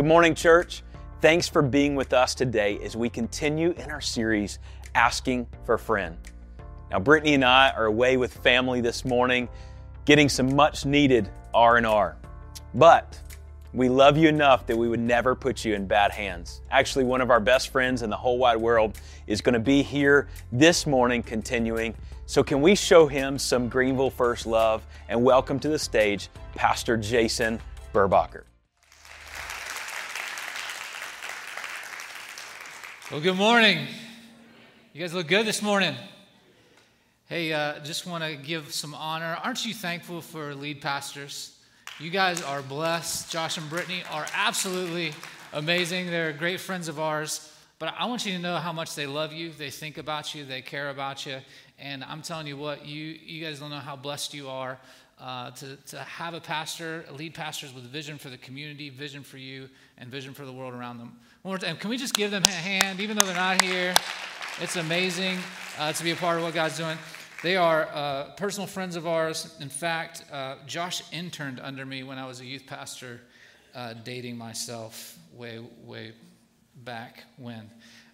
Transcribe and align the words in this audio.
Good 0.00 0.06
morning, 0.06 0.34
church. 0.34 0.82
Thanks 1.20 1.46
for 1.46 1.60
being 1.60 1.94
with 1.94 2.14
us 2.14 2.34
today 2.34 2.78
as 2.82 2.96
we 2.96 3.10
continue 3.10 3.72
in 3.72 3.90
our 3.90 4.00
series, 4.00 4.58
Asking 4.94 5.46
for 5.66 5.74
a 5.74 5.78
Friend. 5.78 6.16
Now, 6.90 7.00
Brittany 7.00 7.34
and 7.34 7.44
I 7.44 7.68
are 7.76 7.84
away 7.84 8.16
with 8.16 8.32
family 8.32 8.80
this 8.80 9.04
morning, 9.04 9.46
getting 10.06 10.30
some 10.30 10.56
much 10.56 10.86
needed 10.86 11.28
R&R. 11.52 12.16
But 12.72 13.20
we 13.74 13.90
love 13.90 14.16
you 14.16 14.30
enough 14.30 14.66
that 14.68 14.78
we 14.78 14.88
would 14.88 15.00
never 15.00 15.34
put 15.34 15.66
you 15.66 15.74
in 15.74 15.86
bad 15.86 16.12
hands. 16.12 16.62
Actually, 16.70 17.04
one 17.04 17.20
of 17.20 17.30
our 17.30 17.38
best 17.38 17.68
friends 17.68 18.00
in 18.00 18.08
the 18.08 18.16
whole 18.16 18.38
wide 18.38 18.56
world 18.56 18.98
is 19.26 19.42
going 19.42 19.52
to 19.52 19.60
be 19.60 19.82
here 19.82 20.28
this 20.50 20.86
morning 20.86 21.22
continuing. 21.22 21.94
So, 22.24 22.42
can 22.42 22.62
we 22.62 22.74
show 22.74 23.06
him 23.06 23.38
some 23.38 23.68
Greenville 23.68 24.08
First 24.08 24.46
love 24.46 24.82
and 25.10 25.22
welcome 25.22 25.60
to 25.60 25.68
the 25.68 25.78
stage 25.78 26.30
Pastor 26.54 26.96
Jason 26.96 27.60
Burbacher? 27.92 28.44
Well, 33.10 33.20
good 33.20 33.36
morning. 33.36 33.88
You 34.92 35.00
guys 35.00 35.12
look 35.12 35.26
good 35.26 35.44
this 35.44 35.62
morning. 35.62 35.96
Hey, 37.28 37.52
uh, 37.52 37.80
just 37.80 38.06
want 38.06 38.22
to 38.22 38.36
give 38.36 38.72
some 38.72 38.94
honor. 38.94 39.36
Aren't 39.42 39.66
you 39.66 39.74
thankful 39.74 40.20
for 40.20 40.54
lead 40.54 40.80
pastors? 40.80 41.58
You 41.98 42.10
guys 42.10 42.40
are 42.40 42.62
blessed. 42.62 43.28
Josh 43.28 43.58
and 43.58 43.68
Brittany 43.68 44.04
are 44.12 44.28
absolutely 44.32 45.12
amazing. 45.52 46.06
They're 46.06 46.32
great 46.32 46.60
friends 46.60 46.86
of 46.86 47.00
ours. 47.00 47.52
But 47.80 47.94
I 47.98 48.04
want 48.04 48.24
you 48.26 48.32
to 48.34 48.38
know 48.38 48.58
how 48.58 48.72
much 48.72 48.94
they 48.94 49.08
love 49.08 49.32
you, 49.32 49.50
they 49.50 49.70
think 49.70 49.98
about 49.98 50.32
you, 50.32 50.44
they 50.44 50.62
care 50.62 50.90
about 50.90 51.26
you. 51.26 51.38
And 51.80 52.04
I'm 52.04 52.22
telling 52.22 52.46
you 52.46 52.56
what, 52.56 52.86
you, 52.86 53.18
you 53.24 53.44
guys 53.44 53.58
don't 53.58 53.70
know 53.70 53.78
how 53.78 53.96
blessed 53.96 54.34
you 54.34 54.48
are 54.48 54.78
uh, 55.20 55.50
to, 55.50 55.76
to 55.76 55.98
have 55.98 56.34
a 56.34 56.40
pastor, 56.40 57.04
lead 57.10 57.34
pastors 57.34 57.74
with 57.74 57.82
vision 57.84 58.18
for 58.18 58.28
the 58.28 58.38
community, 58.38 58.88
vision 58.88 59.24
for 59.24 59.38
you, 59.38 59.68
and 59.98 60.10
vision 60.10 60.32
for 60.32 60.46
the 60.46 60.52
world 60.52 60.74
around 60.74 60.98
them. 60.98 61.16
One 61.42 61.52
more 61.52 61.58
time, 61.58 61.78
can 61.78 61.88
we 61.88 61.96
just 61.96 62.12
give 62.12 62.30
them 62.30 62.44
a 62.44 62.50
hand, 62.50 63.00
even 63.00 63.16
though 63.16 63.24
they're 63.24 63.34
not 63.34 63.62
here? 63.62 63.94
It's 64.60 64.76
amazing 64.76 65.38
uh, 65.78 65.90
to 65.90 66.04
be 66.04 66.10
a 66.10 66.16
part 66.16 66.36
of 66.36 66.42
what 66.42 66.52
God's 66.52 66.76
doing. 66.76 66.98
They 67.42 67.56
are 67.56 67.88
uh, 67.94 68.24
personal 68.36 68.66
friends 68.66 68.94
of 68.94 69.06
ours. 69.06 69.56
In 69.58 69.70
fact, 69.70 70.22
uh, 70.30 70.56
Josh 70.66 71.02
interned 71.14 71.58
under 71.58 71.86
me 71.86 72.02
when 72.02 72.18
I 72.18 72.26
was 72.26 72.40
a 72.42 72.44
youth 72.44 72.66
pastor, 72.66 73.22
uh, 73.74 73.94
dating 74.04 74.36
myself 74.36 75.18
way, 75.32 75.60
way 75.82 76.12
back 76.84 77.24
when. 77.38 77.70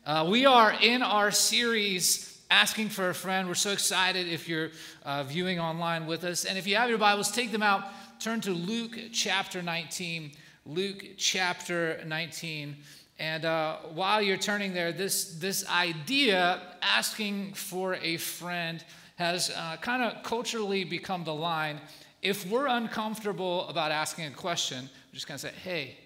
Uh, 0.06 0.28
we 0.30 0.46
are 0.46 0.72
in 0.80 1.02
our 1.02 1.32
series, 1.32 2.40
Asking 2.48 2.88
for 2.88 3.10
a 3.10 3.14
Friend. 3.14 3.48
We're 3.48 3.54
so 3.54 3.72
excited 3.72 4.28
if 4.28 4.48
you're 4.48 4.70
uh, 5.04 5.24
viewing 5.24 5.58
online 5.58 6.06
with 6.06 6.22
us. 6.22 6.44
And 6.44 6.56
if 6.56 6.64
you 6.64 6.76
have 6.76 6.88
your 6.88 6.98
Bibles, 6.98 7.32
take 7.32 7.50
them 7.50 7.62
out. 7.62 7.86
Turn 8.20 8.40
to 8.42 8.52
Luke 8.52 8.96
chapter 9.12 9.62
19. 9.62 10.30
Luke 10.64 11.04
chapter 11.16 12.00
19. 12.06 12.76
And 13.18 13.44
uh, 13.44 13.76
while 13.94 14.20
you're 14.20 14.36
turning 14.36 14.74
there, 14.74 14.92
this, 14.92 15.36
this 15.36 15.66
idea, 15.68 16.60
asking 16.82 17.54
for 17.54 17.94
a 17.94 18.18
friend, 18.18 18.84
has 19.16 19.50
uh, 19.50 19.76
kind 19.80 20.02
of 20.02 20.22
culturally 20.22 20.84
become 20.84 21.24
the 21.24 21.34
line. 21.34 21.80
If 22.20 22.46
we're 22.46 22.66
uncomfortable 22.66 23.66
about 23.68 23.90
asking 23.90 24.26
a 24.26 24.30
question, 24.30 24.82
we're 24.82 25.14
just 25.14 25.26
going 25.26 25.38
to 25.38 25.46
say, 25.46 25.52
hey, 25.64 25.96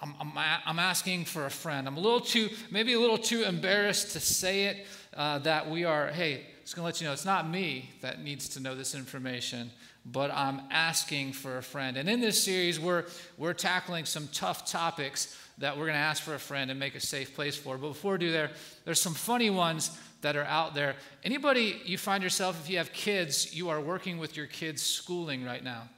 I'm, 0.00 0.14
I'm, 0.20 0.32
I'm, 0.64 0.78
asking 0.78 1.24
for 1.24 1.46
a 1.46 1.50
friend. 1.50 1.88
I'm 1.88 1.96
a 1.96 2.00
little 2.00 2.20
too, 2.20 2.50
maybe 2.70 2.92
a 2.92 3.00
little 3.00 3.18
too 3.18 3.42
embarrassed 3.42 4.12
to 4.12 4.20
say 4.20 4.66
it 4.66 4.86
uh, 5.16 5.38
that 5.40 5.68
we 5.68 5.84
are, 5.84 6.08
hey, 6.08 6.46
just 6.62 6.76
going 6.76 6.82
to 6.82 6.86
let 6.86 7.00
you 7.00 7.06
know 7.06 7.12
it's 7.12 7.24
not 7.24 7.48
me 7.48 7.90
that 8.02 8.22
needs 8.22 8.48
to 8.50 8.60
know 8.60 8.76
this 8.76 8.94
information, 8.94 9.70
but 10.12 10.30
I'm 10.30 10.62
asking 10.70 11.32
for 11.32 11.58
a 11.58 11.62
friend. 11.62 11.96
And 11.96 12.08
in 12.08 12.20
this 12.20 12.42
series, 12.42 12.80
we're, 12.80 13.04
we're 13.36 13.52
tackling 13.52 14.04
some 14.04 14.28
tough 14.32 14.70
topics 14.70 15.36
that 15.58 15.76
we're 15.76 15.84
going 15.84 15.94
to 15.94 16.00
ask 16.00 16.22
for 16.22 16.34
a 16.34 16.38
friend 16.38 16.70
and 16.70 16.78
make 16.78 16.94
a 16.94 17.00
safe 17.00 17.34
place 17.34 17.56
for. 17.56 17.76
But 17.76 17.88
before 17.88 18.12
we 18.12 18.18
do 18.18 18.32
there, 18.32 18.50
there's 18.84 19.00
some 19.00 19.14
funny 19.14 19.50
ones 19.50 19.98
that 20.20 20.36
are 20.36 20.44
out 20.44 20.74
there. 20.74 20.96
Anybody, 21.24 21.80
you 21.84 21.98
find 21.98 22.22
yourself, 22.22 22.60
if 22.62 22.70
you 22.70 22.78
have 22.78 22.92
kids, 22.92 23.54
you 23.54 23.68
are 23.68 23.80
working 23.80 24.18
with 24.18 24.36
your 24.36 24.46
kids' 24.46 24.82
schooling 24.82 25.44
right 25.44 25.62
now. 25.62 25.88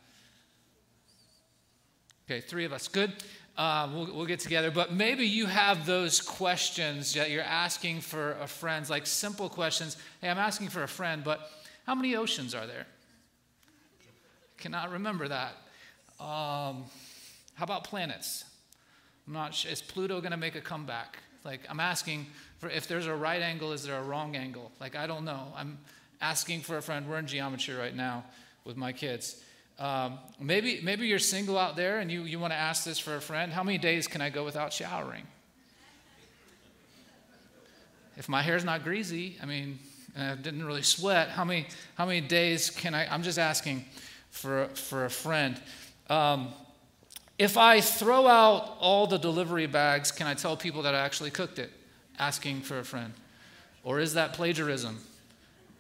Okay, 2.27 2.41
three 2.41 2.65
of 2.65 2.73
us. 2.73 2.89
Good. 2.89 3.13
Uh, 3.57 3.89
we'll, 3.93 4.15
we'll 4.15 4.27
get 4.27 4.41
together. 4.41 4.71
But 4.71 4.93
maybe 4.93 5.27
you 5.27 5.47
have 5.47 5.85
those 5.85 6.21
questions 6.21 7.15
that 7.15 7.31
you're 7.31 7.43
asking 7.43 8.01
for 8.01 8.33
a 8.41 8.47
friend, 8.47 8.89
like 8.89 9.07
simple 9.07 9.49
questions. 9.49 9.97
Hey, 10.21 10.31
I'm 10.31 10.39
asking 10.39 10.69
for 10.69 10.83
a 10.83 10.89
friend, 10.89 11.23
but 11.23 11.51
how 11.87 11.95
many 11.95 12.17
oceans 12.17 12.55
are 12.55 12.67
there? 12.67 12.87
Cannot 14.61 14.91
remember 14.93 15.27
that. 15.29 15.55
Um, 16.21 16.85
how 17.55 17.65
about 17.65 17.85
planets? 17.85 18.45
I'm 19.27 19.33
not 19.33 19.55
sure. 19.55 19.73
Is 19.73 19.81
Pluto 19.81 20.21
going 20.21 20.33
to 20.33 20.37
make 20.37 20.55
a 20.55 20.61
comeback? 20.61 21.19
Like, 21.45 21.61
I'm 21.71 21.81
asking 21.81 22.27
for 22.59 22.69
if 22.69 22.87
there's 22.87 23.07
a 23.07 23.15
right 23.15 23.41
angle, 23.41 23.73
is 23.73 23.85
there 23.85 23.97
a 23.97 24.03
wrong 24.03 24.37
angle? 24.37 24.71
Like, 24.79 24.95
I 24.95 25.07
don't 25.07 25.25
know. 25.25 25.47
I'm 25.57 25.79
asking 26.21 26.61
for 26.61 26.77
a 26.77 26.83
friend. 26.83 27.09
We're 27.09 27.19
in 27.19 27.27
geometry 27.27 27.75
right 27.75 27.97
now 27.97 28.25
with 28.65 28.77
my 28.77 28.93
kids. 28.93 29.43
Um, 29.79 30.19
maybe, 30.39 30.81
maybe 30.83 31.07
you're 31.07 31.19
single 31.19 31.57
out 31.57 31.75
there 31.75 32.01
and 32.01 32.13
you, 32.13 32.25
you 32.25 32.39
want 32.39 32.53
to 32.53 32.59
ask 32.59 32.85
this 32.85 32.99
for 32.99 33.17
a 33.17 33.21
friend. 33.21 33.51
How 33.51 33.65
many 33.65 33.79
days 33.79 34.07
can 34.07 34.21
I 34.21 34.29
go 34.29 34.45
without 34.45 34.75
showering? 34.75 35.27
If 38.19 38.29
my 38.29 38.43
hair's 38.43 38.65
not 38.65 38.85
greasy, 38.85 39.39
I 39.43 39.47
mean, 39.47 39.79
I 40.19 40.35
didn't 40.35 40.67
really 40.67 40.83
sweat, 40.83 41.31
how 41.31 41.45
many, 41.45 41.69
how 41.95 42.05
many 42.05 42.21
days 42.21 42.69
can 42.69 42.95
I? 42.95 43.07
I'm 43.07 43.23
just 43.23 43.39
asking 43.39 43.87
for, 44.31 44.67
for 44.69 45.05
a 45.05 45.11
friend. 45.11 45.61
Um, 46.09 46.49
if 47.39 47.57
I 47.57 47.81
throw 47.81 48.27
out 48.27 48.77
all 48.81 49.07
the 49.07 49.19
delivery 49.19 49.67
bags, 49.67 50.13
can 50.13 50.27
I 50.27 50.35
tell 50.35 50.57
people 50.57 50.83
that 50.83 50.95
I 50.95 51.01
actually 51.01 51.31
cooked 51.31 51.59
it? 51.59 51.71
Asking 52.19 52.61
for 52.61 52.79
a 52.79 52.85
friend. 52.85 53.15
Or 53.83 53.99
is 53.99 54.15
that 54.15 54.35
plagiarism? 54.35 54.99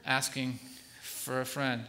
Asking 0.06 0.58
for 1.02 1.40
a 1.40 1.44
friend. 1.44 1.84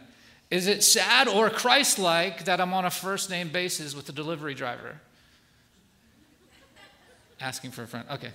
Is 0.50 0.66
it 0.66 0.82
sad 0.82 1.28
or 1.28 1.48
Christ 1.48 1.98
like 1.98 2.44
that 2.44 2.60
I'm 2.60 2.74
on 2.74 2.84
a 2.84 2.90
first 2.90 3.30
name 3.30 3.48
basis 3.48 3.96
with 3.96 4.04
the 4.04 4.12
delivery 4.12 4.52
driver? 4.52 5.00
Asking 7.40 7.70
for 7.70 7.84
a 7.84 7.86
friend. 7.86 8.06
Okay. 8.10 8.30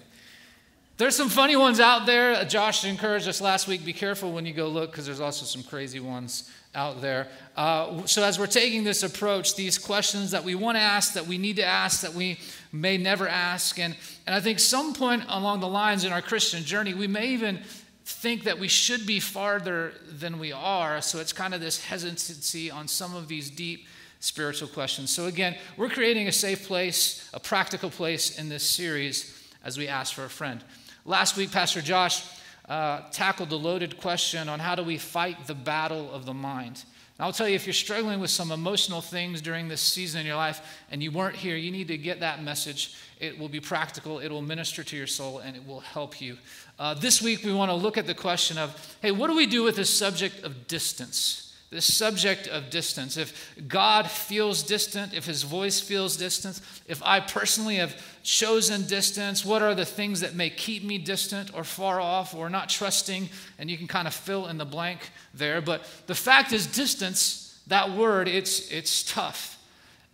There's 0.97 1.15
some 1.15 1.29
funny 1.29 1.55
ones 1.55 1.79
out 1.79 2.07
there. 2.07 2.43
Josh 2.45 2.83
encouraged 2.83 3.27
us 3.27 3.39
last 3.39 3.67
week 3.67 3.85
be 3.85 3.93
careful 3.93 4.31
when 4.31 4.47
you 4.47 4.53
go 4.53 4.67
look 4.67 4.89
because 4.89 5.05
there's 5.05 5.19
also 5.19 5.45
some 5.45 5.61
crazy 5.61 5.99
ones 5.99 6.49
out 6.73 7.01
there. 7.01 7.27
Uh, 7.55 8.03
so, 8.07 8.23
as 8.23 8.39
we're 8.39 8.47
taking 8.47 8.83
this 8.83 9.03
approach, 9.03 9.55
these 9.55 9.77
questions 9.77 10.31
that 10.31 10.43
we 10.43 10.55
want 10.55 10.75
to 10.75 10.81
ask, 10.81 11.13
that 11.13 11.27
we 11.27 11.37
need 11.37 11.57
to 11.57 11.63
ask, 11.63 12.01
that 12.01 12.15
we 12.15 12.39
may 12.71 12.97
never 12.97 13.27
ask, 13.27 13.77
and, 13.77 13.95
and 14.25 14.35
I 14.35 14.39
think 14.39 14.57
some 14.57 14.95
point 14.95 15.23
along 15.27 15.59
the 15.59 15.67
lines 15.67 16.03
in 16.03 16.11
our 16.11 16.21
Christian 16.21 16.63
journey, 16.63 16.95
we 16.95 17.07
may 17.07 17.27
even 17.27 17.59
think 18.03 18.45
that 18.45 18.57
we 18.57 18.67
should 18.67 19.05
be 19.05 19.19
farther 19.19 19.93
than 20.09 20.39
we 20.39 20.51
are. 20.51 20.99
So, 21.01 21.19
it's 21.19 21.33
kind 21.33 21.53
of 21.53 21.61
this 21.61 21.83
hesitancy 21.83 22.71
on 22.71 22.87
some 22.87 23.15
of 23.15 23.27
these 23.27 23.51
deep 23.51 23.85
spiritual 24.19 24.67
questions. 24.67 25.11
So, 25.11 25.27
again, 25.27 25.57
we're 25.77 25.89
creating 25.89 26.27
a 26.27 26.31
safe 26.31 26.67
place, 26.67 27.29
a 27.35 27.39
practical 27.39 27.91
place 27.91 28.39
in 28.39 28.49
this 28.49 28.63
series 28.63 29.47
as 29.63 29.77
we 29.77 29.87
ask 29.87 30.15
for 30.15 30.25
a 30.25 30.29
friend. 30.29 30.63
Last 31.07 31.37
week, 31.37 31.53
Pastor 31.53 31.81
Josh 31.81 32.21
uh, 32.67 32.99
tackled 33.11 33.49
the 33.49 33.57
loaded 33.57 33.97
question 33.97 34.49
on 34.49 34.59
how 34.59 34.75
do 34.75 34.83
we 34.83 34.97
fight 34.97 35.47
the 35.47 35.55
battle 35.55 36.11
of 36.11 36.25
the 36.25 36.33
mind. 36.33 36.83
And 37.17 37.25
I'll 37.25 37.31
tell 37.31 37.47
you, 37.47 37.55
if 37.55 37.65
you're 37.65 37.73
struggling 37.73 38.19
with 38.19 38.29
some 38.29 38.51
emotional 38.51 38.99
things 38.99 39.41
during 39.41 39.69
this 39.69 39.79
season 39.79 40.19
in 40.19 40.27
your 40.27 40.35
life 40.35 40.61
and 40.91 41.01
you 41.01 41.11
weren't 41.11 41.37
here, 41.37 41.55
you 41.55 41.71
need 41.71 41.87
to 41.87 41.97
get 41.97 42.19
that 42.19 42.43
message. 42.43 42.93
It 43.21 43.39
will 43.39 43.47
be 43.47 43.61
practical, 43.61 44.19
it 44.19 44.29
will 44.29 44.41
minister 44.41 44.83
to 44.83 44.97
your 44.97 45.07
soul, 45.07 45.39
and 45.39 45.55
it 45.55 45.65
will 45.65 45.79
help 45.79 46.19
you. 46.19 46.37
Uh, 46.77 46.93
this 46.93 47.21
week, 47.21 47.41
we 47.45 47.53
want 47.53 47.71
to 47.71 47.75
look 47.75 47.97
at 47.97 48.05
the 48.05 48.13
question 48.13 48.57
of 48.57 48.97
hey, 49.01 49.11
what 49.11 49.27
do 49.27 49.35
we 49.37 49.45
do 49.45 49.63
with 49.63 49.77
this 49.77 49.89
subject 49.89 50.43
of 50.43 50.67
distance? 50.67 51.46
This 51.69 51.93
subject 51.93 52.47
of 52.47 52.69
distance. 52.69 53.17
If 53.17 53.53
God 53.67 54.09
feels 54.09 54.63
distant, 54.63 55.13
if 55.13 55.25
his 55.25 55.43
voice 55.43 55.81
feels 55.81 56.15
distant, 56.15 56.61
if 56.87 57.01
I 57.03 57.19
personally 57.19 57.75
have 57.75 58.01
chosen 58.23 58.87
distance, 58.87 59.43
what 59.43 59.61
are 59.61 59.75
the 59.75 59.85
things 59.85 60.21
that 60.21 60.33
may 60.33 60.49
keep 60.49 60.83
me 60.83 60.97
distant 60.97 61.53
or 61.53 61.65
far 61.65 61.99
off 61.99 62.33
or 62.33 62.49
not 62.49 62.69
trusting? 62.69 63.29
And 63.59 63.69
you 63.69 63.77
can 63.77 63.87
kind 63.87 64.07
of 64.07 64.13
fill 64.13 64.47
in 64.47 64.57
the 64.57 64.65
blank 64.65 65.11
there. 65.33 65.61
But 65.61 65.83
the 66.07 66.15
fact 66.15 66.53
is, 66.53 66.67
distance, 66.67 67.59
that 67.67 67.91
word, 67.91 68.29
it's, 68.29 68.71
it's 68.71 69.03
tough. 69.03 69.55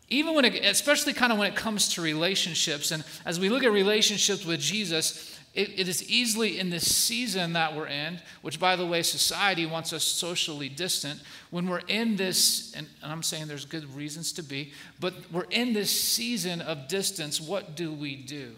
Even 0.10 0.33
when 0.33 0.45
it, 0.45 0.66
especially 0.66 1.13
kind 1.13 1.31
of 1.31 1.38
when 1.38 1.51
it 1.51 1.56
comes 1.56 1.89
to 1.89 2.01
relationships. 2.01 2.92
And 2.92 3.04
as 3.25 3.39
we 3.39 3.50
look 3.50 3.63
at 3.63 3.72
relationships 3.72 4.44
with 4.44 4.60
Jesus, 4.60 5.32
it, 5.53 5.79
it 5.79 5.88
is 5.88 6.09
easily 6.09 6.59
in 6.59 6.71
this 6.71 6.94
season 6.94 7.53
that 7.53 7.75
we're 7.75 7.88
in, 7.88 8.19
which, 8.41 8.59
by 8.59 8.75
the 8.75 8.85
way, 8.85 9.03
society 9.03 9.65
wants 9.65 9.94
us 9.94 10.03
socially 10.03 10.67
distant. 10.67 11.21
When 11.51 11.67
we're 11.67 11.81
in 11.88 12.15
this, 12.15 12.73
and, 12.73 12.88
and 13.03 13.11
I'm 13.11 13.21
saying 13.21 13.47
there's 13.47 13.65
good 13.65 13.94
reasons 13.95 14.31
to 14.33 14.44
be, 14.44 14.73
but 15.00 15.13
we're 15.31 15.45
in 15.51 15.73
this 15.73 15.91
season 15.91 16.61
of 16.61 16.88
distance, 16.88 17.39
what 17.39 17.75
do 17.75 17.91
we 17.91 18.15
do? 18.15 18.53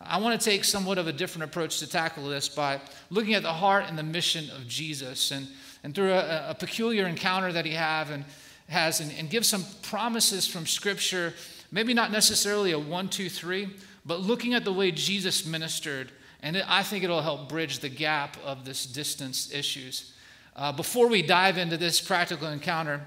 I 0.00 0.18
want 0.18 0.40
to 0.40 0.44
take 0.44 0.64
somewhat 0.64 0.98
of 0.98 1.06
a 1.06 1.12
different 1.12 1.44
approach 1.44 1.78
to 1.78 1.86
tackle 1.86 2.28
this 2.28 2.48
by 2.48 2.80
looking 3.10 3.34
at 3.34 3.42
the 3.42 3.52
heart 3.52 3.84
and 3.86 3.96
the 3.96 4.02
mission 4.02 4.50
of 4.50 4.66
Jesus 4.66 5.30
and, 5.30 5.46
and 5.84 5.94
through 5.94 6.12
a, 6.12 6.50
a 6.50 6.54
peculiar 6.54 7.06
encounter 7.06 7.52
that 7.52 7.66
he 7.66 7.72
have 7.72 8.10
and 8.10 8.24
has 8.68 9.00
and, 9.00 9.12
and 9.18 9.30
give 9.30 9.44
some 9.44 9.64
promises 9.82 10.46
from 10.46 10.66
Scripture 10.66 11.34
maybe 11.72 11.94
not 11.94 12.10
necessarily 12.10 12.72
a 12.72 12.78
one, 12.78 13.08
two, 13.08 13.28
three, 13.28 13.68
but 14.04 14.20
looking 14.20 14.54
at 14.54 14.64
the 14.64 14.72
way 14.72 14.90
Jesus 14.90 15.44
ministered. 15.46 16.12
And 16.42 16.56
it, 16.56 16.64
I 16.68 16.82
think 16.82 17.04
it'll 17.04 17.22
help 17.22 17.48
bridge 17.48 17.80
the 17.80 17.88
gap 17.88 18.36
of 18.44 18.64
this 18.64 18.86
distance 18.86 19.52
issues. 19.52 20.14
Uh, 20.56 20.72
before 20.72 21.06
we 21.06 21.22
dive 21.22 21.58
into 21.58 21.76
this 21.76 22.00
practical 22.00 22.48
encounter, 22.48 23.02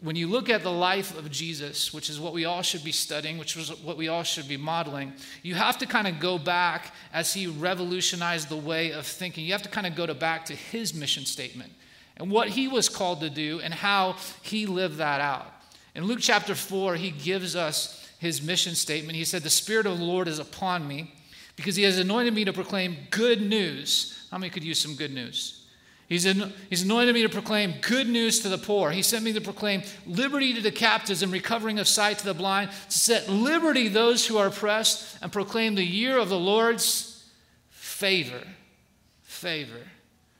when 0.00 0.16
you 0.16 0.26
look 0.28 0.48
at 0.48 0.62
the 0.62 0.72
life 0.72 1.16
of 1.18 1.30
Jesus, 1.30 1.92
which 1.92 2.08
is 2.08 2.20
what 2.20 2.32
we 2.32 2.44
all 2.44 2.62
should 2.62 2.84
be 2.84 2.92
studying, 2.92 3.38
which 3.38 3.56
is 3.56 3.70
what 3.82 3.96
we 3.96 4.08
all 4.08 4.22
should 4.22 4.46
be 4.46 4.56
modeling, 4.56 5.12
you 5.42 5.54
have 5.54 5.78
to 5.78 5.86
kind 5.86 6.06
of 6.06 6.20
go 6.20 6.38
back 6.38 6.94
as 7.12 7.34
he 7.34 7.46
revolutionized 7.46 8.48
the 8.48 8.56
way 8.56 8.92
of 8.92 9.06
thinking. 9.06 9.44
You 9.44 9.52
have 9.52 9.62
to 9.62 9.68
kind 9.68 9.86
of 9.86 9.94
go 9.94 10.06
to 10.06 10.14
back 10.14 10.44
to 10.46 10.54
his 10.54 10.94
mission 10.94 11.24
statement 11.24 11.72
and 12.16 12.30
what 12.30 12.48
he 12.48 12.68
was 12.68 12.88
called 12.88 13.20
to 13.20 13.30
do 13.30 13.60
and 13.60 13.74
how 13.74 14.16
he 14.42 14.66
lived 14.66 14.96
that 14.98 15.20
out. 15.20 15.46
In 15.94 16.04
Luke 16.04 16.20
chapter 16.20 16.54
4, 16.54 16.96
he 16.96 17.10
gives 17.10 17.56
us 17.56 18.05
his 18.18 18.42
mission 18.42 18.74
statement. 18.74 19.16
He 19.16 19.24
said, 19.24 19.42
The 19.42 19.50
Spirit 19.50 19.86
of 19.86 19.98
the 19.98 20.04
Lord 20.04 20.28
is 20.28 20.38
upon 20.38 20.86
me 20.86 21.12
because 21.56 21.76
he 21.76 21.82
has 21.84 21.98
anointed 21.98 22.34
me 22.34 22.44
to 22.44 22.52
proclaim 22.52 22.96
good 23.10 23.40
news. 23.40 24.26
How 24.30 24.38
many 24.38 24.50
could 24.50 24.64
use 24.64 24.80
some 24.80 24.94
good 24.94 25.12
news? 25.12 25.66
He's, 26.08 26.22
he's 26.70 26.82
anointed 26.82 27.14
me 27.14 27.22
to 27.22 27.28
proclaim 27.28 27.74
good 27.80 28.08
news 28.08 28.40
to 28.40 28.48
the 28.48 28.58
poor. 28.58 28.92
He 28.92 29.02
sent 29.02 29.24
me 29.24 29.32
to 29.32 29.40
proclaim 29.40 29.82
liberty 30.06 30.54
to 30.54 30.60
the 30.60 30.70
captives 30.70 31.22
and 31.22 31.32
recovering 31.32 31.80
of 31.80 31.88
sight 31.88 32.18
to 32.18 32.24
the 32.24 32.34
blind, 32.34 32.70
to 32.90 32.98
set 32.98 33.28
liberty 33.28 33.88
those 33.88 34.24
who 34.26 34.38
are 34.38 34.46
oppressed, 34.46 35.18
and 35.20 35.32
proclaim 35.32 35.74
the 35.74 35.84
year 35.84 36.16
of 36.16 36.28
the 36.28 36.38
Lord's 36.38 37.24
favor. 37.70 38.42
Favor. 39.22 39.80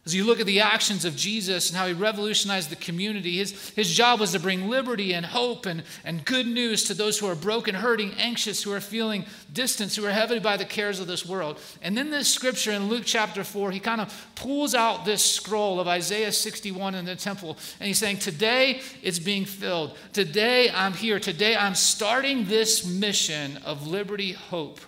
As 0.07 0.15
you 0.15 0.23
look 0.23 0.39
at 0.39 0.47
the 0.47 0.61
actions 0.61 1.05
of 1.05 1.17
Jesus 1.17 1.69
and 1.69 1.77
how 1.77 1.89
he 1.89 1.93
revolutionized 1.93 2.71
the 2.71 2.77
community, 2.77 3.39
his, 3.39 3.71
his 3.71 3.93
job 3.93 4.21
was 4.21 4.31
to 4.33 4.39
bring 4.39 4.71
liberty 4.71 5.13
and 5.13 5.27
hope 5.27 5.67
and, 5.67 5.83
and 6.05 6.25
good 6.25 6.47
news 6.47 6.85
to 6.85 6.95
those 6.95 7.19
who 7.19 7.27
are 7.27 7.35
broken, 7.35 7.75
hurting, 7.75 8.13
anxious, 8.17 8.63
who 8.63 8.73
are 8.73 8.81
feeling 8.81 9.25
distance, 9.53 9.97
who 9.97 10.07
are 10.07 10.13
heavy 10.13 10.39
by 10.39 10.57
the 10.57 10.65
cares 10.65 11.01
of 11.01 11.09
this 11.09 11.27
world. 11.27 11.59
And 11.83 11.99
then 11.99 12.11
this 12.11 12.33
scripture 12.33 12.71
in 12.71 12.89
Luke 12.89 13.03
chapter 13.05 13.43
4, 13.43 13.73
he 13.73 13.81
kind 13.81 14.01
of 14.01 14.29
pulls 14.37 14.77
out 14.77 15.05
this 15.05 15.25
scroll 15.25 15.81
of 15.81 15.89
Isaiah 15.89 16.31
61 16.31 16.95
in 16.95 17.05
the 17.05 17.17
temple, 17.17 17.59
and 17.81 17.89
he's 17.89 17.99
saying, 17.99 18.19
Today 18.19 18.83
it's 19.03 19.19
being 19.19 19.45
filled. 19.45 19.99
Today 20.13 20.71
I'm 20.71 20.93
here. 20.93 21.19
Today 21.19 21.57
I'm 21.57 21.75
starting 21.75 22.45
this 22.45 22.87
mission 22.87 23.57
of 23.65 23.89
liberty, 23.89 24.35
hope. 24.35 24.79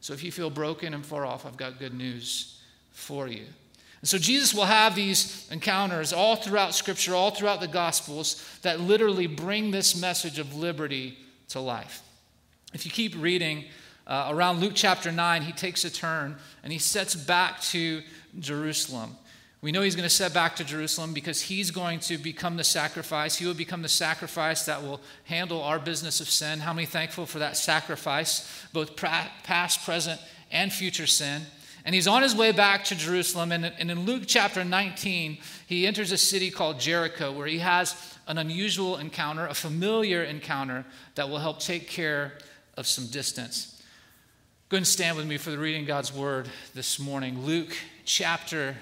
So 0.00 0.12
if 0.12 0.22
you 0.22 0.30
feel 0.30 0.48
broken 0.48 0.94
and 0.94 1.04
far 1.04 1.26
off, 1.26 1.44
I've 1.44 1.56
got 1.56 1.80
good 1.80 1.92
news 1.92 2.60
for 2.92 3.26
you. 3.26 3.46
And 4.00 4.08
so 4.08 4.16
Jesus 4.16 4.54
will 4.54 4.64
have 4.64 4.94
these 4.94 5.46
encounters 5.50 6.12
all 6.12 6.36
throughout 6.36 6.74
Scripture, 6.74 7.14
all 7.14 7.30
throughout 7.30 7.60
the 7.60 7.68
Gospels, 7.68 8.44
that 8.62 8.80
literally 8.80 9.26
bring 9.26 9.70
this 9.70 10.00
message 10.00 10.38
of 10.38 10.54
liberty 10.56 11.18
to 11.48 11.60
life. 11.60 12.02
If 12.72 12.86
you 12.86 12.92
keep 12.92 13.14
reading 13.18 13.64
uh, 14.06 14.28
around 14.30 14.60
Luke 14.60 14.72
chapter 14.74 15.12
9, 15.12 15.42
he 15.42 15.52
takes 15.52 15.84
a 15.84 15.90
turn 15.90 16.36
and 16.62 16.72
he 16.72 16.78
sets 16.78 17.14
back 17.14 17.60
to 17.62 18.02
Jerusalem. 18.38 19.16
We 19.62 19.72
know 19.72 19.82
he's 19.82 19.94
going 19.94 20.08
to 20.08 20.14
set 20.14 20.32
back 20.32 20.56
to 20.56 20.64
Jerusalem 20.64 21.12
because 21.12 21.42
he's 21.42 21.70
going 21.70 22.00
to 22.00 22.16
become 22.16 22.56
the 22.56 22.64
sacrifice. 22.64 23.36
He 23.36 23.44
will 23.44 23.52
become 23.52 23.82
the 23.82 23.88
sacrifice 23.90 24.64
that 24.64 24.82
will 24.82 25.02
handle 25.24 25.62
our 25.62 25.78
business 25.78 26.20
of 26.20 26.30
sin. 26.30 26.60
How 26.60 26.72
many 26.72 26.86
thankful 26.86 27.26
for 27.26 27.40
that 27.40 27.58
sacrifice, 27.58 28.66
both 28.72 28.96
past, 28.96 29.84
present, 29.84 30.18
and 30.50 30.72
future 30.72 31.06
sin? 31.06 31.42
And 31.90 31.94
he's 31.96 32.06
on 32.06 32.22
his 32.22 32.36
way 32.36 32.52
back 32.52 32.84
to 32.84 32.94
Jerusalem. 32.94 33.50
And, 33.50 33.64
in 33.64 34.06
Luke 34.06 34.22
chapter 34.24 34.62
19, 34.62 35.38
he 35.66 35.88
enters 35.88 36.12
a 36.12 36.16
city 36.16 36.48
called 36.48 36.78
Jericho 36.78 37.32
where 37.32 37.48
he 37.48 37.58
has 37.58 38.16
an 38.28 38.38
unusual 38.38 38.98
encounter, 38.98 39.44
a 39.48 39.54
familiar 39.54 40.22
encounter 40.22 40.84
that 41.16 41.28
will 41.28 41.40
help 41.40 41.58
take 41.58 41.88
care 41.88 42.34
of 42.76 42.86
some 42.86 43.08
distance. 43.08 43.82
Go 44.68 44.76
and 44.76 44.86
stand 44.86 45.16
with 45.16 45.26
me 45.26 45.36
for 45.36 45.50
the 45.50 45.58
reading 45.58 45.80
of 45.82 45.88
God's 45.88 46.14
word 46.14 46.48
this 46.76 47.00
morning. 47.00 47.44
Luke 47.44 47.76
chapter 48.04 48.76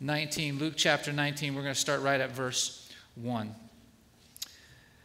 19. 0.00 0.58
Luke 0.58 0.76
chapter 0.78 1.12
19, 1.12 1.54
we're 1.54 1.60
going 1.60 1.74
to 1.74 1.78
start 1.78 2.00
right 2.00 2.22
at 2.22 2.30
verse 2.30 2.90
1. 3.16 3.54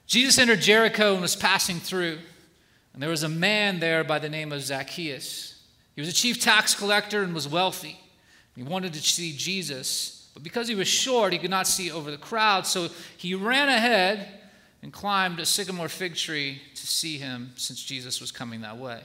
Jesus 0.08 0.38
entered 0.38 0.62
Jericho 0.62 1.12
and 1.12 1.22
was 1.22 1.36
passing 1.36 1.82
through. 1.82 2.20
And 2.94 3.04
there 3.04 3.10
was 3.10 3.24
a 3.24 3.30
man 3.30 3.82
there 3.82 4.06
by 4.06 4.20
the 4.20 4.30
name 4.30 4.54
of 4.54 4.62
Zacchaeus. 4.62 5.51
He 5.96 6.02
was 6.02 6.10
a 6.10 6.14
chief 6.14 6.40
tax 6.40 6.74
collector 6.74 7.24
and 7.24 7.34
was 7.34 7.48
wealthy. 7.48 8.00
He 8.56 8.64
wanted 8.64 8.94
to 8.94 9.02
see 9.02 9.36
Jesus, 9.36 10.30
but 10.34 10.44
because 10.44 10.68
he 10.68 10.76
was 10.76 10.88
short, 10.88 11.34
he 11.34 11.40
could 11.40 11.50
not 11.50 11.68
see 11.68 11.92
over 11.92 12.12
the 12.12 12.18
crowd, 12.18 12.68
so 12.68 12.90
he 13.18 13.34
ran 13.34 13.70
ahead 13.70 14.28
and 14.84 14.92
climbed 14.92 15.40
a 15.40 15.46
sycamore 15.46 15.90
fig 15.90 16.16
tree 16.16 16.62
to 16.76 16.88
see 16.88 17.18
him 17.18 17.52
since 17.56 17.84
Jesus 17.84 18.20
was 18.20 18.32
coming 18.32 18.62
that 18.62 18.78
way. 18.78 19.02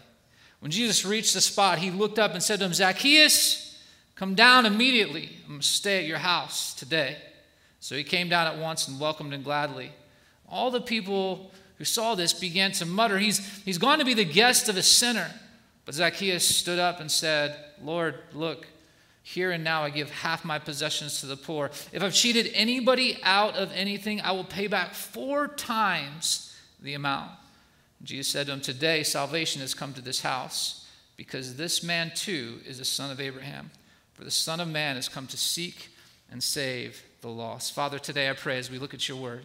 When 0.60 0.70
Jesus 0.70 1.04
reached 1.04 1.34
the 1.34 1.40
spot, 1.40 1.78
he 1.78 1.90
looked 1.90 2.18
up 2.18 2.32
and 2.32 2.42
said 2.42 2.60
to 2.60 2.66
him, 2.66 2.74
Zacchaeus, 2.74 3.78
come 4.14 4.34
down 4.34 4.66
immediately. 4.66 5.30
I'm 5.44 5.50
going 5.50 5.60
to 5.60 5.66
stay 5.66 5.98
at 5.98 6.06
your 6.06 6.18
house 6.18 6.74
today. 6.74 7.16
So 7.80 7.94
he 7.94 8.04
came 8.04 8.28
down 8.28 8.46
at 8.46 8.58
once 8.58 8.88
and 8.88 8.98
welcomed 8.98 9.34
him 9.34 9.42
gladly. 9.42 9.92
All 10.48 10.70
the 10.70 10.80
people 10.80 11.52
who 11.76 11.84
saw 11.84 12.14
this 12.14 12.32
began 12.32 12.72
to 12.72 12.86
mutter, 12.86 13.18
He's, 13.18 13.38
he's 13.64 13.78
gone 13.78 13.98
to 13.98 14.04
be 14.04 14.14
the 14.14 14.24
guest 14.24 14.68
of 14.68 14.76
a 14.76 14.82
sinner. 14.82 15.30
But 15.86 15.94
Zacchaeus 15.94 16.44
stood 16.44 16.78
up 16.78 17.00
and 17.00 17.10
said, 17.10 17.56
Lord, 17.82 18.16
look, 18.34 18.66
here 19.22 19.52
and 19.52 19.64
now 19.64 19.82
I 19.82 19.90
give 19.90 20.10
half 20.10 20.44
my 20.44 20.58
possessions 20.58 21.20
to 21.20 21.26
the 21.26 21.36
poor. 21.36 21.70
If 21.92 22.02
I've 22.02 22.12
cheated 22.12 22.50
anybody 22.52 23.18
out 23.22 23.56
of 23.56 23.72
anything, 23.72 24.20
I 24.20 24.32
will 24.32 24.44
pay 24.44 24.66
back 24.66 24.92
four 24.92 25.48
times 25.48 26.54
the 26.82 26.94
amount. 26.94 27.30
Jesus 28.02 28.28
said 28.28 28.46
to 28.46 28.52
him, 28.52 28.60
Today 28.60 29.02
salvation 29.02 29.62
has 29.62 29.74
come 29.74 29.94
to 29.94 30.02
this 30.02 30.20
house, 30.20 30.86
because 31.16 31.56
this 31.56 31.82
man 31.82 32.12
too 32.14 32.60
is 32.66 32.78
a 32.78 32.84
son 32.84 33.10
of 33.10 33.20
Abraham. 33.20 33.70
For 34.16 34.24
the 34.24 34.30
Son 34.30 34.60
of 34.60 34.68
Man 34.68 34.96
has 34.96 35.10
come 35.10 35.26
to 35.26 35.36
seek 35.36 35.90
and 36.30 36.42
save 36.42 37.02
the 37.20 37.28
lost. 37.28 37.74
Father, 37.74 37.98
today 37.98 38.30
I 38.30 38.32
pray 38.32 38.56
as 38.58 38.70
we 38.70 38.78
look 38.78 38.94
at 38.94 39.08
your 39.08 39.18
word, 39.18 39.44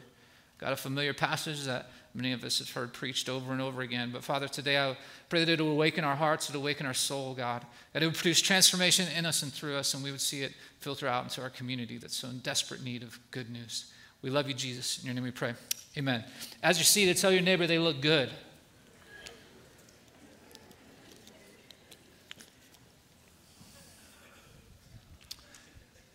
got 0.60 0.72
a 0.72 0.78
familiar 0.78 1.14
passage 1.14 1.64
that 1.66 1.92
many 2.14 2.34
of 2.34 2.44
us 2.44 2.60
have 2.60 2.70
heard 2.72 2.94
preached 2.94 3.30
over 3.30 3.52
and 3.52 3.62
over 3.62 3.82
again. 3.82 4.12
But 4.12 4.24
Father, 4.24 4.48
today 4.48 4.78
I 4.78 4.98
pray 5.30 5.44
that 5.44 5.60
it 5.60 5.62
will 5.62 5.72
awaken 5.72 6.04
our 6.04 6.16
hearts, 6.16 6.50
it 6.50 6.56
will 6.56 6.62
awaken 6.62 6.86
our 6.86 6.94
soul, 6.94 7.34
God, 7.34 7.66
that 7.94 8.04
it 8.04 8.06
will 8.06 8.14
produce 8.14 8.42
transformation 8.42 9.08
in 9.16 9.26
us 9.26 9.44
and 9.44 9.52
through 9.52 9.76
us, 9.76 9.94
and 9.94 10.04
we 10.04 10.12
would 10.12 10.22
see 10.22 10.42
it 10.42 10.54
filter 10.80 11.08
out 11.08 11.24
into 11.24 11.42
our 11.42 11.50
community 11.50 11.98
that's 11.98 12.18
so 12.18 12.28
in 12.28 12.40
desperate 12.40 12.84
need 12.84 13.04
of 13.04 13.20
good 13.32 13.50
news. 13.50 13.92
We 14.22 14.30
love 14.30 14.48
you, 14.48 14.54
Jesus. 14.54 15.00
In 15.00 15.06
your 15.06 15.16
name 15.16 15.24
we 15.24 15.32
pray. 15.32 15.54
Amen. 15.98 16.24
As 16.62 16.78
you 16.78 16.84
see, 16.84 17.02
seated, 17.02 17.18
tell 17.18 17.32
your 17.32 17.42
neighbor 17.42 17.68
they 17.68 17.80
look 17.80 18.02
good. 18.02 18.30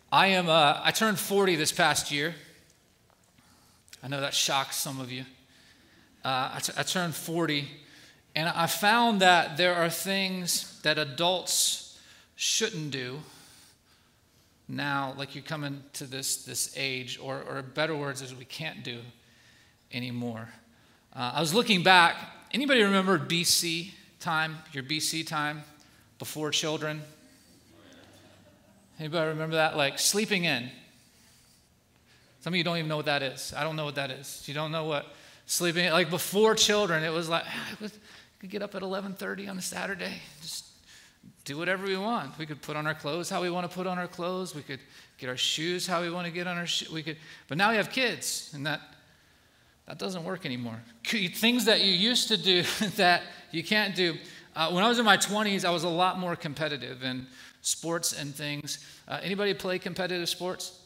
I 0.09 0.27
am. 0.27 0.47
Uh, 0.47 0.79
I 0.81 0.91
turned 0.91 1.19
40 1.19 1.57
this 1.57 1.71
past 1.71 2.11
year. 2.11 2.33
I 4.01 4.07
know 4.07 4.21
that 4.21 4.33
shocks 4.33 4.77
some 4.77 5.01
of 5.01 5.11
you 5.11 5.25
uh, 6.27 6.51
I, 6.55 6.59
t- 6.59 6.73
I 6.75 6.83
turned 6.83 7.15
40, 7.15 7.69
and 8.35 8.49
I 8.49 8.65
found 8.65 9.21
that 9.21 9.55
there 9.55 9.73
are 9.75 9.89
things 9.89 10.77
that 10.81 10.97
adults 10.97 11.97
shouldn't 12.35 12.91
do 12.91 13.19
now, 14.67 15.13
like 15.17 15.35
you 15.35 15.41
come 15.41 15.63
into 15.63 16.03
this, 16.03 16.43
this 16.43 16.73
age, 16.75 17.17
or, 17.21 17.41
or 17.49 17.61
better 17.61 17.95
words, 17.95 18.21
is 18.21 18.35
we 18.35 18.43
can't 18.43 18.83
do 18.83 18.99
anymore. 19.93 20.49
Uh, 21.15 21.31
I 21.35 21.39
was 21.39 21.53
looking 21.53 21.81
back. 21.81 22.17
Anybody 22.51 22.83
remember 22.83 23.17
BC 23.17 23.91
time, 24.19 24.57
your 24.73 24.83
BC 24.83 25.25
time 25.25 25.63
before 26.19 26.51
children? 26.51 27.03
Anybody 28.99 29.29
remember 29.29 29.55
that? 29.55 29.77
Like 29.77 29.97
sleeping 29.97 30.43
in. 30.43 30.69
Some 32.41 32.51
of 32.51 32.57
you 32.57 32.65
don't 32.65 32.75
even 32.75 32.89
know 32.89 32.97
what 32.97 33.05
that 33.05 33.23
is. 33.23 33.53
I 33.55 33.63
don't 33.63 33.77
know 33.77 33.85
what 33.85 33.95
that 33.95 34.11
is. 34.11 34.43
You 34.45 34.53
don't 34.53 34.73
know 34.73 34.83
what 34.83 35.05
sleeping. 35.47 35.89
Like 35.89 36.11
before 36.11 36.53
children 36.53 37.03
it 37.03 37.11
was 37.11 37.27
like 37.27 37.45
I 37.81 37.89
could 38.39 38.49
get 38.49 38.61
up 38.61 38.75
at 38.75 38.83
11:30 38.83 39.49
on 39.49 39.57
a 39.57 39.61
Saturday 39.61 40.21
just 40.41 40.65
do 41.45 41.57
whatever 41.57 41.87
we 41.87 41.97
want. 41.97 42.37
We 42.37 42.45
could 42.45 42.61
put 42.61 42.75
on 42.75 42.85
our 42.85 42.93
clothes 42.93 43.29
how 43.29 43.41
we 43.41 43.49
want 43.49 43.69
to 43.69 43.73
put 43.75 43.87
on 43.87 43.97
our 43.97 44.07
clothes. 44.07 44.53
We 44.53 44.61
could 44.61 44.81
get 45.17 45.29
our 45.29 45.37
shoes 45.37 45.87
how 45.87 46.01
we 46.01 46.11
want 46.11 46.27
to 46.27 46.31
get 46.31 46.45
on 46.45 46.57
our 46.57 46.67
shoes 46.67 46.91
we 46.91 47.01
could 47.01 47.17
but 47.47 47.57
now 47.57 47.71
we 47.71 47.77
have 47.77 47.89
kids 47.89 48.51
and 48.53 48.67
that 48.67 48.81
that 49.87 49.97
doesn't 49.97 50.25
work 50.25 50.45
anymore. 50.45 50.79
Things 51.05 51.65
that 51.65 51.81
you 51.81 51.93
used 51.93 52.27
to 52.27 52.37
do 52.37 52.63
that 52.97 53.23
you 53.51 53.63
can't 53.63 53.95
do. 53.95 54.17
Uh, 54.53 54.69
when 54.71 54.83
I 54.83 54.89
was 54.89 54.99
in 54.99 55.05
my 55.05 55.17
20s 55.17 55.63
I 55.63 55.69
was 55.71 55.83
a 55.83 55.89
lot 55.89 56.19
more 56.19 56.35
competitive 56.35 57.03
in 57.03 57.25
sports 57.61 58.11
and 58.11 58.35
things. 58.35 58.85
Uh, 59.07 59.19
anybody 59.23 59.53
play 59.53 59.79
competitive 59.79 60.27
sports? 60.27 60.79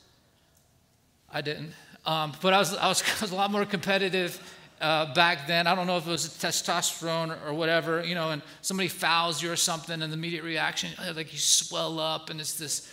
I 1.33 1.41
didn't 1.41 1.73
um, 2.05 2.33
but 2.41 2.53
I 2.53 2.59
was, 2.59 2.75
I, 2.75 2.87
was, 2.87 3.03
I 3.19 3.21
was 3.21 3.31
a 3.31 3.35
lot 3.35 3.51
more 3.51 3.65
competitive 3.65 4.41
uh, 4.81 5.13
back 5.13 5.47
then. 5.47 5.67
I 5.67 5.75
don't 5.75 5.87
know 5.87 5.97
if 5.97 6.07
it 6.07 6.11
was 6.11 6.27
testosterone 6.27 7.37
or, 7.45 7.53
whatever, 7.53 8.03
you 8.03 8.15
know, 8.15 8.31
and 8.31 8.41
somebody 8.61 8.89
fouls 8.89 9.41
you 9.41 9.51
or 9.51 9.55
something, 9.55 10.01
and 10.01 10.11
the 10.11 10.17
immediate 10.17 10.43
reaction, 10.43 10.89
like 11.15 11.31
you 11.31 11.39
swell 11.39 11.99
up, 11.99 12.29
and 12.29 12.39
it's 12.39 12.57
this. 12.57 12.91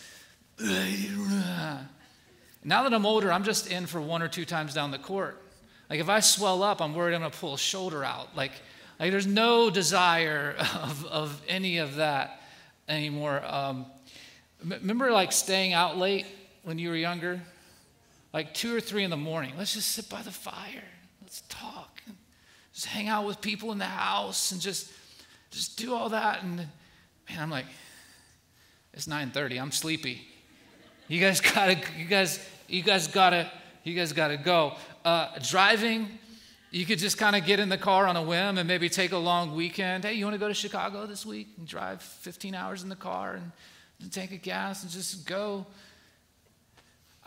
Now 2.64 2.82
that 2.82 2.92
I'm 2.92 3.06
older, 3.06 3.32
I'm 3.32 3.44
just 3.44 3.70
in 3.70 3.86
for 3.86 4.00
one 4.00 4.20
or 4.20 4.28
two 4.28 4.44
times 4.44 4.74
down 4.74 4.90
the 4.90 4.98
court. 4.98 5.40
Like 5.88 6.00
if 6.00 6.08
I 6.08 6.20
swell 6.20 6.62
up, 6.62 6.82
I'm 6.82 6.92
worried 6.92 7.14
I'm 7.14 7.20
going 7.20 7.30
to 7.30 7.38
pull 7.38 7.54
a 7.54 7.58
shoulder 7.58 8.04
out. 8.04 8.36
Like 8.36 8.52
Like 8.98 9.10
there's 9.10 9.26
no 9.26 9.70
desire 9.70 10.54
of, 10.82 11.06
of 11.06 11.42
any 11.48 11.78
of 11.78 11.94
that 11.96 12.42
anymore. 12.88 13.42
Um, 13.46 13.86
remember 14.62 15.12
like 15.12 15.32
staying 15.32 15.72
out 15.72 15.96
late 15.96 16.26
when 16.64 16.78
you 16.78 16.88
were 16.88 16.96
younger? 16.96 17.40
Like 18.32 18.54
two 18.54 18.74
or 18.74 18.80
three 18.80 19.04
in 19.04 19.10
the 19.10 19.16
morning. 19.16 19.54
Let's 19.56 19.74
just 19.74 19.90
sit 19.90 20.08
by 20.08 20.22
the 20.22 20.30
fire. 20.30 20.84
Let's 21.22 21.42
talk. 21.48 22.02
Just 22.72 22.86
hang 22.86 23.08
out 23.08 23.26
with 23.26 23.40
people 23.40 23.72
in 23.72 23.78
the 23.78 23.84
house 23.84 24.52
and 24.52 24.60
just 24.60 24.92
just 25.50 25.78
do 25.78 25.94
all 25.94 26.10
that. 26.10 26.42
And 26.42 26.56
man, 26.56 27.38
I'm 27.40 27.50
like, 27.50 27.66
it's 28.92 29.06
9:30. 29.06 29.60
I'm 29.60 29.72
sleepy. 29.72 30.26
You 31.08 31.20
guys 31.20 31.40
gotta, 31.54 31.78
you 31.96 32.04
guys, 32.04 32.44
you 32.68 32.82
guys 32.82 33.08
gotta, 33.08 33.50
you 33.84 33.94
guys 33.94 34.12
gotta 34.12 34.36
go. 34.36 34.74
Uh, 35.04 35.38
driving, 35.48 36.08
you 36.70 36.84
could 36.84 36.98
just 36.98 37.16
kind 37.16 37.34
of 37.34 37.46
get 37.46 37.60
in 37.60 37.68
the 37.68 37.78
car 37.78 38.06
on 38.06 38.16
a 38.16 38.22
whim 38.22 38.58
and 38.58 38.68
maybe 38.68 38.88
take 38.88 39.12
a 39.12 39.18
long 39.18 39.54
weekend. 39.54 40.04
Hey, 40.04 40.14
you 40.14 40.24
want 40.24 40.34
to 40.34 40.38
go 40.38 40.48
to 40.48 40.54
Chicago 40.54 41.06
this 41.06 41.24
week 41.24 41.48
and 41.56 41.66
drive 41.66 42.02
15 42.02 42.54
hours 42.54 42.82
in 42.82 42.90
the 42.90 42.96
car 42.96 43.34
and, 43.34 43.52
and 44.02 44.12
tank 44.12 44.32
of 44.32 44.42
gas 44.42 44.82
and 44.82 44.92
just 44.92 45.26
go? 45.26 45.66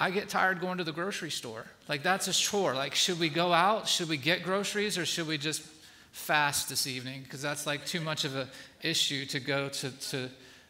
I 0.01 0.10
get 0.10 0.29
tired 0.29 0.62
going 0.62 0.79
to 0.79 0.84
the 0.84 0.91
grocery 0.91 1.29
store. 1.29 1.63
Like, 1.88 2.01
that's 2.01 2.27
a 2.27 2.34
chore. 2.34 2.74
Like, 2.74 2.96
should 2.96 3.20
we 3.20 3.29
go 3.29 3.53
out? 3.53 3.88
Should 3.88 4.10
we 4.10 4.17
get 4.17 4.41
groceries 4.41 4.98
or 4.98 5.05
should 5.05 5.27
we 5.27 5.38
just 5.38 5.62
fast 6.12 6.70
this 6.70 6.88
evening? 6.88 7.22
Because 7.22 7.39
that's 7.39 7.67
like 7.67 7.86
too 7.86 8.01
much 8.01 8.25
of 8.25 8.36
an 8.36 8.48
issue 8.81 9.27
to 9.27 9.39
go 9.39 9.70
to, 9.70 9.91
to, 10.10 10.29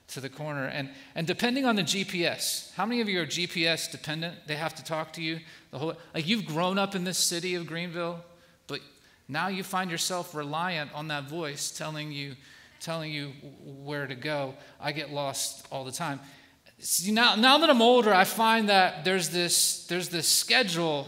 to 0.09 0.19
the 0.19 0.27
corner. 0.27 0.65
And, 0.65 0.89
and 1.15 1.25
depending 1.25 1.63
on 1.63 1.77
the 1.77 1.83
GPS, 1.83 2.73
how 2.73 2.85
many 2.85 2.99
of 2.99 3.07
you 3.07 3.21
are 3.21 3.25
GPS 3.25 3.89
dependent? 3.89 4.35
They 4.47 4.57
have 4.57 4.75
to 4.75 4.83
talk 4.83 5.13
to 5.13 5.21
you 5.21 5.39
the 5.71 5.79
whole 5.79 5.95
like 6.13 6.27
you've 6.27 6.45
grown 6.45 6.77
up 6.77 6.93
in 6.93 7.05
this 7.05 7.17
city 7.17 7.55
of 7.55 7.67
Greenville. 7.67 8.19
But 8.67 8.81
now 9.29 9.47
you 9.47 9.63
find 9.63 9.89
yourself 9.89 10.35
reliant 10.35 10.93
on 10.93 11.07
that 11.07 11.29
voice 11.29 11.71
telling 11.71 12.11
you, 12.11 12.35
telling 12.81 13.13
you 13.13 13.31
where 13.63 14.07
to 14.07 14.15
go. 14.15 14.55
I 14.77 14.91
get 14.91 15.09
lost 15.09 15.65
all 15.71 15.85
the 15.85 15.93
time. 15.93 16.19
See, 16.83 17.11
now, 17.11 17.35
now 17.35 17.59
that 17.59 17.69
I'm 17.69 17.81
older, 17.81 18.11
I 18.11 18.23
find 18.23 18.69
that 18.69 19.05
there's 19.05 19.29
this, 19.29 19.85
there's 19.85 20.09
this 20.09 20.27
schedule. 20.27 21.07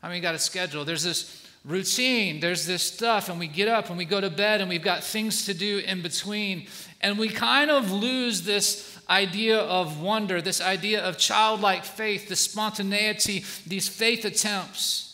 I 0.00 0.06
mean, 0.06 0.16
you 0.16 0.22
got 0.22 0.36
a 0.36 0.38
schedule. 0.38 0.84
There's 0.84 1.02
this 1.02 1.44
routine. 1.64 2.38
There's 2.38 2.66
this 2.66 2.82
stuff, 2.82 3.28
and 3.28 3.40
we 3.40 3.48
get 3.48 3.66
up 3.66 3.88
and 3.88 3.98
we 3.98 4.04
go 4.04 4.20
to 4.20 4.30
bed, 4.30 4.60
and 4.60 4.70
we've 4.70 4.82
got 4.82 5.02
things 5.02 5.44
to 5.46 5.54
do 5.54 5.78
in 5.78 6.02
between. 6.02 6.68
And 7.00 7.18
we 7.18 7.28
kind 7.28 7.68
of 7.68 7.90
lose 7.90 8.42
this 8.42 8.96
idea 9.08 9.58
of 9.58 10.00
wonder, 10.00 10.40
this 10.40 10.60
idea 10.60 11.02
of 11.02 11.18
childlike 11.18 11.84
faith, 11.84 12.28
the 12.28 12.36
spontaneity, 12.36 13.44
these 13.66 13.88
faith 13.88 14.24
attempts. 14.24 15.09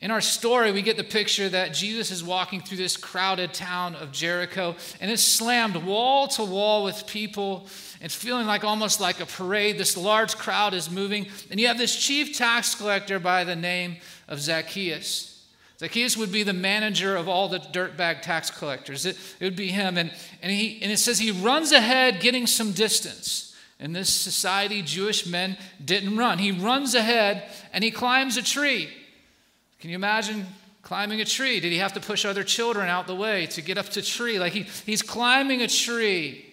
In 0.00 0.12
our 0.12 0.20
story, 0.20 0.70
we 0.70 0.82
get 0.82 0.96
the 0.96 1.02
picture 1.02 1.48
that 1.48 1.74
Jesus 1.74 2.12
is 2.12 2.22
walking 2.22 2.60
through 2.60 2.76
this 2.76 2.96
crowded 2.96 3.52
town 3.52 3.96
of 3.96 4.12
Jericho, 4.12 4.76
and 5.00 5.10
it's 5.10 5.22
slammed 5.22 5.74
wall 5.74 6.28
to 6.28 6.44
wall 6.44 6.84
with 6.84 7.04
people. 7.08 7.66
It's 8.00 8.14
feeling 8.14 8.46
like 8.46 8.62
almost 8.62 9.00
like 9.00 9.18
a 9.18 9.26
parade. 9.26 9.76
This 9.76 9.96
large 9.96 10.36
crowd 10.36 10.72
is 10.72 10.88
moving, 10.88 11.26
and 11.50 11.58
you 11.58 11.66
have 11.66 11.78
this 11.78 11.96
chief 11.96 12.36
tax 12.36 12.76
collector 12.76 13.18
by 13.18 13.42
the 13.42 13.56
name 13.56 13.96
of 14.28 14.40
Zacchaeus. 14.40 15.44
Zacchaeus 15.80 16.16
would 16.16 16.30
be 16.30 16.44
the 16.44 16.52
manager 16.52 17.16
of 17.16 17.28
all 17.28 17.48
the 17.48 17.58
dirtbag 17.58 18.22
tax 18.22 18.50
collectors. 18.50 19.04
It, 19.04 19.16
it 19.40 19.44
would 19.44 19.56
be 19.56 19.68
him. 19.68 19.96
And, 19.96 20.12
and, 20.42 20.52
he, 20.52 20.80
and 20.80 20.92
it 20.92 20.98
says 20.98 21.18
he 21.18 21.30
runs 21.30 21.72
ahead, 21.72 22.20
getting 22.20 22.46
some 22.46 22.72
distance. 22.72 23.56
In 23.78 23.92
this 23.92 24.12
society, 24.12 24.82
Jewish 24.82 25.24
men 25.24 25.56
didn't 25.84 26.16
run. 26.16 26.38
He 26.38 26.50
runs 26.50 26.96
ahead 26.96 27.44
and 27.72 27.84
he 27.84 27.92
climbs 27.92 28.36
a 28.36 28.42
tree. 28.42 28.88
Can 29.80 29.90
you 29.90 29.96
imagine 29.96 30.46
climbing 30.82 31.20
a 31.20 31.24
tree? 31.24 31.60
Did 31.60 31.70
he 31.72 31.78
have 31.78 31.92
to 31.92 32.00
push 32.00 32.24
other 32.24 32.42
children 32.42 32.88
out 32.88 33.06
the 33.06 33.14
way 33.14 33.46
to 33.46 33.62
get 33.62 33.78
up 33.78 33.88
to 33.90 34.02
tree? 34.02 34.38
Like 34.38 34.52
he, 34.52 34.62
he's 34.86 35.02
climbing 35.02 35.62
a 35.62 35.68
tree. 35.68 36.44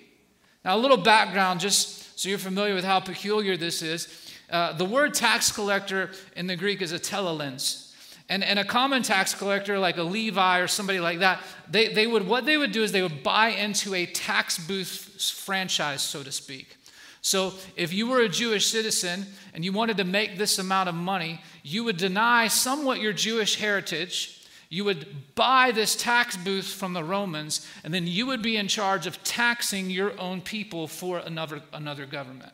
Now, 0.64 0.76
a 0.76 0.80
little 0.80 0.98
background, 0.98 1.60
just 1.60 2.20
so 2.20 2.30
you're 2.30 2.38
familiar 2.38 2.74
with 2.74 2.84
how 2.84 3.00
peculiar 3.00 3.58
this 3.58 3.82
is. 3.82 4.08
Uh, 4.50 4.74
the 4.74 4.86
word 4.86 5.14
tax 5.14 5.52
collector 5.52 6.12
in 6.36 6.48
the 6.48 6.56
Greek 6.56 6.82
is 6.82 6.92
a 6.92 7.00
telones. 7.00 7.94
And, 8.28 8.44
and 8.44 8.58
a 8.58 8.64
common 8.64 9.04
tax 9.04 9.36
collector 9.36 9.78
like 9.78 9.98
a 9.98 10.04
Levi 10.04 10.60
or 10.60 10.68
somebody 10.68 11.00
like 11.00 11.20
that, 11.20 11.42
they, 11.70 11.94
they 11.94 12.08
would, 12.08 12.28
what 12.28 12.46
they 12.46 12.58
would 12.58 12.72
do 12.72 12.84
is 12.84 12.92
they 12.92 13.04
would 13.04 13.22
buy 13.22 13.50
into 13.50 13.94
a 13.94 14.06
tax 14.08 14.58
booth 14.58 15.20
franchise, 15.20 16.02
so 16.02 16.24
to 16.24 16.32
speak. 16.32 16.78
So 17.26 17.54
if 17.76 17.92
you 17.92 18.06
were 18.06 18.22
a 18.22 18.30
Jewish 18.30 18.68
citizen 18.68 19.26
and 19.56 19.66
you 19.66 19.72
wanted 19.72 19.98
to 19.98 20.04
make 20.04 20.38
this 20.38 20.60
amount 20.60 20.90
of 20.90 20.94
money, 20.94 21.42
you 21.64 21.84
would 21.84 21.98
deny 21.98 22.48
somewhat 22.48 23.00
your 23.00 23.14
Jewish 23.14 23.56
heritage. 23.56 24.46
You 24.70 24.86
would 24.86 25.34
buy 25.34 25.72
this 25.72 25.96
tax 25.96 26.38
booth 26.38 26.68
from 26.68 26.94
the 26.94 27.04
Romans, 27.04 27.68
and 27.84 27.92
then 27.92 28.06
you 28.06 28.28
would 28.28 28.44
be 28.44 28.58
in 28.58 28.68
charge 28.68 29.08
of 29.08 29.24
taxing 29.24 29.90
your 29.90 30.18
own 30.20 30.40
people 30.40 30.88
for 30.88 31.18
another, 31.18 31.64
another 31.74 32.06
government. 32.06 32.54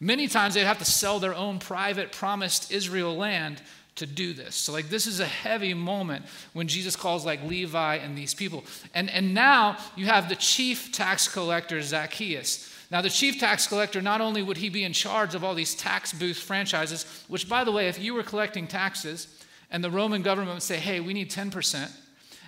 Many 0.00 0.28
times 0.28 0.52
they'd 0.52 0.64
have 0.64 0.80
to 0.80 0.84
sell 0.84 1.18
their 1.18 1.34
own 1.34 1.58
private 1.58 2.12
promised 2.12 2.70
Israel 2.70 3.16
land 3.16 3.62
to 3.94 4.04
do 4.04 4.34
this. 4.34 4.54
So, 4.54 4.70
like, 4.70 4.90
this 4.90 5.06
is 5.06 5.18
a 5.18 5.26
heavy 5.26 5.72
moment 5.72 6.26
when 6.52 6.68
Jesus 6.68 6.94
calls, 6.94 7.24
like, 7.24 7.42
Levi 7.42 7.96
and 7.96 8.18
these 8.18 8.34
people. 8.34 8.64
And, 8.92 9.08
and 9.08 9.32
now 9.32 9.78
you 9.96 10.04
have 10.04 10.28
the 10.28 10.36
chief 10.36 10.92
tax 10.92 11.26
collector, 11.26 11.80
Zacchaeus. 11.80 12.74
Now, 12.90 13.02
the 13.02 13.10
chief 13.10 13.38
tax 13.38 13.66
collector, 13.66 14.00
not 14.00 14.20
only 14.20 14.42
would 14.42 14.56
he 14.56 14.70
be 14.70 14.84
in 14.84 14.94
charge 14.94 15.34
of 15.34 15.44
all 15.44 15.54
these 15.54 15.74
tax 15.74 16.12
booth 16.12 16.38
franchises, 16.38 17.04
which, 17.28 17.48
by 17.48 17.64
the 17.64 17.72
way, 17.72 17.88
if 17.88 17.98
you 17.98 18.14
were 18.14 18.22
collecting 18.22 18.66
taxes 18.66 19.28
and 19.70 19.84
the 19.84 19.90
Roman 19.90 20.22
government 20.22 20.54
would 20.54 20.62
say, 20.62 20.78
hey, 20.78 21.00
we 21.00 21.12
need 21.12 21.30
10%, 21.30 21.90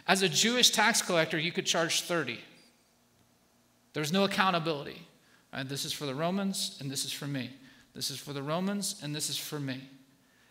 as 0.06 0.22
a 0.22 0.28
Jewish 0.28 0.70
tax 0.70 1.02
collector, 1.02 1.38
you 1.38 1.52
could 1.52 1.66
charge 1.66 2.02
30. 2.02 2.40
There's 3.92 4.12
no 4.12 4.24
accountability. 4.24 5.06
Right? 5.52 5.68
This 5.68 5.84
is 5.84 5.92
for 5.92 6.06
the 6.06 6.14
Romans, 6.14 6.78
and 6.80 6.90
this 6.90 7.04
is 7.04 7.12
for 7.12 7.26
me. 7.26 7.50
This 7.94 8.10
is 8.10 8.18
for 8.18 8.32
the 8.32 8.42
Romans, 8.42 9.00
and 9.02 9.14
this 9.14 9.28
is 9.28 9.36
for 9.36 9.60
me. 9.60 9.80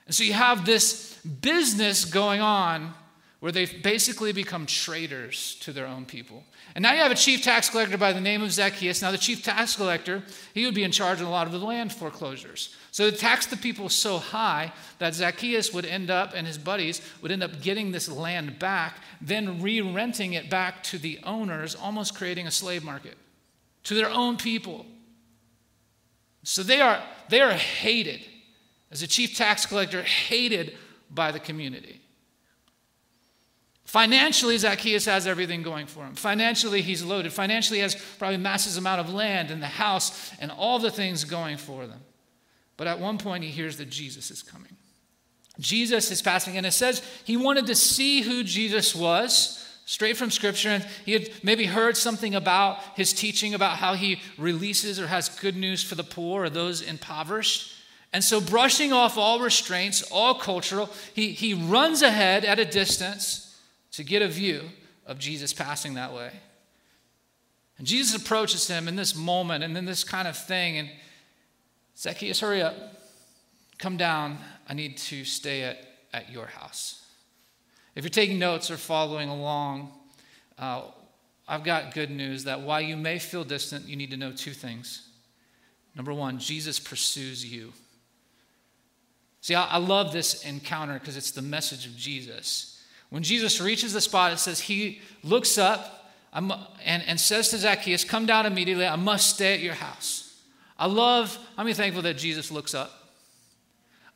And 0.05 0.15
so 0.15 0.23
you 0.23 0.33
have 0.33 0.65
this 0.65 1.17
business 1.23 2.05
going 2.05 2.41
on 2.41 2.93
where 3.39 3.51
they've 3.51 3.81
basically 3.81 4.33
become 4.33 4.65
traitors 4.65 5.55
to 5.61 5.71
their 5.71 5.87
own 5.87 6.05
people. 6.05 6.43
And 6.75 6.83
now 6.83 6.93
you 6.93 6.99
have 6.99 7.11
a 7.11 7.15
chief 7.15 7.43
tax 7.43 7.69
collector 7.69 7.97
by 7.97 8.13
the 8.13 8.21
name 8.21 8.41
of 8.43 8.51
Zacchaeus. 8.51 9.01
Now, 9.01 9.11
the 9.11 9.17
chief 9.17 9.43
tax 9.43 9.75
collector, 9.75 10.23
he 10.53 10.65
would 10.65 10.75
be 10.75 10.83
in 10.83 10.91
charge 10.91 11.19
of 11.19 11.27
a 11.27 11.29
lot 11.29 11.47
of 11.47 11.53
the 11.53 11.59
land 11.59 11.91
foreclosures. 11.91 12.75
So, 12.91 13.09
they 13.09 13.17
taxed 13.17 13.49
the 13.49 13.57
people 13.57 13.89
so 13.89 14.19
high 14.19 14.71
that 14.99 15.15
Zacchaeus 15.15 15.73
would 15.73 15.85
end 15.85 16.11
up, 16.11 16.33
and 16.35 16.45
his 16.45 16.57
buddies 16.57 17.01
would 17.21 17.31
end 17.31 17.43
up 17.43 17.61
getting 17.61 17.91
this 17.91 18.07
land 18.07 18.59
back, 18.59 18.97
then 19.19 19.61
re 19.61 19.81
renting 19.81 20.33
it 20.33 20.49
back 20.49 20.83
to 20.83 20.97
the 20.99 21.19
owners, 21.23 21.75
almost 21.75 22.15
creating 22.15 22.45
a 22.45 22.51
slave 22.51 22.83
market 22.83 23.17
to 23.85 23.95
their 23.95 24.09
own 24.09 24.37
people. 24.37 24.85
So, 26.43 26.61
they 26.61 26.81
are, 26.81 27.01
they 27.29 27.41
are 27.41 27.53
hated. 27.53 28.21
As 28.91 29.01
a 29.01 29.07
chief 29.07 29.35
tax 29.35 29.65
collector, 29.65 30.03
hated 30.03 30.77
by 31.09 31.31
the 31.31 31.39
community. 31.39 31.98
Financially, 33.89 34.55
Zacchaeus 34.55 35.05
has 35.05 35.25
everything 35.25 35.63
going 35.63 35.87
for 35.87 36.05
him. 36.05 36.13
Financially, 36.13 36.83
he's 36.83 37.03
loaded. 37.03 37.33
Financially, 37.33 37.79
he 37.79 37.81
has 37.81 37.95
probably 38.19 38.37
massive 38.37 38.77
amount 38.77 39.01
of 39.01 39.11
land 39.11 39.49
and 39.49 39.63
the 39.63 39.65
house 39.65 40.31
and 40.39 40.51
all 40.51 40.77
the 40.77 40.91
things 40.91 41.23
going 41.23 41.57
for 41.57 41.87
them. 41.87 41.99
But 42.77 42.85
at 42.85 42.99
one 42.99 43.17
point, 43.17 43.43
he 43.43 43.49
hears 43.49 43.77
that 43.77 43.89
Jesus 43.89 44.29
is 44.29 44.43
coming. 44.43 44.77
Jesus 45.59 46.11
is 46.11 46.21
passing, 46.21 46.55
and 46.55 46.67
it 46.67 46.73
says 46.73 47.01
he 47.23 47.35
wanted 47.35 47.65
to 47.65 47.73
see 47.73 48.21
who 48.21 48.43
Jesus 48.43 48.93
was, 48.93 49.67
straight 49.85 50.17
from 50.17 50.29
Scripture. 50.29 50.69
And 50.69 50.87
he 51.03 51.13
had 51.13 51.31
maybe 51.41 51.65
heard 51.65 51.97
something 51.97 52.35
about 52.35 52.77
his 52.95 53.11
teaching 53.11 53.55
about 53.55 53.77
how 53.77 53.95
he 53.95 54.21
releases 54.37 54.99
or 54.99 55.07
has 55.07 55.29
good 55.29 55.55
news 55.55 55.83
for 55.83 55.95
the 55.95 56.03
poor 56.03 56.43
or 56.43 56.49
those 56.51 56.83
impoverished. 56.83 57.73
And 58.13 58.23
so, 58.23 58.39
brushing 58.39 58.93
off 58.93 59.17
all 59.17 59.39
restraints, 59.39 60.03
all 60.11 60.35
cultural, 60.35 60.91
he, 61.15 61.31
he 61.31 61.55
runs 61.55 62.03
ahead 62.03 62.45
at 62.45 62.59
a 62.59 62.65
distance 62.65 63.47
to 63.91 64.03
get 64.03 64.21
a 64.21 64.27
view 64.27 64.63
of 65.05 65.19
Jesus 65.19 65.53
passing 65.53 65.95
that 65.95 66.13
way. 66.13 66.31
And 67.77 67.87
Jesus 67.87 68.21
approaches 68.21 68.67
him 68.67 68.87
in 68.87 68.95
this 68.95 69.15
moment 69.15 69.63
and 69.63 69.77
in 69.77 69.85
this 69.85 70.03
kind 70.03 70.27
of 70.27 70.37
thing. 70.37 70.77
And 70.77 70.89
Zacchaeus, 71.97 72.41
hurry 72.41 72.61
up. 72.61 72.75
Come 73.77 73.95
down. 73.95 74.37
I 74.67 74.73
need 74.73 74.97
to 74.97 75.23
stay 75.23 75.63
at, 75.63 75.77
at 76.13 76.29
your 76.29 76.45
house. 76.45 77.05
If 77.95 78.03
you're 78.03 78.09
taking 78.09 78.37
notes 78.37 78.69
or 78.69 78.77
following 78.77 79.29
along, 79.29 79.91
uh, 80.57 80.83
I've 81.47 81.63
got 81.63 81.93
good 81.93 82.11
news 82.11 82.43
that 82.43 82.61
while 82.61 82.81
you 82.81 82.95
may 82.95 83.17
feel 83.17 83.43
distant, 83.43 83.87
you 83.87 83.95
need 83.95 84.11
to 84.11 84.17
know 84.17 84.31
two 84.31 84.51
things. 84.51 85.07
Number 85.95 86.13
one, 86.13 86.37
Jesus 86.37 86.79
pursues 86.79 87.45
you. 87.45 87.73
See, 89.41 89.55
I, 89.55 89.65
I 89.65 89.77
love 89.77 90.11
this 90.11 90.43
encounter 90.45 90.99
because 90.99 91.17
it's 91.17 91.31
the 91.31 91.41
message 91.41 91.85
of 91.85 91.95
Jesus. 91.95 92.68
When 93.09 93.23
Jesus 93.23 93.59
reaches 93.59 93.93
the 93.93 94.01
spot, 94.01 94.33
it 94.33 94.39
says 94.39 94.59
he 94.59 95.01
looks 95.23 95.57
up 95.57 96.11
and, 96.31 96.51
and 96.83 97.19
says 97.19 97.49
to 97.49 97.57
Zacchaeus, 97.57 98.03
Come 98.03 98.25
down 98.25 98.45
immediately. 98.45 98.85
I 98.85 98.95
must 98.95 99.35
stay 99.35 99.55
at 99.55 99.59
your 99.61 99.73
house. 99.73 100.41
I 100.77 100.85
love, 100.85 101.37
I'm 101.57 101.71
thankful 101.73 102.03
that 102.03 102.17
Jesus 102.17 102.51
looks 102.51 102.73
up. 102.73 102.98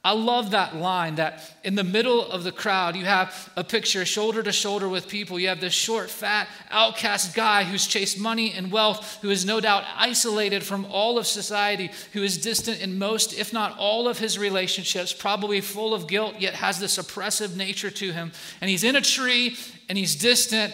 I 0.06 0.12
love 0.12 0.52
that 0.52 0.76
line 0.76 1.16
that 1.16 1.50
in 1.64 1.76
the 1.76 1.84
middle 1.84 2.30
of 2.30 2.44
the 2.44 2.52
crowd, 2.52 2.98
you 2.98 3.06
have 3.06 3.50
a 3.56 3.64
picture 3.64 4.04
shoulder 4.04 4.44
to 4.44 4.52
shoulder 4.52 4.90
with 4.90 5.08
people. 5.08 5.40
You 5.40 5.48
have 5.48 5.62
this 5.62 5.74
short, 5.74 6.10
fat, 6.10 6.50
outcast 6.70 7.34
guy 7.34 7.64
who's 7.64 7.88
chased 7.88 8.20
money 8.20 8.52
and 8.52 8.70
wealth, 8.70 9.20
who 9.22 9.30
is 9.30 9.46
no 9.46 9.62
doubt 9.62 9.86
isolated 9.96 10.62
from 10.62 10.86
all 10.88 11.18
of 11.18 11.26
society, 11.26 11.90
who 12.12 12.22
is 12.22 12.38
distant 12.38 12.82
in 12.82 12.98
most, 12.98 13.34
if 13.34 13.54
not 13.54 13.78
all, 13.78 14.10
of 14.10 14.20
his 14.20 14.38
relationships, 14.38 15.14
probably 15.14 15.62
full 15.62 15.94
of 15.94 16.06
guilt, 16.06 16.36
yet 16.38 16.56
has 16.56 16.80
this 16.80 16.98
oppressive 16.98 17.56
nature 17.56 17.90
to 17.90 18.12
him. 18.12 18.34
And 18.60 18.70
he's 18.70 18.84
in 18.84 18.98
a 18.98 19.02
tree 19.02 19.56
and 19.88 19.98
he's 19.98 20.18
distant, 20.18 20.74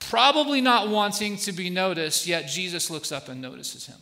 probably 0.00 0.60
not 0.60 0.90
wanting 0.90 1.38
to 1.38 1.52
be 1.52 1.70
noticed, 1.70 2.26
yet 2.26 2.46
Jesus 2.46 2.90
looks 2.90 3.10
up 3.10 3.30
and 3.30 3.40
notices 3.40 3.86
him. 3.86 3.96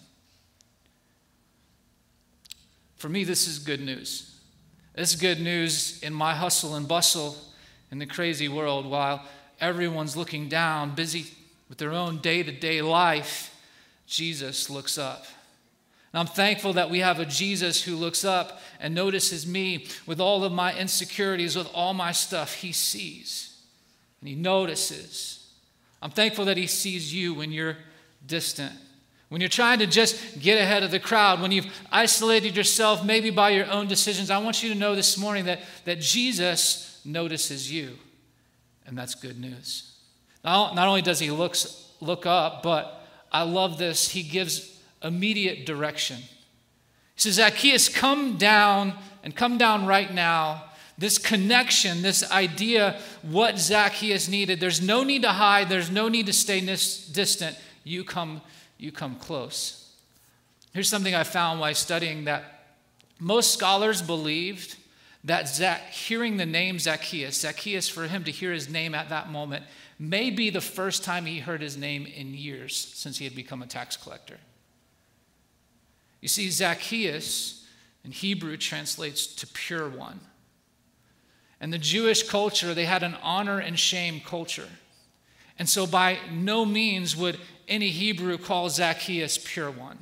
For 2.97 3.09
me, 3.09 3.23
this 3.23 3.47
is 3.47 3.61
good 3.61 3.81
news. 3.81 4.34
This 4.95 5.13
is 5.13 5.21
good 5.21 5.41
news 5.41 6.01
in 6.03 6.15
my 6.15 6.35
hustle 6.35 6.77
and 6.77 6.87
bustle 6.87 7.37
in 7.91 7.99
the 7.99 8.07
crazy 8.07 8.49
world 8.49 8.87
while 8.87 9.25
everyone's 9.61 10.17
looking 10.17 10.49
down, 10.49 10.95
busy 10.95 11.27
with 11.69 11.79
their 11.79 11.93
own 11.93 12.19
day 12.19 12.45
to 12.45 12.53
day 12.53 12.81
life. 12.81 13.51
Jesus 14.07 14.71
looks 14.71 14.97
up. 14.97 15.25
And 16.13 16.21
I'm 16.21 16.33
thankful 16.33 16.75
that 16.75 16.91
we 16.91 17.01
have 17.01 17.19
a 17.19 17.27
Jesus 17.27 17.83
who 17.83 17.97
looks 17.97 18.25
up 18.25 18.61
and 18.79 18.95
notices 18.95 19.45
me 19.49 19.87
with 20.07 20.21
all 20.21 20.45
of 20.45 20.53
my 20.53 20.73
insecurities, 20.79 21.57
with 21.57 21.69
all 21.75 21.93
my 21.93 22.13
stuff. 22.13 22.55
He 22.55 22.71
sees 22.71 23.61
and 24.21 24.29
he 24.29 24.37
notices. 24.37 25.51
I'm 26.01 26.13
thankful 26.13 26.45
that 26.45 26.57
he 26.57 26.69
sees 26.69 27.13
you 27.13 27.35
when 27.35 27.51
you're 27.51 27.79
distant. 28.25 28.75
When 29.35 29.41
you're 29.41 29.51
trying 29.51 29.81
to 29.81 29.89
just 29.89 30.39
get 30.39 30.61
ahead 30.61 30.85
of 30.85 30.93
the 30.93 31.01
crowd, 31.01 31.43
when 31.43 31.51
you've 31.51 31.67
isolated 31.91 32.57
yourself 32.57 33.05
maybe 33.05 33.31
by 33.31 33.51
your 33.51 33.69
own 33.69 33.89
decisions, 33.89 34.31
I 34.31 34.39
want 34.39 34.63
you 34.63 34.69
to 34.69 34.77
know 34.77 34.95
this 34.95 35.19
morning 35.19 35.47
that, 35.47 35.59
that 35.87 35.99
Jesus 35.99 37.01
notices 37.05 37.69
you. 37.69 37.99
And 38.87 38.97
that's 38.97 39.17
good 39.17 39.41
news. 39.41 39.97
Not, 40.45 40.77
not 40.77 40.87
only 40.87 41.03
does 41.03 41.19
he 41.19 41.33
looks, 41.33 41.91
look 42.01 42.27
up, 42.27 42.63
but 42.63 43.05
I 43.33 43.43
love 43.43 43.77
this, 43.77 44.09
he 44.09 44.23
gives 44.23 44.81
immediate 45.03 45.67
direction. 45.67 46.19
He 47.17 47.23
says, 47.23 47.35
Zacchaeus, 47.35 47.89
come 47.89 48.37
down 48.37 48.95
and 49.25 49.35
come 49.35 49.59
down 49.59 49.85
right 49.85 50.15
now. 50.15 50.63
This 50.97 51.19
connection, 51.19 52.03
this 52.03 52.31
idea, 52.31 53.01
what 53.23 53.59
Zacchaeus 53.59 54.29
needed. 54.29 54.61
There's 54.61 54.81
no 54.81 55.03
need 55.03 55.23
to 55.23 55.31
hide, 55.31 55.69
there's 55.69 55.91
no 55.91 56.09
need 56.09 56.27
to 56.27 56.33
stay 56.33 56.61
distant. 56.61 57.59
You 57.83 58.05
come 58.05 58.41
you 58.85 58.93
come 58.93 59.17
close. 59.17 59.93
Here's 60.73 60.89
something 60.89 61.15
I 61.15 61.25
found 61.25 61.59
while 61.59 61.75
studying 61.75 62.25
that 62.25 62.77
most 63.19 63.55
scholars 63.55 64.03
believed 64.03 64.77
that 65.25 65.49
Zac- 65.49 65.89
hearing 65.89 66.37
the 66.37 66.45
name 66.45 66.79
Zacchaeus, 66.79 67.41
Zacchaeus, 67.41 67.89
for 67.89 68.07
him 68.07 68.25
to 68.25 68.31
hear 68.31 68.53
his 68.53 68.69
name 68.69 68.95
at 68.95 69.09
that 69.09 69.31
moment, 69.31 69.65
may 69.99 70.29
be 70.29 70.51
the 70.51 70.61
first 70.61 71.03
time 71.03 71.25
he 71.25 71.39
heard 71.39 71.63
his 71.63 71.77
name 71.77 72.05
in 72.05 72.35
years 72.35 72.77
since 72.77 73.17
he 73.17 73.25
had 73.25 73.35
become 73.35 73.63
a 73.63 73.67
tax 73.67 73.97
collector. 73.97 74.37
You 76.21 76.29
see, 76.29 76.51
Zacchaeus 76.51 77.65
in 78.05 78.11
Hebrew 78.11 78.57
translates 78.59 79.27
to 79.27 79.47
pure 79.47 79.89
one. 79.89 80.21
And 81.61 81.73
the 81.73 81.79
Jewish 81.79 82.29
culture, 82.29 82.75
they 82.75 82.85
had 82.85 83.03
an 83.03 83.17
honor 83.23 83.59
and 83.59 83.79
shame 83.79 84.21
culture. 84.21 84.69
And 85.59 85.69
so, 85.69 85.87
by 85.87 86.19
no 86.31 86.67
means 86.67 87.17
would 87.17 87.39
any 87.69 87.89
Hebrew 87.89 88.39
call 88.39 88.69
Zacchaeus 88.71 89.39
pure 89.39 89.71
one. 89.71 89.99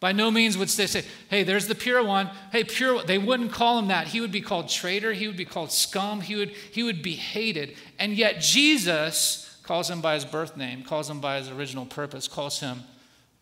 By 0.00 0.12
no 0.12 0.30
means 0.30 0.56
would 0.56 0.68
they 0.68 0.86
say, 0.86 1.04
hey, 1.28 1.42
there's 1.42 1.66
the 1.66 1.74
pure 1.74 2.02
one. 2.02 2.30
Hey, 2.52 2.64
pure 2.64 2.94
one. 2.94 3.06
They 3.06 3.18
wouldn't 3.18 3.52
call 3.52 3.78
him 3.78 3.88
that. 3.88 4.08
He 4.08 4.20
would 4.22 4.32
be 4.32 4.40
called 4.40 4.70
traitor. 4.70 5.12
He 5.12 5.26
would 5.26 5.36
be 5.36 5.44
called 5.44 5.70
scum. 5.70 6.22
He 6.22 6.36
would, 6.36 6.50
he 6.50 6.82
would 6.82 7.02
be 7.02 7.16
hated. 7.16 7.76
And 7.98 8.14
yet 8.14 8.40
Jesus 8.40 9.60
calls 9.62 9.90
him 9.90 10.00
by 10.00 10.14
his 10.14 10.24
birth 10.24 10.56
name, 10.56 10.82
calls 10.82 11.10
him 11.10 11.20
by 11.20 11.36
his 11.36 11.50
original 11.50 11.84
purpose, 11.84 12.26
calls 12.28 12.60
him, 12.60 12.82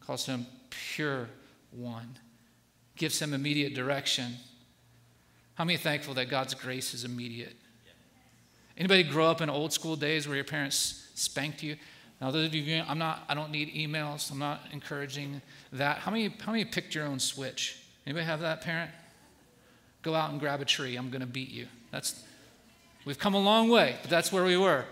calls 0.04 0.26
him 0.26 0.46
pure 0.68 1.28
one, 1.70 2.18
gives 2.96 3.22
him 3.22 3.32
immediate 3.32 3.74
direction. 3.74 4.34
How 5.54 5.64
many 5.64 5.78
thankful 5.78 6.14
that 6.14 6.28
God's 6.28 6.54
grace 6.54 6.92
is 6.92 7.04
immediate? 7.04 7.56
Anybody 8.76 9.04
grow 9.04 9.26
up 9.26 9.40
in 9.40 9.48
old 9.48 9.72
school 9.72 9.96
days 9.96 10.26
where 10.26 10.36
your 10.36 10.44
parents 10.44 11.08
spanked 11.14 11.62
you? 11.62 11.76
Now, 12.20 12.30
those 12.32 12.46
of 12.46 12.54
you, 12.54 12.82
I'm 12.86 12.98
not, 12.98 13.24
I 13.28 13.34
don't 13.34 13.52
need 13.52 13.74
emails. 13.74 14.30
I'm 14.30 14.40
not 14.40 14.60
encouraging 14.72 15.40
that. 15.72 15.98
How 15.98 16.10
many, 16.10 16.34
how 16.40 16.52
many 16.52 16.64
picked 16.64 16.94
your 16.94 17.06
own 17.06 17.20
switch? 17.20 17.80
Anybody 18.06 18.26
have 18.26 18.40
that 18.40 18.60
parent? 18.60 18.90
Go 20.02 20.14
out 20.14 20.30
and 20.30 20.40
grab 20.40 20.60
a 20.60 20.64
tree. 20.64 20.96
I'm 20.96 21.10
going 21.10 21.20
to 21.20 21.26
beat 21.26 21.50
you. 21.50 21.68
That's, 21.92 22.20
we've 23.04 23.18
come 23.18 23.34
a 23.34 23.40
long 23.40 23.68
way, 23.68 23.96
but 24.00 24.10
that's 24.10 24.32
where 24.32 24.44
we 24.44 24.56
were. 24.56 24.84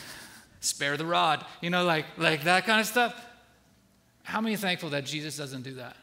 Spare 0.60 0.96
the 0.96 1.04
rod, 1.04 1.44
you 1.60 1.68
know, 1.68 1.84
like, 1.84 2.06
like 2.16 2.44
that 2.44 2.64
kind 2.64 2.80
of 2.80 2.86
stuff. 2.86 3.22
How 4.22 4.40
many 4.40 4.56
thankful 4.56 4.90
that 4.90 5.04
Jesus 5.04 5.36
doesn't 5.36 5.62
do 5.62 5.74
that? 5.74 5.96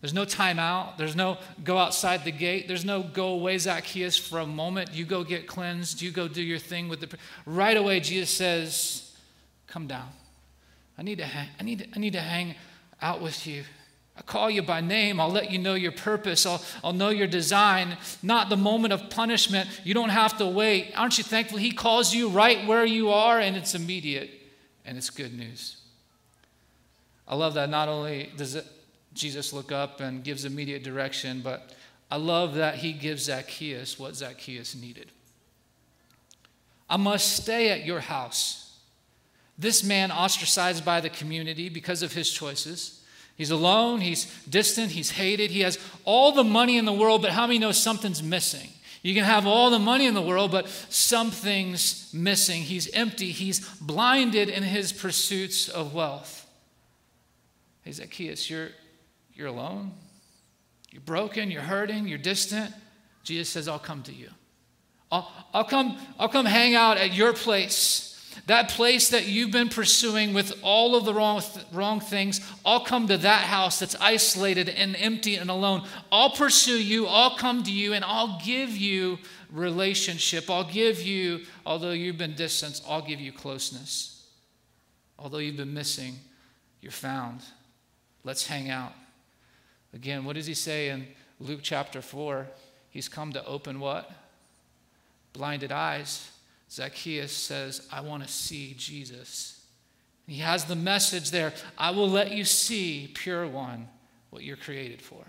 There's 0.00 0.12
no 0.12 0.26
timeout. 0.26 0.98
There's 0.98 1.16
no 1.16 1.38
go 1.62 1.78
outside 1.78 2.24
the 2.24 2.30
gate. 2.30 2.68
There's 2.68 2.84
no 2.84 3.02
go 3.02 3.28
away, 3.28 3.56
Zacchaeus, 3.56 4.18
for 4.18 4.40
a 4.40 4.46
moment. 4.46 4.92
You 4.92 5.06
go 5.06 5.24
get 5.24 5.46
cleansed. 5.46 6.02
You 6.02 6.10
go 6.10 6.28
do 6.28 6.42
your 6.42 6.58
thing 6.58 6.88
with 6.88 7.00
the. 7.00 7.16
Right 7.46 7.76
away, 7.76 8.00
Jesus 8.00 8.28
says, 8.28 9.13
Come 9.74 9.88
down. 9.88 10.10
I 10.96 11.02
need 11.02 11.18
to 11.18 11.24
hang, 11.24 11.48
I 11.58 11.64
need 11.64 11.88
I 11.96 11.98
need 11.98 12.12
to 12.12 12.20
hang 12.20 12.54
out 13.02 13.20
with 13.20 13.44
you. 13.44 13.64
I 14.16 14.22
call 14.22 14.48
you 14.48 14.62
by 14.62 14.80
name. 14.80 15.18
I'll 15.18 15.32
let 15.32 15.50
you 15.50 15.58
know 15.58 15.74
your 15.74 15.90
purpose. 15.90 16.46
I'll, 16.46 16.62
I'll 16.84 16.92
know 16.92 17.08
your 17.08 17.26
design. 17.26 17.96
Not 18.22 18.50
the 18.50 18.56
moment 18.56 18.92
of 18.92 19.10
punishment. 19.10 19.68
You 19.82 19.92
don't 19.92 20.10
have 20.10 20.38
to 20.38 20.46
wait. 20.46 20.92
Aren't 20.96 21.18
you 21.18 21.24
thankful? 21.24 21.58
He 21.58 21.72
calls 21.72 22.14
you 22.14 22.28
right 22.28 22.64
where 22.68 22.84
you 22.84 23.10
are, 23.10 23.40
and 23.40 23.56
it's 23.56 23.74
immediate, 23.74 24.30
and 24.84 24.96
it's 24.96 25.10
good 25.10 25.36
news. 25.36 25.78
I 27.26 27.34
love 27.34 27.54
that 27.54 27.68
not 27.68 27.88
only 27.88 28.30
does 28.36 28.54
it, 28.54 28.66
Jesus 29.12 29.52
look 29.52 29.72
up 29.72 30.00
and 30.00 30.22
gives 30.22 30.44
immediate 30.44 30.84
direction, 30.84 31.40
but 31.42 31.74
I 32.12 32.16
love 32.18 32.54
that 32.54 32.76
he 32.76 32.92
gives 32.92 33.24
Zacchaeus 33.24 33.98
what 33.98 34.14
Zacchaeus 34.14 34.76
needed. 34.76 35.10
I 36.88 36.96
must 36.96 37.32
stay 37.32 37.70
at 37.70 37.84
your 37.84 37.98
house 37.98 38.63
this 39.58 39.84
man 39.84 40.10
ostracized 40.10 40.84
by 40.84 41.00
the 41.00 41.10
community 41.10 41.68
because 41.68 42.02
of 42.02 42.12
his 42.12 42.30
choices. 42.30 43.00
He's 43.36 43.50
alone, 43.50 44.00
he's 44.00 44.32
distant, 44.48 44.92
he's 44.92 45.10
hated, 45.12 45.50
he 45.50 45.60
has 45.60 45.78
all 46.04 46.32
the 46.32 46.44
money 46.44 46.76
in 46.76 46.84
the 46.84 46.92
world, 46.92 47.22
but 47.22 47.32
how 47.32 47.46
many 47.46 47.58
know 47.58 47.72
something's 47.72 48.22
missing? 48.22 48.68
You 49.02 49.12
can 49.14 49.24
have 49.24 49.46
all 49.46 49.70
the 49.70 49.78
money 49.78 50.06
in 50.06 50.14
the 50.14 50.22
world, 50.22 50.50
but 50.50 50.68
something's 50.88 52.10
missing. 52.14 52.62
He's 52.62 52.88
empty, 52.92 53.32
he's 53.32 53.68
blinded 53.80 54.48
in 54.48 54.62
his 54.62 54.92
pursuits 54.92 55.68
of 55.68 55.94
wealth. 55.94 56.48
Hey, 57.82 57.92
Zacchaeus, 57.92 58.48
you're, 58.48 58.70
you're 59.34 59.48
alone, 59.48 59.92
you're 60.90 61.02
broken, 61.02 61.50
you're 61.50 61.62
hurting, 61.62 62.06
you're 62.06 62.18
distant. 62.18 62.72
Jesus 63.24 63.48
says, 63.48 63.68
I'll 63.68 63.78
come 63.78 64.02
to 64.04 64.12
you. 64.12 64.30
I'll, 65.10 65.30
I'll, 65.52 65.64
come, 65.64 65.98
I'll 66.18 66.28
come 66.28 66.46
hang 66.46 66.74
out 66.74 66.98
at 66.98 67.14
your 67.14 67.32
place. 67.32 68.13
That 68.46 68.68
place 68.68 69.08
that 69.08 69.26
you've 69.26 69.50
been 69.50 69.68
pursuing 69.68 70.34
with 70.34 70.52
all 70.62 70.94
of 70.96 71.04
the 71.04 71.14
wrong, 71.14 71.42
wrong 71.72 72.00
things, 72.00 72.40
I'll 72.64 72.84
come 72.84 73.08
to 73.08 73.16
that 73.18 73.44
house 73.44 73.78
that's 73.78 73.96
isolated 73.96 74.68
and 74.68 74.96
empty 74.96 75.36
and 75.36 75.50
alone. 75.50 75.86
I'll 76.12 76.30
pursue 76.30 76.78
you, 76.78 77.06
I'll 77.06 77.36
come 77.36 77.62
to 77.62 77.72
you, 77.72 77.94
and 77.94 78.04
I'll 78.04 78.40
give 78.44 78.76
you 78.76 79.18
relationship. 79.50 80.50
I'll 80.50 80.70
give 80.70 81.00
you, 81.02 81.42
although 81.64 81.92
you've 81.92 82.18
been 82.18 82.34
distant, 82.34 82.82
I'll 82.88 83.02
give 83.02 83.20
you 83.20 83.32
closeness. 83.32 84.26
Although 85.18 85.38
you've 85.38 85.56
been 85.56 85.74
missing, 85.74 86.16
you're 86.80 86.92
found. 86.92 87.40
Let's 88.24 88.46
hang 88.46 88.68
out. 88.68 88.92
Again, 89.94 90.24
what 90.24 90.34
does 90.34 90.46
he 90.46 90.54
say 90.54 90.90
in 90.90 91.06
Luke 91.40 91.60
chapter 91.62 92.02
4? 92.02 92.46
He's 92.90 93.08
come 93.08 93.32
to 93.32 93.44
open 93.46 93.80
what? 93.80 94.10
Blinded 95.32 95.72
eyes 95.72 96.30
Zacchaeus 96.74 97.30
says, 97.30 97.86
I 97.92 98.00
want 98.00 98.24
to 98.24 98.28
see 98.28 98.74
Jesus. 98.76 99.64
He 100.26 100.38
has 100.38 100.64
the 100.64 100.74
message 100.74 101.30
there 101.30 101.52
I 101.78 101.90
will 101.92 102.10
let 102.10 102.32
you 102.32 102.44
see, 102.44 103.12
pure 103.14 103.46
one, 103.46 103.88
what 104.30 104.42
you're 104.42 104.56
created 104.56 105.00
for. 105.00 105.24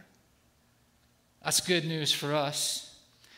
That's 1.43 1.61
good 1.61 1.85
news 1.85 2.11
for 2.11 2.33
us. 2.33 2.97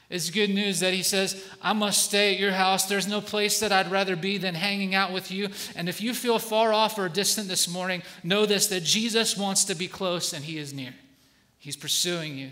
It's 0.09 0.29
good 0.29 0.49
news 0.49 0.79
that 0.79 0.93
he 0.93 1.03
says, 1.03 1.43
I 1.61 1.73
must 1.73 2.05
stay 2.05 2.33
at 2.33 2.39
your 2.39 2.53
house. 2.53 2.85
There's 2.85 3.09
no 3.09 3.19
place 3.19 3.59
that 3.59 3.73
I'd 3.73 3.91
rather 3.91 4.15
be 4.15 4.37
than 4.37 4.55
hanging 4.55 4.95
out 4.95 5.11
with 5.11 5.29
you. 5.29 5.49
And 5.75 5.89
if 5.89 5.99
you 5.99 6.13
feel 6.13 6.39
far 6.39 6.71
off 6.71 6.97
or 6.97 7.09
distant 7.09 7.49
this 7.49 7.67
morning, 7.67 8.03
know 8.23 8.45
this 8.45 8.67
that 8.67 8.85
Jesus 8.85 9.35
wants 9.35 9.65
to 9.65 9.75
be 9.75 9.89
close 9.89 10.31
and 10.31 10.45
he 10.45 10.57
is 10.57 10.73
near. 10.73 10.93
He's 11.57 11.75
pursuing 11.75 12.37
you. 12.37 12.51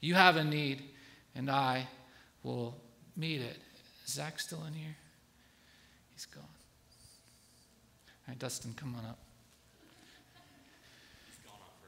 You 0.00 0.12
have 0.16 0.36
a 0.36 0.44
need, 0.44 0.82
and 1.34 1.50
I 1.50 1.88
will 2.42 2.76
meet 3.16 3.40
it. 3.40 3.56
Zach 4.12 4.38
still 4.38 4.62
in 4.66 4.74
here? 4.74 4.94
He's 6.12 6.26
gone. 6.26 6.42
All 6.44 8.28
right, 8.28 8.38
Dustin, 8.38 8.74
come 8.76 8.94
on 8.98 9.06
up. 9.06 9.18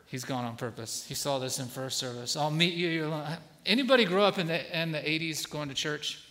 He's 0.07 0.25
gone 0.25 0.45
on 0.45 0.57
purpose. 0.57 1.05
He 1.07 1.15
saw 1.15 1.39
this 1.39 1.59
in 1.59 1.67
first 1.67 1.99
service. 1.99 2.37
I'll 2.37 2.51
meet 2.51 2.75
you. 2.75 3.13
Anybody 3.67 4.05
grow 4.05 4.25
up 4.25 4.39
in 4.39 4.47
the, 4.47 4.81
in 4.81 4.93
the 4.93 4.99
80s 4.99 5.49
going 5.51 5.69
to 5.69 5.75
church? 5.75 6.23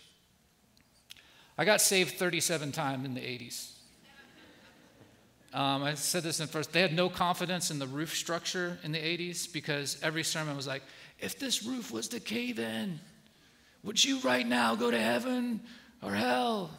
I 1.56 1.64
got 1.64 1.80
saved 1.80 2.14
37 2.14 2.72
times 2.72 3.04
in 3.04 3.14
the 3.14 3.20
80s. 3.20 3.70
Um, 5.52 5.84
I 5.84 5.94
said 5.94 6.24
this 6.24 6.40
in 6.40 6.48
first. 6.48 6.72
They 6.72 6.80
had 6.80 6.92
no 6.92 7.08
confidence 7.08 7.70
in 7.70 7.78
the 7.78 7.86
roof 7.86 8.16
structure 8.16 8.78
in 8.82 8.90
the 8.90 8.98
80s 8.98 9.52
because 9.52 9.98
every 10.02 10.24
sermon 10.24 10.56
was 10.56 10.66
like, 10.66 10.82
if 11.20 11.38
this 11.38 11.62
roof 11.62 11.92
was 11.92 12.08
to 12.08 12.18
cave 12.18 12.58
in, 12.58 12.98
would 13.84 14.02
you 14.02 14.18
right 14.20 14.46
now 14.46 14.74
go 14.74 14.90
to 14.90 14.98
heaven 14.98 15.60
or 16.04 16.12
hell? 16.12 16.70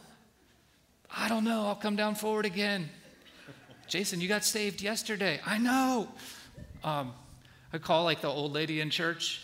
I 1.14 1.28
don't 1.28 1.44
know. 1.44 1.66
I'll 1.66 1.74
come 1.74 1.96
down 1.96 2.14
forward 2.14 2.46
again. 2.46 2.88
Jason, 3.88 4.20
you 4.20 4.28
got 4.28 4.44
saved 4.44 4.80
yesterday. 4.80 5.40
I 5.46 5.58
know. 5.58 6.08
Um, 6.84 7.12
I 7.72 7.78
call 7.78 8.04
like 8.04 8.20
the 8.20 8.28
old 8.28 8.52
lady 8.52 8.80
in 8.80 8.90
church. 8.90 9.42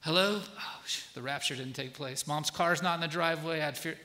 Hello? 0.00 0.40
Oh, 0.40 0.80
the 1.14 1.22
rapture 1.22 1.56
didn't 1.56 1.74
take 1.74 1.94
place. 1.94 2.26
Mom's 2.26 2.50
car's 2.50 2.82
not 2.82 2.94
in 2.94 3.00
the 3.00 3.08
driveway. 3.08 3.60
I'd 3.60 3.76
fear 3.76 3.96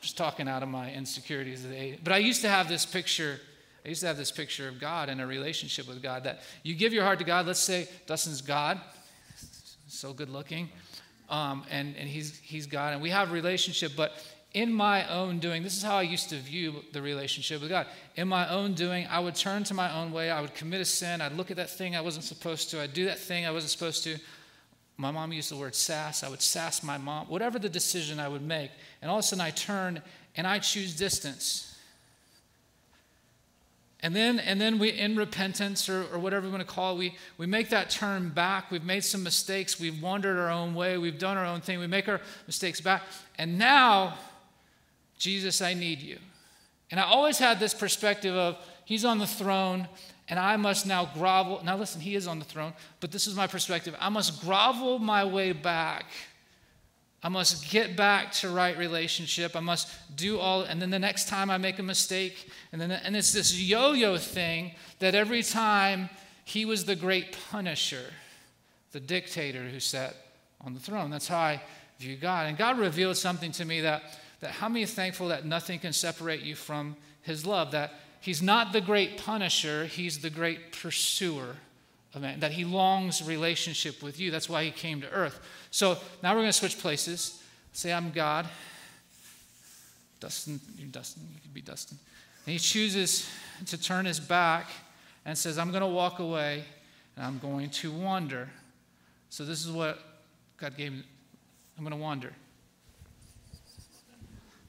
just 0.00 0.16
talking 0.16 0.48
out 0.48 0.62
of 0.62 0.68
my 0.68 0.92
insecurities. 0.92 1.66
But 2.02 2.12
I 2.12 2.18
used 2.18 2.42
to 2.42 2.48
have 2.48 2.68
this 2.68 2.86
picture. 2.86 3.40
I 3.84 3.88
used 3.88 4.00
to 4.00 4.06
have 4.06 4.16
this 4.16 4.30
picture 4.30 4.68
of 4.68 4.80
God 4.80 5.08
and 5.08 5.20
a 5.20 5.26
relationship 5.26 5.88
with 5.88 6.02
God 6.02 6.24
that 6.24 6.40
you 6.62 6.74
give 6.74 6.92
your 6.92 7.04
heart 7.04 7.18
to 7.18 7.24
God. 7.24 7.46
Let's 7.46 7.60
say 7.60 7.88
Dustin's 8.06 8.42
God, 8.42 8.80
so 9.88 10.12
good 10.12 10.30
looking, 10.30 10.68
um, 11.30 11.64
and, 11.70 11.96
and 11.96 12.08
he's, 12.08 12.38
he's 12.40 12.66
God, 12.66 12.92
and 12.92 13.00
we 13.00 13.10
have 13.10 13.32
relationship, 13.32 13.92
but 13.96 14.12
in 14.52 14.72
my 14.72 15.08
own 15.08 15.38
doing, 15.38 15.62
this 15.62 15.76
is 15.76 15.82
how 15.82 15.96
I 15.96 16.02
used 16.02 16.30
to 16.30 16.36
view 16.36 16.82
the 16.92 17.00
relationship 17.00 17.60
with 17.60 17.70
God. 17.70 17.86
In 18.16 18.26
my 18.26 18.48
own 18.48 18.74
doing, 18.74 19.06
I 19.08 19.20
would 19.20 19.36
turn 19.36 19.62
to 19.64 19.74
my 19.74 19.94
own 19.94 20.10
way. 20.10 20.28
I 20.28 20.40
would 20.40 20.54
commit 20.54 20.80
a 20.80 20.84
sin. 20.84 21.20
I'd 21.20 21.36
look 21.36 21.52
at 21.52 21.56
that 21.56 21.70
thing 21.70 21.94
I 21.94 22.00
wasn't 22.00 22.24
supposed 22.24 22.70
to. 22.70 22.80
I'd 22.82 22.92
do 22.92 23.04
that 23.04 23.18
thing 23.18 23.46
I 23.46 23.52
wasn't 23.52 23.70
supposed 23.70 24.02
to. 24.04 24.18
My 24.96 25.12
mom 25.12 25.32
used 25.32 25.52
the 25.52 25.56
word 25.56 25.76
sass. 25.76 26.24
I 26.24 26.28
would 26.28 26.42
sass 26.42 26.82
my 26.82 26.98
mom, 26.98 27.28
whatever 27.28 27.60
the 27.60 27.68
decision 27.68 28.18
I 28.18 28.26
would 28.26 28.42
make. 28.42 28.72
And 29.00 29.10
all 29.10 29.18
of 29.18 29.20
a 29.20 29.22
sudden 29.22 29.40
I 29.40 29.50
turn 29.50 30.02
and 30.36 30.46
I 30.46 30.58
choose 30.58 30.96
distance. 30.96 31.69
And 34.02 34.16
then, 34.16 34.38
and 34.38 34.60
then 34.60 34.78
we, 34.78 34.90
in 34.90 35.16
repentance 35.16 35.88
or, 35.88 36.06
or 36.12 36.18
whatever 36.18 36.46
we 36.46 36.52
want 36.52 36.66
to 36.66 36.74
call 36.74 36.94
it, 36.94 36.98
we, 36.98 37.16
we 37.36 37.46
make 37.46 37.68
that 37.68 37.90
turn 37.90 38.30
back. 38.30 38.70
We've 38.70 38.84
made 38.84 39.04
some 39.04 39.22
mistakes. 39.22 39.78
We've 39.78 40.00
wandered 40.02 40.38
our 40.38 40.50
own 40.50 40.74
way. 40.74 40.96
We've 40.96 41.18
done 41.18 41.36
our 41.36 41.44
own 41.44 41.60
thing. 41.60 41.78
We 41.78 41.86
make 41.86 42.08
our 42.08 42.20
mistakes 42.46 42.80
back. 42.80 43.02
And 43.36 43.58
now, 43.58 44.14
Jesus, 45.18 45.60
I 45.60 45.74
need 45.74 46.00
you. 46.00 46.18
And 46.90 46.98
I 46.98 47.04
always 47.04 47.38
had 47.38 47.60
this 47.60 47.74
perspective 47.74 48.34
of 48.34 48.56
He's 48.90 49.04
on 49.04 49.18
the 49.18 49.26
throne 49.26 49.86
and 50.30 50.36
I 50.36 50.56
must 50.56 50.84
now 50.84 51.08
grovel. 51.14 51.60
Now, 51.64 51.76
listen, 51.76 52.00
he 52.00 52.16
is 52.16 52.26
on 52.26 52.40
the 52.40 52.44
throne, 52.44 52.72
but 52.98 53.12
this 53.12 53.28
is 53.28 53.36
my 53.36 53.46
perspective. 53.46 53.94
I 54.00 54.08
must 54.08 54.40
grovel 54.40 54.98
my 54.98 55.24
way 55.24 55.52
back. 55.52 56.06
I 57.22 57.28
must 57.28 57.70
get 57.70 57.96
back 57.96 58.32
to 58.32 58.48
right 58.48 58.76
relationship. 58.76 59.54
I 59.54 59.60
must 59.60 59.88
do 60.16 60.38
all, 60.38 60.62
and 60.62 60.80
then 60.80 60.90
the 60.90 60.98
next 60.98 61.28
time 61.28 61.50
I 61.50 61.58
make 61.58 61.78
a 61.78 61.82
mistake, 61.82 62.50
and 62.72 62.80
then 62.80 62.90
and 62.90 63.14
it's 63.14 63.32
this 63.32 63.58
yo-yo 63.60 64.16
thing 64.16 64.72
that 65.00 65.14
every 65.14 65.42
time 65.42 66.08
he 66.44 66.64
was 66.64 66.84
the 66.84 66.96
great 66.96 67.36
punisher, 67.50 68.06
the 68.92 69.00
dictator 69.00 69.62
who 69.68 69.80
sat 69.80 70.16
on 70.62 70.74
the 70.74 70.80
throne. 70.80 71.10
That's 71.10 71.28
how 71.28 71.38
I 71.38 71.62
view 71.98 72.16
God. 72.16 72.46
And 72.46 72.56
God 72.56 72.78
revealed 72.78 73.16
something 73.16 73.52
to 73.52 73.64
me 73.64 73.82
that 73.82 74.02
that 74.40 74.52
how 74.52 74.68
many 74.70 74.86
thankful 74.86 75.28
that 75.28 75.44
nothing 75.44 75.78
can 75.78 75.92
separate 75.92 76.40
you 76.40 76.54
from 76.54 76.96
his 77.22 77.44
love, 77.44 77.72
that 77.72 77.92
He's 78.20 78.42
not 78.42 78.72
the 78.72 78.82
great 78.82 79.16
punisher, 79.16 79.86
he's 79.86 80.18
the 80.18 80.30
great 80.30 80.72
pursuer 80.72 81.56
man, 82.18 82.40
that 82.40 82.52
he 82.52 82.64
longs 82.64 83.22
relationship 83.22 84.02
with 84.02 84.18
you. 84.18 84.30
That's 84.30 84.48
why 84.48 84.64
he 84.64 84.70
came 84.72 85.00
to 85.02 85.10
earth. 85.10 85.38
So 85.70 85.96
now 86.22 86.32
we're 86.32 86.40
going 86.40 86.48
to 86.48 86.52
switch 86.52 86.78
places. 86.78 87.40
Say, 87.72 87.92
I'm 87.92 88.10
God. 88.10 88.48
Dustin, 90.18 90.60
you're 90.76 90.88
Dustin, 90.88 91.22
you 91.32 91.40
could 91.40 91.54
be 91.54 91.60
Dustin. 91.60 91.98
And 92.44 92.52
he 92.52 92.58
chooses 92.58 93.30
to 93.66 93.80
turn 93.80 94.04
his 94.04 94.18
back 94.18 94.68
and 95.24 95.38
says, 95.38 95.56
I'm 95.56 95.70
going 95.70 95.82
to 95.82 95.86
walk 95.86 96.18
away 96.18 96.64
and 97.16 97.24
I'm 97.24 97.38
going 97.38 97.70
to 97.70 97.92
wander. 97.92 98.48
So 99.28 99.44
this 99.44 99.64
is 99.64 99.70
what 99.70 99.98
God 100.56 100.76
gave 100.76 100.92
me. 100.92 101.02
I'm 101.78 101.84
going 101.84 101.96
to 101.96 102.02
wander. 102.02 102.32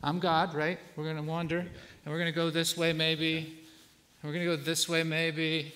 I'm 0.03 0.19
God, 0.19 0.53
right? 0.53 0.79
We're 0.95 1.03
going 1.03 1.17
to 1.17 1.23
wander, 1.23 1.59
and 1.59 1.69
we're 2.05 2.17
going 2.17 2.31
to 2.31 2.35
go 2.35 2.49
this 2.49 2.75
way 2.75 2.91
maybe, 2.93 3.37
and 3.37 4.23
we're 4.23 4.33
going 4.33 4.45
to 4.47 4.57
go 4.57 4.63
this 4.63 4.87
way 4.89 5.03
maybe, 5.03 5.73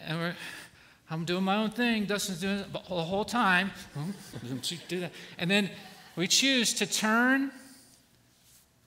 and 0.00 0.18
we're. 0.18 0.34
I'm 1.10 1.24
doing 1.24 1.42
my 1.42 1.56
own 1.56 1.70
thing. 1.70 2.06
Dustin's 2.06 2.40
doing 2.40 2.58
it 2.58 2.72
the 2.72 2.78
whole 2.78 3.24
time. 3.24 3.72
do 4.88 5.00
that. 5.00 5.12
And 5.38 5.50
then 5.50 5.68
we 6.14 6.28
choose 6.28 6.72
to 6.74 6.86
turn. 6.86 7.50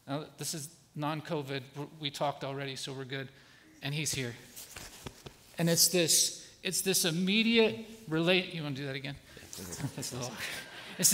Now, 0.08 0.26
this 0.38 0.54
is 0.54 0.70
non 0.96 1.22
COVID. 1.22 1.62
We 2.00 2.10
talked 2.10 2.46
already, 2.46 2.78
so 2.78 2.94
we're 2.94 3.04
good. 3.04 3.28
And 3.82 3.94
he's 3.94 4.14
here. 4.14 4.34
And 5.58 5.70
it's 5.70 5.90
this, 5.90 6.48
it's 6.64 6.82
this 6.82 7.04
immediate 7.04 7.86
relate. 8.08 8.54
You 8.54 8.64
want 8.64 8.78
to 8.78 8.82
do 8.82 8.88
that 8.88 8.96
again? 8.96 9.16
it's 10.98 11.12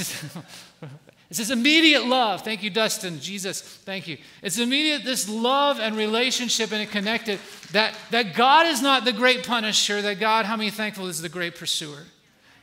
this, 1.29 1.49
immediate 1.51 2.05
love. 2.05 2.43
Thank 2.43 2.63
you, 2.63 2.69
Dustin. 2.69 3.19
Jesus, 3.19 3.61
thank 3.61 4.07
you. 4.07 4.17
It's 4.41 4.57
immediate, 4.57 5.03
this 5.03 5.29
love 5.29 5.79
and 5.79 5.95
relationship 5.95 6.71
and 6.71 6.81
it 6.81 6.91
connected 6.91 7.39
that, 7.71 7.95
that 8.11 8.35
God 8.35 8.65
is 8.65 8.81
not 8.81 9.05
the 9.05 9.13
great 9.13 9.45
punisher, 9.45 10.01
that 10.01 10.19
God, 10.19 10.45
how 10.45 10.55
many 10.55 10.69
thankful, 10.69 11.07
is 11.07 11.21
the 11.21 11.29
great 11.29 11.55
pursuer. 11.55 12.03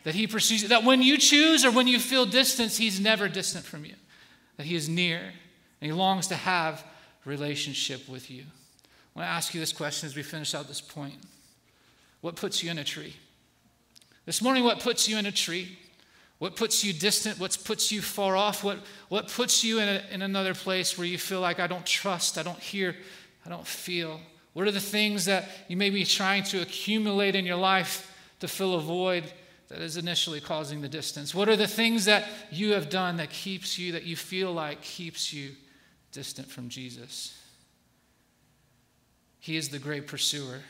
That 0.05 0.15
He 0.15 0.27
pursues, 0.27 0.69
that 0.69 0.85
when 0.85 1.03
you 1.03 1.19
choose 1.19 1.65
or 1.65 1.71
when 1.71 1.87
you 1.87 1.99
feel 1.99 2.27
distance, 2.27 2.77
He's 2.77 3.01
never 3.01 3.29
distant 3.29 3.65
from 3.65 3.85
you. 3.85 3.95
That 4.57 4.67
He 4.67 4.75
is 4.75 4.89
near 4.89 5.21
and 5.21 5.91
He 5.91 5.93
longs 5.93 6.29
to 6.29 6.37
have 6.37 6.85
relationship 7.25 8.09
with 8.09 8.31
you. 8.31 8.45
I 9.15 9.19
want 9.19 9.29
to 9.29 9.33
ask 9.33 9.55
you 9.55 9.61
this 9.61 9.73
question 9.73 10.07
as 10.07 10.15
we 10.15 10.23
finish 10.23 10.55
out 10.55 10.69
this 10.69 10.81
point. 10.81 11.17
What 12.21 12.37
puts 12.37 12.63
you 12.63 12.71
in 12.71 12.79
a 12.79 12.85
tree? 12.85 13.15
This 14.27 14.43
morning, 14.43 14.65
what 14.65 14.81
puts 14.81 15.09
you 15.09 15.19
in 15.19 15.27
a 15.27 15.33
tree? 15.33 15.79
What 16.39 16.57
puts 16.57 16.85
you 16.85 16.93
distant? 16.93 17.39
What 17.39 17.57
puts 17.65 17.91
you 17.91 18.03
far 18.03 18.37
off? 18.37 18.63
What, 18.63 18.79
what 19.09 19.29
puts 19.29 19.65
you 19.65 19.79
in, 19.79 19.89
a, 19.89 20.03
in 20.11 20.23
another 20.23 20.55
place 20.55 20.99
where 20.99 21.07
you 21.07 21.19
feel 21.19 21.41
like 21.41 21.59
I 21.59 21.67
don't 21.67 21.87
trust, 21.87 22.37
I 22.37 22.43
don't 22.43 22.59
hear, 22.59 22.95
I 23.45 23.49
don't 23.49 23.67
feel? 23.67 24.21
What 24.53 24.67
are 24.67 24.73
the 24.73 24.81
things 24.81 25.25
that 25.27 25.49
you 25.69 25.77
may 25.77 25.91
be 25.91 26.05
trying 26.05 26.43
to 26.45 26.61
accumulate 26.61 27.35
in 27.35 27.47
your 27.47 27.57
life 27.57 28.13
to 28.41 28.49
fill 28.49 28.75
a 28.75 28.81
void 28.81 29.25
that 29.69 29.81
is 29.81 29.97
initially 29.97 30.41
causing 30.41 30.83
the 30.83 30.89
distance? 30.89 31.35
What 31.35 31.49
are 31.49 31.57
the 31.57 31.67
things 31.67 32.05
that 32.05 32.29
you 32.51 32.73
have 32.73 32.91
done 32.91 33.17
that 33.17 33.31
keeps 33.31 33.79
you, 33.79 33.93
that 33.93 34.05
you 34.05 34.17
feel 34.17 34.53
like 34.53 34.83
keeps 34.83 35.33
you 35.33 35.53
distant 36.13 36.49
from 36.49 36.69
Jesus? 36.69 37.39
He 39.41 39.57
is 39.57 39.71
the 39.71 39.79
great 39.79 40.07
pursuer. 40.07 40.61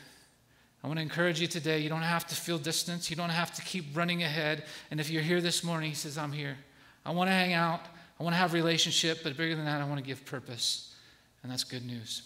I 0.83 0.87
want 0.87 0.97
to 0.97 1.03
encourage 1.03 1.41
you 1.41 1.47
today. 1.47 1.79
You 1.79 1.89
don't 1.89 2.01
have 2.01 2.27
to 2.27 2.35
feel 2.35 2.57
distance. 2.57 3.09
You 3.09 3.15
don't 3.15 3.29
have 3.29 3.53
to 3.55 3.61
keep 3.61 3.95
running 3.95 4.23
ahead. 4.23 4.63
And 4.91 4.99
if 4.99 5.09
you're 5.09 5.23
here 5.23 5.41
this 5.41 5.63
morning, 5.63 5.89
he 5.89 5.95
says, 5.95 6.17
I'm 6.17 6.31
here. 6.31 6.57
I 7.05 7.11
want 7.11 7.29
to 7.29 7.33
hang 7.33 7.53
out. 7.53 7.81
I 8.19 8.23
want 8.23 8.33
to 8.33 8.37
have 8.37 8.53
relationship, 8.53 9.19
but 9.23 9.37
bigger 9.37 9.55
than 9.55 9.65
that, 9.65 9.81
I 9.81 9.85
want 9.85 9.99
to 9.99 10.05
give 10.05 10.25
purpose. 10.25 10.95
And 11.43 11.51
that's 11.51 11.63
good 11.63 11.85
news. 11.85 12.23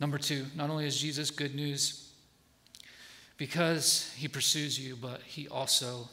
Number 0.00 0.18
two, 0.18 0.46
not 0.56 0.70
only 0.70 0.86
is 0.86 1.00
Jesus 1.00 1.30
good 1.30 1.54
news 1.54 2.10
because 3.36 4.12
he 4.16 4.28
pursues 4.28 4.78
you, 4.78 4.96
but 4.96 5.20
he 5.22 5.48
also 5.48 6.08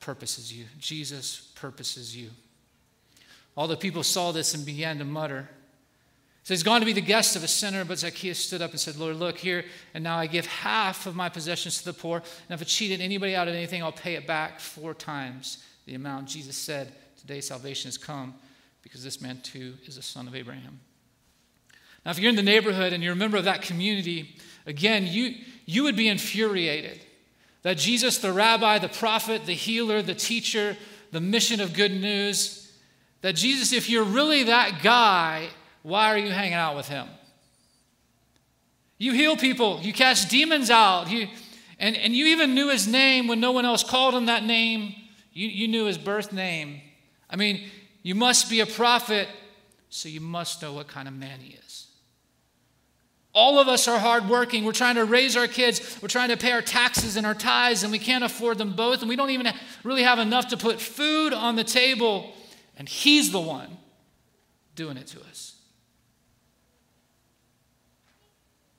purposes 0.00 0.52
you. 0.52 0.64
Jesus 0.78 1.52
purposes 1.54 2.16
you. 2.16 2.30
All 3.56 3.66
the 3.66 3.76
people 3.76 4.02
saw 4.02 4.32
this 4.32 4.54
and 4.54 4.64
began 4.64 4.98
to 4.98 5.04
mutter. 5.04 5.48
So 6.46 6.54
he's 6.54 6.62
gone 6.62 6.78
to 6.78 6.86
be 6.86 6.92
the 6.92 7.00
guest 7.00 7.34
of 7.34 7.42
a 7.42 7.48
sinner, 7.48 7.84
but 7.84 7.98
Zacchaeus 7.98 8.38
stood 8.38 8.62
up 8.62 8.70
and 8.70 8.78
said, 8.78 8.94
Lord, 8.94 9.16
look 9.16 9.36
here, 9.36 9.64
and 9.94 10.04
now 10.04 10.16
I 10.16 10.28
give 10.28 10.46
half 10.46 11.04
of 11.04 11.16
my 11.16 11.28
possessions 11.28 11.78
to 11.78 11.86
the 11.86 11.92
poor. 11.92 12.18
And 12.18 12.54
if 12.54 12.60
I 12.60 12.64
cheated 12.64 13.00
anybody 13.00 13.34
out 13.34 13.48
of 13.48 13.54
anything, 13.54 13.82
I'll 13.82 13.90
pay 13.90 14.14
it 14.14 14.28
back 14.28 14.60
four 14.60 14.94
times 14.94 15.64
the 15.86 15.96
amount. 15.96 16.28
Jesus 16.28 16.56
said, 16.56 16.92
Today 17.18 17.40
salvation 17.40 17.88
has 17.88 17.98
come 17.98 18.32
because 18.84 19.02
this 19.02 19.20
man 19.20 19.40
too 19.42 19.74
is 19.86 19.96
a 19.96 20.02
son 20.02 20.28
of 20.28 20.36
Abraham. 20.36 20.78
Now, 22.04 22.12
if 22.12 22.20
you're 22.20 22.30
in 22.30 22.36
the 22.36 22.44
neighborhood 22.44 22.92
and 22.92 23.02
you're 23.02 23.14
a 23.14 23.16
member 23.16 23.38
of 23.38 23.44
that 23.46 23.62
community, 23.62 24.36
again, 24.66 25.04
you, 25.04 25.34
you 25.64 25.82
would 25.82 25.96
be 25.96 26.06
infuriated 26.06 27.00
that 27.62 27.76
Jesus, 27.76 28.18
the 28.18 28.32
rabbi, 28.32 28.78
the 28.78 28.88
prophet, 28.88 29.46
the 29.46 29.52
healer, 29.52 30.00
the 30.00 30.14
teacher, 30.14 30.76
the 31.10 31.20
mission 31.20 31.60
of 31.60 31.74
good 31.74 31.90
news, 31.90 32.72
that 33.22 33.34
Jesus, 33.34 33.72
if 33.72 33.90
you're 33.90 34.04
really 34.04 34.44
that 34.44 34.80
guy, 34.80 35.48
why 35.86 36.12
are 36.12 36.18
you 36.18 36.32
hanging 36.32 36.54
out 36.54 36.74
with 36.74 36.88
him? 36.88 37.06
You 38.98 39.12
heal 39.12 39.36
people, 39.36 39.78
you 39.82 39.92
cast 39.92 40.28
demons 40.28 40.68
out, 40.68 41.08
you, 41.08 41.28
and, 41.78 41.96
and 41.96 42.12
you 42.12 42.26
even 42.26 42.56
knew 42.56 42.70
his 42.70 42.88
name 42.88 43.28
when 43.28 43.38
no 43.38 43.52
one 43.52 43.64
else 43.64 43.84
called 43.84 44.12
him 44.12 44.26
that 44.26 44.42
name. 44.42 44.96
You, 45.32 45.46
you 45.46 45.68
knew 45.68 45.84
his 45.84 45.96
birth 45.96 46.32
name. 46.32 46.80
I 47.30 47.36
mean, 47.36 47.68
you 48.02 48.16
must 48.16 48.50
be 48.50 48.58
a 48.58 48.66
prophet, 48.66 49.28
so 49.88 50.08
you 50.08 50.20
must 50.20 50.60
know 50.60 50.72
what 50.72 50.88
kind 50.88 51.06
of 51.06 51.14
man 51.14 51.38
he 51.38 51.54
is. 51.54 51.86
All 53.32 53.60
of 53.60 53.68
us 53.68 53.86
are 53.86 54.00
hardworking. 54.00 54.64
We're 54.64 54.72
trying 54.72 54.96
to 54.96 55.04
raise 55.04 55.36
our 55.36 55.46
kids. 55.46 56.00
We're 56.02 56.08
trying 56.08 56.30
to 56.30 56.36
pay 56.36 56.50
our 56.50 56.62
taxes 56.62 57.14
and 57.14 57.24
our 57.24 57.34
tithes, 57.34 57.84
and 57.84 57.92
we 57.92 58.00
can't 58.00 58.24
afford 58.24 58.58
them 58.58 58.74
both. 58.74 59.02
And 59.02 59.08
we 59.08 59.14
don't 59.14 59.30
even 59.30 59.52
really 59.84 60.02
have 60.02 60.18
enough 60.18 60.48
to 60.48 60.56
put 60.56 60.80
food 60.80 61.32
on 61.32 61.54
the 61.54 61.62
table. 61.62 62.34
And 62.76 62.88
He's 62.88 63.30
the 63.30 63.38
one 63.38 63.76
doing 64.74 64.96
it 64.96 65.06
to 65.08 65.20
us. 65.20 65.45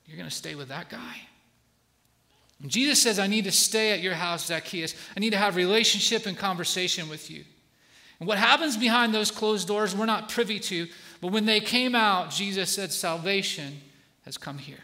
You're 0.08 0.16
going 0.16 0.28
to 0.28 0.34
stay 0.34 0.54
with 0.54 0.68
that 0.68 0.88
guy. 0.88 1.16
And 2.62 2.70
Jesus 2.70 3.00
says, 3.00 3.18
I 3.18 3.26
need 3.26 3.44
to 3.44 3.52
stay 3.52 3.92
at 3.92 4.00
your 4.00 4.14
house, 4.14 4.46
Zacchaeus. 4.46 4.94
I 5.16 5.20
need 5.20 5.30
to 5.30 5.36
have 5.36 5.54
relationship 5.54 6.26
and 6.26 6.36
conversation 6.36 7.08
with 7.08 7.30
you. 7.30 7.44
And 8.18 8.26
what 8.26 8.38
happens 8.38 8.76
behind 8.76 9.14
those 9.14 9.30
closed 9.30 9.68
doors, 9.68 9.94
we're 9.94 10.06
not 10.06 10.28
privy 10.28 10.58
to. 10.60 10.88
But 11.20 11.30
when 11.30 11.44
they 11.44 11.60
came 11.60 11.94
out, 11.94 12.30
Jesus 12.30 12.70
said, 12.70 12.90
Salvation 12.90 13.80
has 14.24 14.38
come 14.38 14.58
here. 14.58 14.80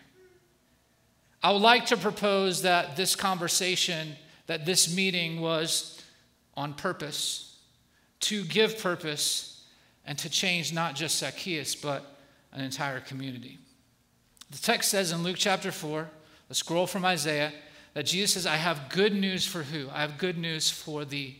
I 1.43 1.51
would 1.51 1.63
like 1.63 1.87
to 1.87 1.97
propose 1.97 2.63
that 2.63 2.97
this 2.97 3.17
conversation, 3.17 4.17
that 4.47 4.67
this 4.67 4.95
meeting 4.95 5.41
was 5.41 6.03
on 6.55 6.75
purpose, 6.75 7.57
to 8.21 8.45
give 8.45 8.79
purpose, 8.79 9.65
and 10.07 10.17
to 10.19 10.29
change 10.29 10.73
not 10.73 10.95
just 10.95 11.19
Zacchaeus, 11.19 11.75
but 11.75 12.17
an 12.53 12.63
entire 12.63 13.01
community. 13.01 13.59
The 14.55 14.61
text 14.61 14.93
says 14.93 15.11
in 15.11 15.25
Luke 15.25 15.35
chapter 15.37 15.73
4, 15.73 16.09
the 16.47 16.55
scroll 16.55 16.87
from 16.87 17.05
Isaiah, 17.05 17.53
that 17.95 18.07
Jesus 18.07 18.35
says, 18.35 18.47
I 18.47 18.55
have 18.55 18.88
good 18.88 19.12
news 19.12 19.45
for 19.45 19.64
who? 19.64 19.88
I 19.93 20.03
have 20.03 20.17
good 20.17 20.38
news 20.38 20.71
for 20.71 21.05
the 21.05 21.35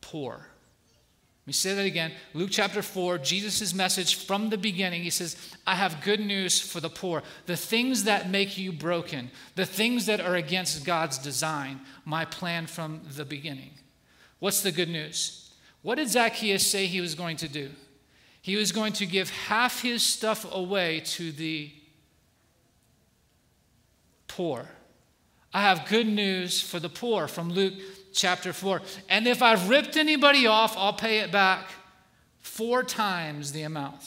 poor. 0.00 0.34
Let 0.34 1.46
me 1.48 1.52
say 1.52 1.74
that 1.74 1.84
again. 1.84 2.12
Luke 2.32 2.50
chapter 2.52 2.80
4, 2.80 3.18
Jesus' 3.18 3.74
message 3.74 4.24
from 4.24 4.50
the 4.50 4.56
beginning, 4.56 5.02
he 5.02 5.10
says, 5.10 5.36
I 5.66 5.74
have 5.74 6.00
good 6.04 6.20
news 6.20 6.60
for 6.60 6.78
the 6.78 6.88
poor. 6.88 7.24
The 7.46 7.56
things 7.56 8.04
that 8.04 8.30
make 8.30 8.56
you 8.56 8.70
broken, 8.70 9.32
the 9.56 9.66
things 9.66 10.06
that 10.06 10.20
are 10.20 10.36
against 10.36 10.86
God's 10.86 11.18
design, 11.18 11.80
my 12.04 12.24
plan 12.24 12.68
from 12.68 13.00
the 13.16 13.24
beginning. 13.24 13.72
What's 14.38 14.60
the 14.60 14.70
good 14.70 14.88
news? 14.88 15.52
What 15.82 15.96
did 15.96 16.08
Zacchaeus 16.08 16.64
say 16.64 16.86
he 16.86 17.00
was 17.00 17.16
going 17.16 17.36
to 17.38 17.48
do? 17.48 17.70
He 18.40 18.54
was 18.54 18.70
going 18.70 18.92
to 18.94 19.06
give 19.06 19.28
half 19.30 19.82
his 19.82 20.04
stuff 20.04 20.46
away 20.52 21.00
to 21.00 21.32
the 21.32 21.72
poor. 24.34 24.68
I 25.52 25.62
have 25.62 25.88
good 25.88 26.08
news 26.08 26.60
for 26.60 26.80
the 26.80 26.88
poor 26.88 27.28
from 27.28 27.50
Luke 27.50 27.74
chapter 28.12 28.52
4. 28.52 28.82
And 29.08 29.28
if 29.28 29.42
I've 29.42 29.68
ripped 29.68 29.96
anybody 29.96 30.48
off, 30.48 30.76
I'll 30.76 30.92
pay 30.92 31.20
it 31.20 31.30
back 31.30 31.70
four 32.40 32.82
times 32.82 33.52
the 33.52 33.62
amount. 33.62 34.02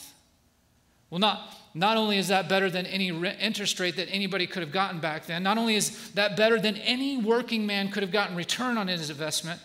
Well, 1.09 1.19
not, 1.19 1.55
not 1.73 1.95
only 1.95 2.17
is 2.17 2.27
that 2.27 2.49
better 2.49 2.69
than 2.69 2.85
any 2.85 3.07
interest 3.39 3.79
rate 3.79 3.95
that 3.95 4.09
anybody 4.11 4.47
could 4.47 4.63
have 4.63 4.73
gotten 4.73 4.99
back 4.99 5.27
then, 5.27 5.43
not 5.43 5.57
only 5.57 5.75
is 5.75 6.11
that 6.11 6.35
better 6.35 6.59
than 6.59 6.75
any 6.77 7.15
working 7.15 7.65
man 7.65 7.89
could 7.89 8.03
have 8.03 8.11
gotten 8.11 8.35
return 8.35 8.77
on 8.77 8.89
his 8.89 9.09
investment, 9.09 9.61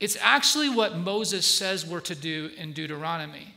it's 0.00 0.16
actually 0.20 0.68
what 0.68 0.96
Moses 0.96 1.46
says 1.46 1.86
we're 1.86 2.00
to 2.00 2.16
do 2.16 2.50
in 2.56 2.72
Deuteronomy. 2.72 3.54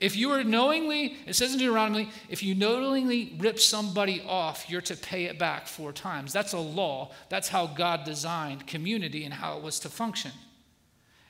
If 0.00 0.16
you 0.16 0.30
are 0.32 0.42
knowingly, 0.42 1.18
it 1.26 1.34
says 1.34 1.52
in 1.52 1.58
Deuteronomy, 1.58 2.08
if 2.30 2.42
you 2.42 2.54
knowingly 2.54 3.34
rip 3.38 3.60
somebody 3.60 4.22
off, 4.26 4.64
you're 4.70 4.80
to 4.82 4.96
pay 4.96 5.24
it 5.24 5.38
back 5.38 5.66
four 5.66 5.92
times. 5.92 6.32
That's 6.32 6.54
a 6.54 6.58
law. 6.58 7.10
That's 7.28 7.48
how 7.48 7.66
God 7.66 8.04
designed 8.04 8.66
community 8.66 9.24
and 9.24 9.34
how 9.34 9.58
it 9.58 9.62
was 9.62 9.78
to 9.80 9.90
function. 9.90 10.32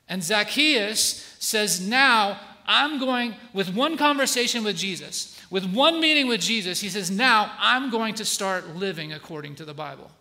And 0.09 0.22
Zacchaeus 0.22 1.37
says, 1.40 1.80
Now 1.80 2.38
I'm 2.64 3.00
going, 3.00 3.35
with 3.52 3.74
one 3.74 3.96
conversation 3.96 4.62
with 4.62 4.76
Jesus, 4.76 5.40
with 5.50 5.66
one 5.72 6.00
meeting 6.00 6.28
with 6.28 6.40
Jesus, 6.40 6.80
he 6.80 6.88
says, 6.88 7.11
Now 7.11 7.52
I'm 7.59 7.90
going 7.90 8.14
to 8.14 8.24
start 8.24 8.76
living 8.76 9.12
according 9.12 9.56
to 9.56 9.64
the 9.64 9.74
Bible. 9.74 10.12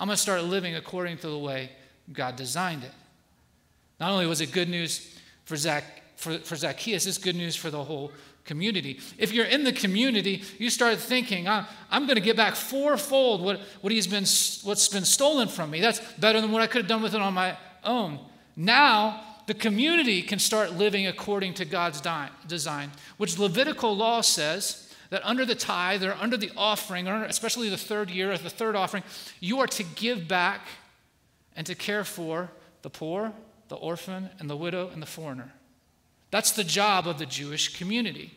I'm 0.00 0.08
going 0.08 0.16
to 0.16 0.22
start 0.22 0.42
living 0.42 0.74
according 0.74 1.18
to 1.18 1.28
the 1.28 1.38
way 1.38 1.70
God 2.12 2.34
designed 2.34 2.82
it. 2.82 2.92
Not 4.00 4.10
only 4.10 4.26
was 4.26 4.40
it 4.40 4.50
good 4.50 4.68
news 4.68 5.16
for 5.44 5.56
Zacchaeus, 5.56 5.99
for, 6.20 6.38
for 6.38 6.54
Zacchaeus, 6.54 7.06
it's 7.06 7.16
good 7.16 7.34
news 7.34 7.56
for 7.56 7.70
the 7.70 7.82
whole 7.82 8.12
community. 8.44 9.00
If 9.16 9.32
you're 9.32 9.46
in 9.46 9.64
the 9.64 9.72
community, 9.72 10.42
you 10.58 10.68
start 10.68 10.98
thinking, 10.98 11.48
I'm, 11.48 11.64
I'm 11.90 12.04
going 12.04 12.16
to 12.16 12.20
get 12.20 12.36
back 12.36 12.56
fourfold 12.56 13.40
what, 13.40 13.58
what 13.80 13.90
he's 13.90 14.06
been, 14.06 14.24
what's 14.68 14.88
been 14.88 15.06
stolen 15.06 15.48
from 15.48 15.70
me. 15.70 15.80
That's 15.80 16.00
better 16.18 16.42
than 16.42 16.52
what 16.52 16.60
I 16.60 16.66
could 16.66 16.82
have 16.82 16.88
done 16.88 17.00
with 17.00 17.14
it 17.14 17.22
on 17.22 17.32
my 17.32 17.56
own. 17.84 18.18
Now, 18.54 19.22
the 19.46 19.54
community 19.54 20.20
can 20.20 20.38
start 20.38 20.74
living 20.74 21.06
according 21.06 21.54
to 21.54 21.64
God's 21.64 22.02
design, 22.46 22.90
which 23.16 23.38
Levitical 23.38 23.96
law 23.96 24.20
says 24.20 24.92
that 25.08 25.24
under 25.24 25.46
the 25.46 25.54
tithe 25.54 26.04
or 26.04 26.12
under 26.20 26.36
the 26.36 26.52
offering, 26.54 27.08
or 27.08 27.24
especially 27.24 27.70
the 27.70 27.78
third 27.78 28.10
year 28.10 28.30
or 28.30 28.36
the 28.36 28.50
third 28.50 28.76
offering, 28.76 29.04
you 29.40 29.58
are 29.60 29.66
to 29.68 29.82
give 29.82 30.28
back 30.28 30.68
and 31.56 31.66
to 31.66 31.74
care 31.74 32.04
for 32.04 32.50
the 32.82 32.90
poor, 32.90 33.32
the 33.68 33.76
orphan, 33.76 34.28
and 34.38 34.50
the 34.50 34.56
widow, 34.56 34.90
and 34.92 35.00
the 35.00 35.06
foreigner. 35.06 35.54
That's 36.30 36.52
the 36.52 36.64
job 36.64 37.06
of 37.06 37.18
the 37.18 37.26
Jewish 37.26 37.76
community. 37.76 38.32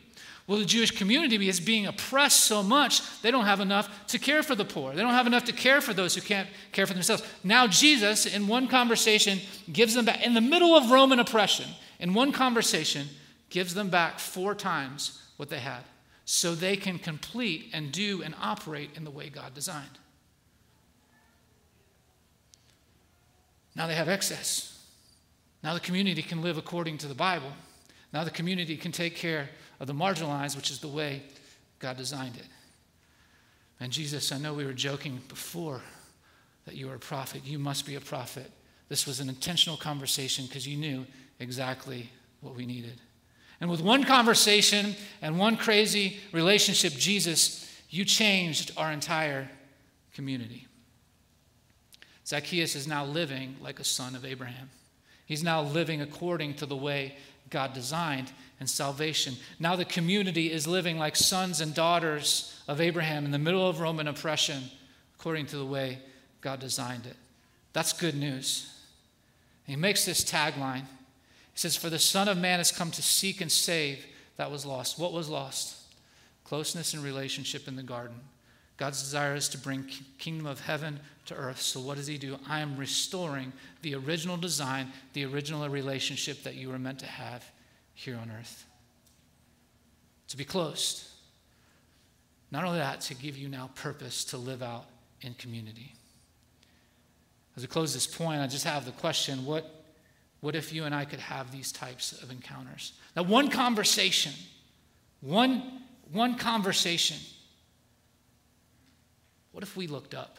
Well, 0.46 0.58
the 0.58 0.66
Jewish 0.66 0.90
community 0.90 1.48
is 1.48 1.58
being 1.58 1.86
oppressed 1.86 2.40
so 2.44 2.62
much, 2.62 3.00
they 3.22 3.30
don't 3.30 3.46
have 3.46 3.60
enough 3.60 4.06
to 4.08 4.18
care 4.18 4.42
for 4.42 4.54
the 4.54 4.64
poor. 4.64 4.92
They 4.92 5.00
don't 5.00 5.14
have 5.14 5.26
enough 5.26 5.44
to 5.44 5.52
care 5.52 5.80
for 5.80 5.94
those 5.94 6.14
who 6.14 6.20
can't 6.20 6.48
care 6.72 6.86
for 6.86 6.92
themselves. 6.92 7.22
Now, 7.42 7.66
Jesus, 7.66 8.26
in 8.26 8.46
one 8.46 8.68
conversation, 8.68 9.38
gives 9.72 9.94
them 9.94 10.04
back, 10.04 10.22
in 10.22 10.34
the 10.34 10.42
middle 10.42 10.76
of 10.76 10.90
Roman 10.90 11.18
oppression, 11.18 11.70
in 11.98 12.12
one 12.12 12.30
conversation, 12.30 13.08
gives 13.48 13.72
them 13.72 13.88
back 13.88 14.18
four 14.18 14.54
times 14.54 15.22
what 15.38 15.48
they 15.48 15.60
had 15.60 15.84
so 16.26 16.54
they 16.54 16.76
can 16.76 16.98
complete 16.98 17.70
and 17.72 17.92
do 17.92 18.22
and 18.22 18.34
operate 18.40 18.90
in 18.96 19.04
the 19.04 19.10
way 19.10 19.30
God 19.30 19.54
designed. 19.54 19.98
Now 23.74 23.86
they 23.86 23.94
have 23.94 24.08
excess. 24.08 24.86
Now 25.62 25.74
the 25.74 25.80
community 25.80 26.22
can 26.22 26.42
live 26.42 26.58
according 26.58 26.98
to 26.98 27.06
the 27.06 27.14
Bible. 27.14 27.52
Now 28.14 28.22
the 28.22 28.30
community 28.30 28.76
can 28.76 28.92
take 28.92 29.16
care 29.16 29.50
of 29.80 29.88
the 29.88 29.92
marginalized, 29.92 30.54
which 30.56 30.70
is 30.70 30.78
the 30.78 30.88
way 30.88 31.24
God 31.80 31.96
designed 31.96 32.36
it. 32.36 32.46
And 33.80 33.92
Jesus, 33.92 34.30
I 34.30 34.38
know 34.38 34.54
we 34.54 34.64
were 34.64 34.72
joking 34.72 35.20
before 35.28 35.82
that 36.64 36.76
you 36.76 36.86
were 36.86 36.94
a 36.94 37.00
prophet. 37.00 37.42
You 37.44 37.58
must 37.58 37.84
be 37.84 37.96
a 37.96 38.00
prophet. 38.00 38.50
This 38.88 39.04
was 39.04 39.18
an 39.18 39.28
intentional 39.28 39.76
conversation 39.76 40.46
because 40.46 40.66
you 40.66 40.76
knew 40.76 41.04
exactly 41.40 42.08
what 42.40 42.54
we 42.54 42.66
needed. 42.66 43.00
And 43.60 43.68
with 43.68 43.80
one 43.80 44.04
conversation 44.04 44.94
and 45.20 45.36
one 45.36 45.56
crazy 45.56 46.18
relationship, 46.32 46.92
Jesus, 46.92 47.68
you 47.90 48.04
changed 48.04 48.70
our 48.76 48.92
entire 48.92 49.50
community. 50.14 50.68
Zacchaeus 52.26 52.76
is 52.76 52.86
now 52.86 53.04
living 53.04 53.56
like 53.60 53.80
a 53.80 53.84
son 53.84 54.14
of 54.14 54.24
Abraham. 54.24 54.70
He's 55.26 55.42
now 55.42 55.62
living 55.62 56.00
according 56.00 56.54
to 56.54 56.66
the 56.66 56.76
way 56.76 57.16
God 57.54 57.72
designed 57.72 58.32
and 58.58 58.68
salvation. 58.68 59.36
Now 59.60 59.76
the 59.76 59.84
community 59.84 60.50
is 60.50 60.66
living 60.66 60.98
like 60.98 61.14
sons 61.14 61.60
and 61.60 61.72
daughters 61.72 62.60
of 62.66 62.80
Abraham 62.80 63.24
in 63.24 63.30
the 63.30 63.38
middle 63.38 63.68
of 63.68 63.78
Roman 63.78 64.08
oppression, 64.08 64.64
according 65.20 65.46
to 65.46 65.56
the 65.56 65.64
way 65.64 66.00
God 66.40 66.58
designed 66.58 67.06
it. 67.06 67.14
That's 67.72 67.92
good 67.92 68.16
news. 68.16 68.68
And 69.68 69.76
he 69.76 69.80
makes 69.80 70.04
this 70.04 70.24
tagline. 70.24 70.82
He 71.52 71.60
says, 71.60 71.76
For 71.76 71.90
the 71.90 71.98
Son 72.00 72.26
of 72.26 72.36
Man 72.38 72.58
has 72.58 72.72
come 72.72 72.90
to 72.90 73.02
seek 73.02 73.40
and 73.40 73.52
save 73.52 74.04
that 74.36 74.50
was 74.50 74.66
lost. 74.66 74.98
What 74.98 75.12
was 75.12 75.28
lost? 75.28 75.76
Closeness 76.42 76.92
and 76.92 77.04
relationship 77.04 77.68
in 77.68 77.76
the 77.76 77.84
garden. 77.84 78.16
God's 78.76 79.02
desire 79.02 79.34
is 79.34 79.48
to 79.50 79.58
bring 79.58 79.86
kingdom 80.18 80.46
of 80.46 80.60
heaven 80.60 80.98
to 81.26 81.34
earth. 81.34 81.60
So 81.60 81.80
what 81.80 81.96
does 81.96 82.06
he 82.06 82.18
do? 82.18 82.38
I 82.48 82.60
am 82.60 82.76
restoring 82.76 83.52
the 83.82 83.94
original 83.94 84.36
design, 84.36 84.92
the 85.12 85.24
original 85.24 85.68
relationship 85.68 86.42
that 86.42 86.56
you 86.56 86.70
were 86.70 86.78
meant 86.78 86.98
to 87.00 87.06
have 87.06 87.44
here 87.94 88.16
on 88.16 88.30
earth. 88.36 88.66
To 90.28 90.36
be 90.36 90.44
closed. 90.44 91.04
Not 92.50 92.64
only 92.64 92.78
that, 92.78 93.00
to 93.02 93.14
give 93.14 93.36
you 93.36 93.48
now 93.48 93.70
purpose 93.74 94.24
to 94.26 94.38
live 94.38 94.62
out 94.62 94.86
in 95.20 95.34
community. 95.34 95.92
As 97.56 97.62
we 97.62 97.68
close 97.68 97.94
this 97.94 98.06
point, 98.06 98.40
I 98.40 98.48
just 98.48 98.64
have 98.64 98.84
the 98.84 98.92
question 98.92 99.44
what, 99.44 99.84
what 100.40 100.56
if 100.56 100.72
you 100.72 100.84
and 100.84 100.94
I 100.94 101.04
could 101.04 101.20
have 101.20 101.52
these 101.52 101.70
types 101.70 102.20
of 102.22 102.30
encounters? 102.30 102.94
Now, 103.14 103.22
one 103.22 103.48
conversation, 103.48 104.32
one, 105.20 105.80
one 106.12 106.36
conversation 106.36 107.18
what 109.54 109.62
if 109.62 109.76
we 109.76 109.86
looked 109.86 110.14
up? 110.14 110.38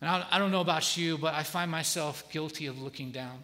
And 0.00 0.10
I, 0.10 0.38
don't 0.38 0.50
know 0.50 0.60
about 0.60 0.96
you, 0.96 1.16
but 1.16 1.32
I 1.32 1.44
find 1.44 1.70
myself 1.70 2.28
guilty 2.32 2.66
of 2.66 2.82
looking 2.82 3.12
down, 3.12 3.38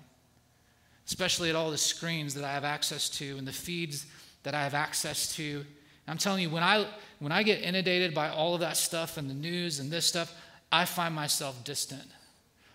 especially 1.06 1.50
at 1.50 1.54
all 1.54 1.70
the 1.70 1.78
screens 1.78 2.34
that 2.34 2.42
I 2.42 2.52
have 2.52 2.64
access 2.64 3.08
to 3.10 3.38
and 3.38 3.46
the 3.46 3.52
feeds 3.52 4.06
that 4.42 4.56
I 4.56 4.64
have 4.64 4.74
access 4.74 5.36
to. 5.36 5.44
And 5.60 5.64
I'm 6.08 6.18
telling 6.18 6.42
you, 6.42 6.50
when 6.50 6.64
I, 6.64 6.88
when 7.20 7.30
I 7.30 7.44
get 7.44 7.62
inundated 7.62 8.12
by 8.12 8.28
all 8.28 8.54
of 8.54 8.60
that 8.60 8.76
stuff 8.76 9.18
and 9.18 9.30
the 9.30 9.34
news 9.34 9.78
and 9.78 9.88
this 9.88 10.04
stuff, 10.04 10.34
I 10.72 10.84
find 10.84 11.14
myself 11.14 11.62
distant. 11.62 12.02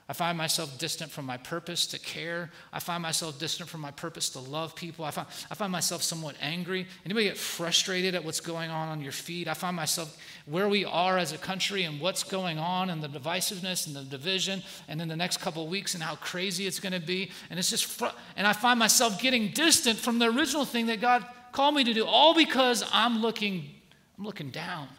I 0.09 0.13
find 0.13 0.37
myself 0.37 0.77
distant 0.79 1.11
from 1.11 1.25
my 1.25 1.37
purpose 1.37 1.87
to 1.87 1.99
care. 1.99 2.51
I 2.73 2.79
find 2.79 3.01
myself 3.01 3.39
distant 3.39 3.69
from 3.69 3.79
my 3.79 3.91
purpose 3.91 4.29
to 4.31 4.39
love 4.39 4.75
people. 4.75 5.05
I 5.05 5.11
find, 5.11 5.27
I 5.49 5.55
find 5.55 5.71
myself 5.71 6.03
somewhat 6.03 6.35
angry. 6.41 6.87
Anybody 7.05 7.27
get 7.27 7.37
frustrated 7.37 8.13
at 8.13 8.25
what's 8.25 8.41
going 8.41 8.69
on 8.69 8.89
on 8.89 8.99
your 8.99 9.13
feet? 9.13 9.47
I 9.47 9.53
find 9.53 9.77
myself 9.77 10.17
where 10.45 10.67
we 10.67 10.83
are 10.83 11.17
as 11.17 11.31
a 11.31 11.37
country 11.37 11.83
and 11.83 12.01
what's 12.01 12.23
going 12.23 12.59
on 12.59 12.89
and 12.89 13.01
the 13.01 13.07
divisiveness 13.07 13.87
and 13.87 13.95
the 13.95 14.03
division 14.03 14.61
and 14.89 14.99
then 14.99 15.07
the 15.07 15.15
next 15.15 15.37
couple 15.37 15.65
weeks 15.67 15.93
and 15.93 16.03
how 16.03 16.15
crazy 16.15 16.67
it's 16.67 16.81
going 16.81 16.93
to 16.93 16.99
be. 16.99 17.31
And 17.49 17.57
it's 17.57 17.69
just, 17.69 17.85
fr- 17.85 18.07
and 18.35 18.45
I 18.45 18.51
find 18.51 18.77
myself 18.77 19.21
getting 19.21 19.51
distant 19.51 19.97
from 19.97 20.19
the 20.19 20.25
original 20.25 20.65
thing 20.65 20.87
that 20.87 20.99
God 20.99 21.25
called 21.53 21.75
me 21.75 21.85
to 21.85 21.93
do, 21.93 22.05
all 22.05 22.35
because 22.35 22.83
I'm 22.91 23.21
looking, 23.21 23.69
I'm 24.17 24.25
looking 24.25 24.49
down. 24.49 24.89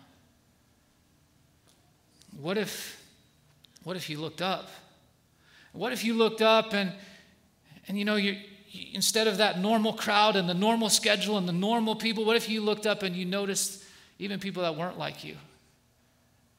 What 2.41 2.57
if, 2.57 3.03
what 3.83 3.97
if 3.97 4.09
you 4.09 4.19
looked 4.19 4.41
up? 4.41 4.71
What 5.75 5.93
if 5.93 6.05
you 6.05 6.15
looked 6.15 6.41
up 6.41 6.73
and, 6.73 6.93
and 7.89 7.99
you 7.99 8.05
know, 8.05 8.15
you, 8.15 8.37
instead 8.93 9.27
of 9.27 9.39
that 9.39 9.59
normal 9.59 9.93
crowd 9.93 10.37
and 10.37 10.49
the 10.49 10.55
normal 10.55 10.89
schedule 10.89 11.37
and 11.37 11.49
the 11.49 11.53
normal 11.53 11.97
people, 11.97 12.25
what 12.25 12.37
if 12.37 12.49
you 12.49 12.61
looked 12.61 12.87
up 12.87 13.03
and 13.03 13.15
you 13.15 13.25
noticed 13.25 13.83
even 14.21 14.39
people 14.39 14.63
that 14.63 14.77
weren't 14.77 14.99
like 14.99 15.25
you? 15.25 15.37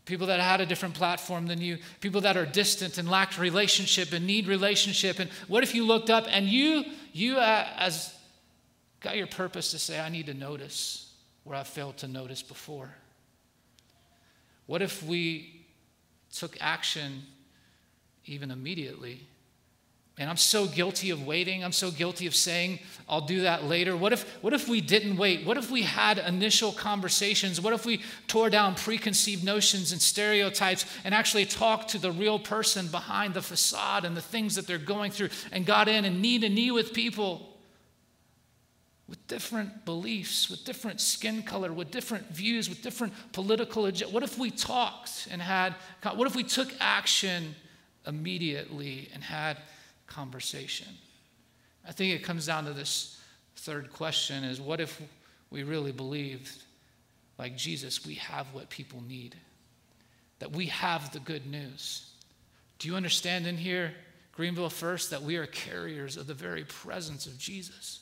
People 0.04 0.28
that 0.28 0.42
had 0.42 0.60
a 0.60 0.66
different 0.66 0.96
platform 0.96 1.48
than 1.48 1.62
you, 1.62 1.78
people 2.02 2.22
that 2.22 2.36
are 2.36 2.46
distant 2.46 2.98
and 2.98 3.10
lacked 3.10 3.40
relationship 3.40 4.12
and 4.12 4.28
need 4.28 4.48
relationship. 4.48 5.20
And 5.20 5.30
what 5.48 5.64
if 5.64 5.74
you 5.74 5.86
looked 5.86 6.10
up 6.10 6.26
and 6.30 6.46
you, 6.46 6.84
you 7.14 7.38
uh, 7.38 7.68
as 7.78 8.14
got 9.00 9.16
your 9.16 9.28
purpose 9.28 9.72
to 9.72 9.80
say, 9.80 9.98
I 9.98 10.10
need 10.10 10.26
to 10.26 10.34
notice 10.34 11.14
where 11.46 11.58
I 11.58 11.64
failed 11.64 11.98
to 11.98 12.10
notice 12.10 12.42
before? 12.44 12.94
What 14.66 14.82
if 14.82 15.02
we 15.02 15.66
took 16.34 16.58
action 16.60 17.24
even 18.26 18.52
immediately. 18.52 19.22
And 20.18 20.30
I'm 20.30 20.38
so 20.38 20.66
guilty 20.66 21.10
of 21.10 21.26
waiting. 21.26 21.62
I'm 21.62 21.74
so 21.74 21.92
guilty 21.92 22.26
of 22.26 22.34
saying, 22.34 22.80
I'll 23.10 23.20
do 23.20 23.42
that 23.42 23.66
later. 23.66 23.98
What 23.98 24.14
if, 24.14 24.24
what 24.42 24.54
if 24.54 24.70
we 24.70 24.80
didn't 24.80 25.18
wait? 25.18 25.46
What 25.46 25.58
if 25.58 25.70
we 25.70 25.82
had 25.82 26.20
initial 26.20 26.72
conversations? 26.72 27.60
What 27.60 27.74
if 27.74 27.86
we 27.86 28.02
tore 28.28 28.50
down 28.50 28.76
preconceived 28.76 29.44
notions 29.44 29.92
and 29.92 30.02
stereotypes 30.02 30.86
and 31.04 31.14
actually 31.14 31.46
talked 31.46 31.90
to 31.90 31.98
the 31.98 32.14
real 32.14 32.40
person 32.40 32.88
behind 32.88 33.34
the 33.34 33.42
facade 33.42 34.06
and 34.06 34.16
the 34.16 34.22
things 34.22 34.56
that 34.56 34.68
they're 34.68 34.78
going 34.78 35.12
through 35.12 35.30
and 35.52 35.66
got 35.66 35.90
in 35.90 36.06
and 36.06 36.22
knee 36.22 36.40
to 36.40 36.48
knee 36.48 36.72
with 36.72 36.94
people 36.94 37.52
with 39.10 39.28
different 39.28 39.84
beliefs, 39.84 40.50
with 40.50 40.64
different 40.64 41.02
skin 41.02 41.44
color, 41.44 41.74
with 41.74 41.92
different 41.92 42.28
views, 42.30 42.70
with 42.70 42.82
different 42.82 43.14
political? 43.34 43.84
What 43.84 44.24
if 44.24 44.40
we 44.40 44.50
talked 44.50 45.28
and 45.30 45.42
had, 45.42 45.76
what 46.04 46.26
if 46.26 46.36
we 46.38 46.44
took 46.44 46.70
action? 46.80 47.54
Immediately 48.08 49.10
and 49.14 49.24
had 49.24 49.58
conversation. 50.08 50.88
I 51.88 51.92
think 51.92 52.14
it 52.14 52.24
comes 52.24 52.46
down 52.46 52.66
to 52.66 52.74
this 52.74 53.20
third 53.58 53.92
question 53.94 54.44
is 54.44 54.60
what 54.60 54.80
if 54.80 55.02
we 55.50 55.64
really 55.64 55.92
believed 55.92 56.52
like 57.38 57.56
Jesus 57.56 58.06
we 58.06 58.16
have 58.16 58.48
what 58.54 58.70
people 58.70 59.02
need? 59.08 59.36
That 60.40 60.52
we 60.52 60.68
have 60.68 61.12
the 61.12 61.20
good 61.20 61.46
news. 61.46 62.12
Do 62.80 62.88
you 62.88 62.96
understand 62.96 63.48
in 63.48 63.58
here 63.58 63.94
Greenville 64.34 64.70
First 64.70 65.10
that 65.12 65.22
we 65.22 65.38
are 65.38 65.46
carriers 65.46 66.18
of 66.18 66.28
the 66.28 66.34
very 66.34 66.64
presence 66.64 67.26
of 67.26 67.38
Jesus? 67.38 68.02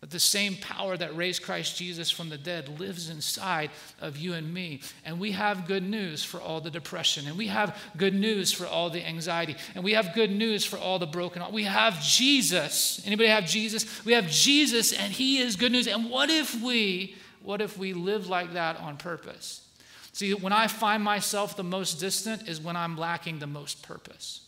That 0.00 0.10
the 0.10 0.18
same 0.18 0.56
power 0.56 0.96
that 0.96 1.14
raised 1.14 1.42
Christ 1.42 1.76
Jesus 1.76 2.10
from 2.10 2.30
the 2.30 2.38
dead 2.38 2.80
lives 2.80 3.10
inside 3.10 3.70
of 4.00 4.16
you 4.16 4.32
and 4.32 4.52
me. 4.52 4.80
And 5.04 5.20
we 5.20 5.32
have 5.32 5.66
good 5.66 5.82
news 5.82 6.24
for 6.24 6.40
all 6.40 6.62
the 6.62 6.70
depression. 6.70 7.26
And 7.26 7.36
we 7.36 7.48
have 7.48 7.78
good 7.98 8.14
news 8.14 8.50
for 8.50 8.66
all 8.66 8.88
the 8.88 9.06
anxiety. 9.06 9.56
And 9.74 9.84
we 9.84 9.92
have 9.92 10.14
good 10.14 10.30
news 10.30 10.64
for 10.64 10.78
all 10.78 10.98
the 10.98 11.06
broken. 11.06 11.42
We 11.52 11.64
have 11.64 12.02
Jesus. 12.02 13.02
Anybody 13.04 13.28
have 13.28 13.44
Jesus? 13.44 14.04
We 14.06 14.14
have 14.14 14.30
Jesus 14.30 14.94
and 14.94 15.12
he 15.12 15.38
is 15.38 15.56
good 15.56 15.72
news. 15.72 15.86
And 15.86 16.08
what 16.08 16.30
if 16.30 16.60
we 16.62 17.14
what 17.42 17.60
if 17.60 17.78
we 17.78 17.94
live 17.94 18.26
like 18.26 18.52
that 18.52 18.78
on 18.78 18.96
purpose? 18.96 19.66
See, 20.12 20.34
when 20.34 20.52
I 20.52 20.66
find 20.66 21.02
myself 21.02 21.56
the 21.56 21.62
most 21.62 22.00
distant 22.00 22.48
is 22.48 22.60
when 22.60 22.76
I'm 22.76 22.96
lacking 22.96 23.38
the 23.38 23.46
most 23.46 23.82
purpose. 23.82 24.42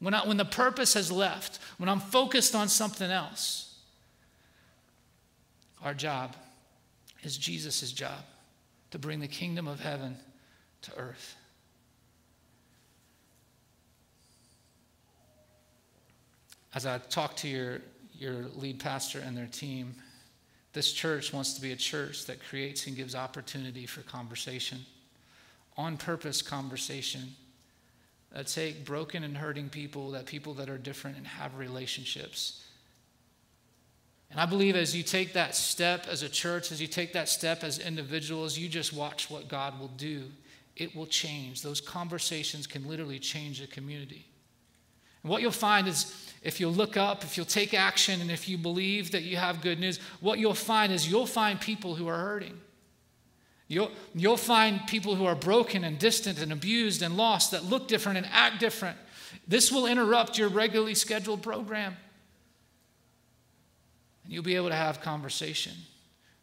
When, 0.00 0.14
I, 0.14 0.26
when 0.26 0.36
the 0.36 0.44
purpose 0.44 0.94
has 0.94 1.10
left, 1.10 1.58
when 1.78 1.88
I'm 1.88 2.00
focused 2.00 2.54
on 2.54 2.68
something 2.68 3.10
else. 3.10 3.67
Our 5.82 5.94
job 5.94 6.34
is 7.22 7.36
Jesus' 7.36 7.92
job 7.92 8.24
to 8.90 8.98
bring 8.98 9.20
the 9.20 9.28
kingdom 9.28 9.68
of 9.68 9.80
heaven 9.80 10.16
to 10.82 10.96
earth. 10.96 11.36
As 16.74 16.86
I 16.86 16.98
talk 16.98 17.36
to 17.36 17.48
your, 17.48 17.80
your 18.12 18.44
lead 18.54 18.78
pastor 18.78 19.20
and 19.20 19.36
their 19.36 19.46
team, 19.46 19.94
this 20.72 20.92
church 20.92 21.32
wants 21.32 21.54
to 21.54 21.60
be 21.60 21.72
a 21.72 21.76
church 21.76 22.26
that 22.26 22.42
creates 22.44 22.86
and 22.86 22.94
gives 22.94 23.14
opportunity 23.14 23.86
for 23.86 24.02
conversation, 24.02 24.84
on 25.76 25.96
purpose 25.96 26.42
conversation 26.42 27.34
that 28.32 28.46
take 28.46 28.84
broken 28.84 29.24
and 29.24 29.36
hurting 29.36 29.70
people, 29.70 30.10
that 30.10 30.26
people 30.26 30.54
that 30.54 30.68
are 30.68 30.78
different 30.78 31.16
and 31.16 31.26
have 31.26 31.56
relationships 31.56 32.67
and 34.30 34.38
I 34.38 34.46
believe 34.46 34.76
as 34.76 34.94
you 34.94 35.02
take 35.02 35.32
that 35.32 35.54
step 35.54 36.06
as 36.08 36.22
a 36.22 36.28
church, 36.28 36.70
as 36.70 36.80
you 36.80 36.86
take 36.86 37.14
that 37.14 37.28
step 37.28 37.64
as 37.64 37.78
individuals, 37.78 38.58
you 38.58 38.68
just 38.68 38.92
watch 38.92 39.30
what 39.30 39.48
God 39.48 39.78
will 39.80 39.88
do. 39.88 40.24
It 40.76 40.94
will 40.94 41.06
change. 41.06 41.62
Those 41.62 41.80
conversations 41.80 42.66
can 42.66 42.86
literally 42.86 43.18
change 43.18 43.60
a 43.60 43.66
community. 43.66 44.26
And 45.22 45.30
what 45.30 45.40
you'll 45.40 45.50
find 45.50 45.88
is 45.88 46.14
if 46.42 46.60
you'll 46.60 46.72
look 46.72 46.96
up, 46.96 47.24
if 47.24 47.36
you'll 47.36 47.46
take 47.46 47.74
action, 47.74 48.20
and 48.20 48.30
if 48.30 48.48
you 48.48 48.58
believe 48.58 49.10
that 49.12 49.22
you 49.22 49.36
have 49.36 49.62
good 49.62 49.80
news, 49.80 49.98
what 50.20 50.38
you'll 50.38 50.54
find 50.54 50.92
is 50.92 51.10
you'll 51.10 51.26
find 51.26 51.60
people 51.60 51.94
who 51.94 52.06
are 52.06 52.18
hurting. 52.18 52.60
You'll, 53.66 53.90
you'll 54.14 54.36
find 54.36 54.86
people 54.86 55.14
who 55.14 55.26
are 55.26 55.34
broken 55.34 55.84
and 55.84 55.98
distant 55.98 56.40
and 56.40 56.52
abused 56.52 57.02
and 57.02 57.16
lost 57.16 57.50
that 57.50 57.64
look 57.64 57.88
different 57.88 58.18
and 58.18 58.26
act 58.30 58.60
different. 58.60 58.96
This 59.46 59.72
will 59.72 59.86
interrupt 59.86 60.38
your 60.38 60.48
regularly 60.48 60.94
scheduled 60.94 61.42
program. 61.42 61.96
And 64.28 64.34
you'll 64.34 64.42
be 64.42 64.56
able 64.56 64.68
to 64.68 64.74
have 64.74 65.00
conversation 65.00 65.72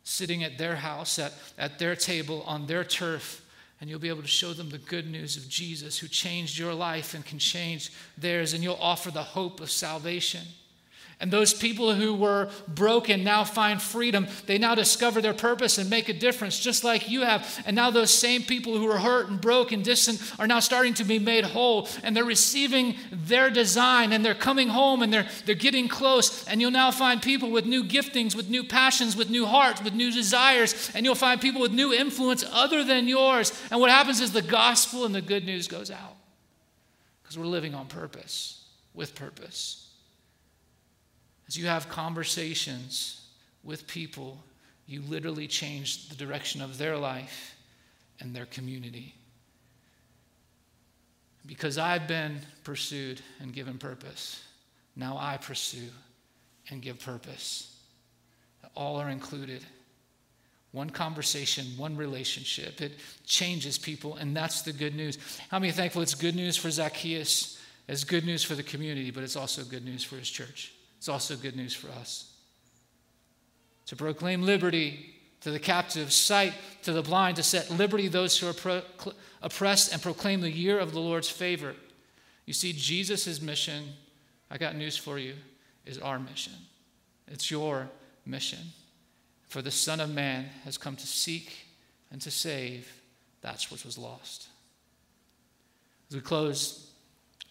sitting 0.03 0.43
at 0.43 0.57
their 0.57 0.75
house, 0.75 1.19
at, 1.19 1.33
at 1.55 1.77
their 1.77 1.95
table, 1.95 2.43
on 2.47 2.65
their 2.65 2.83
turf, 2.83 3.47
and 3.79 3.87
you'll 3.87 3.99
be 3.99 4.09
able 4.09 4.23
to 4.23 4.27
show 4.27 4.53
them 4.53 4.71
the 4.71 4.79
good 4.79 5.07
news 5.07 5.37
of 5.37 5.47
Jesus 5.47 5.99
who 5.99 6.07
changed 6.07 6.57
your 6.57 6.73
life 6.73 7.13
and 7.13 7.23
can 7.23 7.37
change 7.37 7.91
theirs, 8.17 8.53
and 8.53 8.63
you'll 8.63 8.73
offer 8.81 9.11
the 9.11 9.21
hope 9.21 9.59
of 9.59 9.69
salvation. 9.69 10.41
And 11.21 11.31
those 11.31 11.53
people 11.53 11.93
who 11.93 12.13
were 12.13 12.49
broken 12.67 13.23
now 13.23 13.45
find 13.45 13.81
freedom. 13.81 14.27
They 14.47 14.57
now 14.57 14.75
discover 14.75 15.21
their 15.21 15.33
purpose 15.33 15.77
and 15.77 15.89
make 15.89 16.09
a 16.09 16.13
difference, 16.13 16.59
just 16.59 16.83
like 16.83 17.09
you 17.09 17.21
have. 17.21 17.63
And 17.65 17.73
now 17.73 17.89
those 17.89 18.11
same 18.11 18.43
people 18.43 18.77
who 18.77 18.85
were 18.85 18.97
hurt 18.97 19.29
and 19.29 19.39
broken, 19.39 19.81
distant, 19.81 20.21
are 20.37 20.45
now 20.45 20.59
starting 20.59 20.93
to 20.95 21.05
be 21.05 21.17
made 21.17 21.45
whole. 21.45 21.87
And 22.03 22.15
they're 22.15 22.25
receiving 22.25 22.95
their 23.11 23.49
design 23.49 24.11
and 24.11 24.25
they're 24.25 24.35
coming 24.35 24.67
home 24.67 25.01
and 25.01 25.13
they're, 25.13 25.27
they're 25.45 25.55
getting 25.55 25.87
close. 25.87 26.45
And 26.47 26.59
you'll 26.59 26.71
now 26.71 26.91
find 26.91 27.21
people 27.21 27.49
with 27.49 27.65
new 27.65 27.85
giftings, 27.85 28.35
with 28.35 28.49
new 28.49 28.65
passions, 28.65 29.15
with 29.15 29.29
new 29.29 29.45
hearts, 29.45 29.81
with 29.81 29.93
new 29.93 30.11
desires. 30.11 30.91
And 30.93 31.05
you'll 31.05 31.15
find 31.15 31.39
people 31.39 31.61
with 31.61 31.71
new 31.71 31.93
influence 31.93 32.43
other 32.51 32.83
than 32.83 33.07
yours. 33.07 33.53
And 33.71 33.79
what 33.79 33.89
happens 33.89 34.19
is 34.19 34.33
the 34.33 34.41
gospel 34.41 35.05
and 35.05 35.15
the 35.15 35.21
good 35.21 35.45
news 35.45 35.69
goes 35.69 35.89
out 35.89 36.17
because 37.23 37.37
we're 37.37 37.45
living 37.45 37.73
on 37.73 37.87
purpose, 37.87 38.65
with 38.93 39.15
purpose. 39.15 39.84
As 41.47 41.57
you 41.57 41.67
have 41.67 41.89
conversations 41.89 43.27
with 43.63 43.87
people, 43.87 44.43
you 44.87 45.01
literally 45.01 45.47
change 45.47 46.09
the 46.09 46.15
direction 46.15 46.61
of 46.61 46.77
their 46.77 46.97
life 46.97 47.55
and 48.19 48.35
their 48.35 48.45
community. 48.45 49.15
Because 51.45 51.77
I've 51.77 52.07
been 52.07 52.39
pursued 52.63 53.21
and 53.39 53.53
given 53.53 53.77
purpose, 53.77 54.43
now 54.95 55.17
I 55.19 55.37
pursue 55.37 55.89
and 56.69 56.81
give 56.81 56.99
purpose. 56.99 57.75
All 58.75 58.97
are 58.97 59.09
included. 59.09 59.63
One 60.71 60.89
conversation, 60.89 61.65
one 61.77 61.95
relationship. 61.95 62.81
It 62.81 62.99
changes 63.25 63.77
people, 63.77 64.15
and 64.15 64.35
that's 64.35 64.63
the 64.63 64.73
good 64.73 64.95
news. 64.95 65.17
How 65.49 65.59
many 65.59 65.71
thankful 65.71 66.01
it's 66.01 66.15
good 66.15 66.35
news 66.35 66.57
for 66.57 66.69
Zacchaeus? 66.69 67.61
It's 67.87 68.03
good 68.03 68.25
news 68.25 68.43
for 68.43 68.55
the 68.55 68.63
community, 68.63 69.11
but 69.11 69.23
it's 69.23 69.35
also 69.35 69.63
good 69.63 69.85
news 69.85 70.03
for 70.03 70.15
his 70.15 70.29
church. 70.29 70.74
It's 71.05 71.09
also 71.09 71.35
good 71.35 71.55
news 71.55 71.75
for 71.75 71.91
us. 71.99 72.33
To 73.85 73.95
proclaim 73.95 74.41
liberty 74.41 75.13
to 75.41 75.51
the 75.51 75.59
captive, 75.59 76.11
sight 76.11 76.55
to 76.81 76.93
the 76.93 77.03
blind, 77.03 77.35
to 77.35 77.43
set 77.43 77.69
liberty 77.69 78.07
those 78.07 78.35
who 78.39 78.47
are 78.47 78.53
pro- 78.53 78.81
oppressed, 79.43 79.93
and 79.93 80.01
proclaim 80.01 80.41
the 80.41 80.49
year 80.49 80.79
of 80.79 80.93
the 80.93 80.99
Lord's 80.99 81.29
favor. 81.29 81.75
You 82.47 82.53
see, 82.53 82.73
Jesus' 82.73 83.39
mission, 83.39 83.83
I 84.49 84.57
got 84.57 84.75
news 84.75 84.97
for 84.97 85.19
you, 85.19 85.35
is 85.85 85.99
our 85.99 86.17
mission. 86.17 86.53
It's 87.27 87.51
your 87.51 87.87
mission. 88.25 88.73
For 89.43 89.61
the 89.61 89.69
Son 89.69 89.99
of 89.99 90.09
Man 90.09 90.45
has 90.63 90.75
come 90.75 90.95
to 90.95 91.05
seek 91.05 91.67
and 92.09 92.19
to 92.21 92.31
save 92.31 92.91
that 93.41 93.63
which 93.69 93.85
was 93.85 93.99
lost. 93.99 94.47
As 96.09 96.15
we 96.15 96.21
close, 96.23 96.89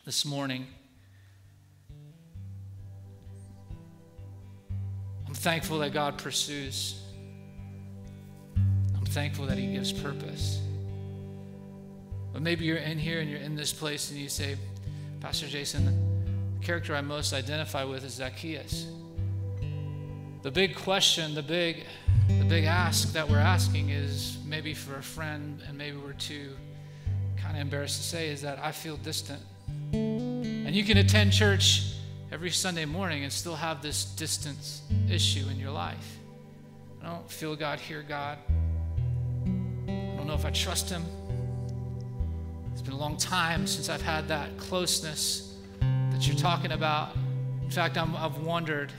this 0.05 0.25
morning. 0.25 0.67
I'm 5.35 5.41
thankful 5.41 5.81
that 5.81 5.93
God 5.93 6.17
pursues. 6.17 7.03
I'm 8.57 9.05
thankful 9.07 9.47
that 9.47 9.59
He 9.59 9.73
gives 9.73 9.93
purpose. 9.93 10.61
But 12.33 12.41
maybe 12.41 12.65
you're 12.65 12.77
in 12.77 13.01
here 13.01 13.19
and 13.19 13.29
you're 13.29 13.41
in 13.41 13.57
this 13.57 13.73
place 13.73 14.13
and 14.13 14.21
you 14.21 14.29
say, 14.29 14.55
Pastor 15.19 15.49
Jason, 15.49 15.87
the 16.61 16.65
character 16.65 16.95
I 16.95 17.01
most 17.01 17.33
identify 17.33 17.83
with 17.83 18.05
is 18.05 18.13
Zacchaeus. 18.13 18.87
The 20.43 20.53
big 20.53 20.77
question, 20.77 21.35
the 21.35 21.43
big, 21.43 21.85
the 22.29 22.45
big 22.45 22.63
ask 22.63 23.13
that 23.13 23.29
we're 23.29 23.39
asking 23.39 23.89
is 23.89 24.39
maybe 24.47 24.73
for 24.73 24.99
a 24.99 25.03
friend, 25.03 25.61
and 25.67 25.77
maybe 25.77 25.97
we're 25.97 26.13
too 26.13 26.51
kind 27.37 27.57
of 27.57 27.61
embarrassed 27.61 27.97
to 27.97 28.05
say, 28.05 28.29
is 28.29 28.41
that 28.43 28.61
I 28.63 28.71
feel 28.71 28.99
distant. 28.99 29.43
And 29.93 30.77
you 30.77 30.85
can 30.85 30.99
attend 30.99 31.33
church 31.33 31.94
every 32.35 32.51
Sunday 32.51 32.85
morning 32.85 33.23
and 33.23 33.33
still 33.33 33.55
have 33.55 33.81
this 33.81 34.05
distance 34.05 34.83
issue 35.09 35.49
in 35.51 35.57
your 35.57 35.71
life. 35.71 36.19
I 37.01 37.07
don't 37.07 37.31
feel 37.31 37.55
God, 37.55 37.79
hear 37.79 38.03
God. 38.03 38.39
I 39.47 40.17
don't 40.17 40.27
know 40.27 40.35
if 40.35 40.45
I 40.45 40.51
trust 40.51 40.91
Him. 40.91 41.05
It's 42.73 42.83
been 42.83 42.93
a 42.93 42.99
long 42.99 43.17
time 43.17 43.69
since 43.69 43.89
I've 43.89 44.03
had 44.03 44.27
that 44.27 44.59
closeness 44.59 45.55
that 46.11 46.27
you're 46.27 46.37
talking 46.37 46.73
about. 46.73 47.15
In 47.63 47.71
fact, 47.71 47.97
i 47.97 48.05
have 48.05 48.39
wondered, 48.39 48.93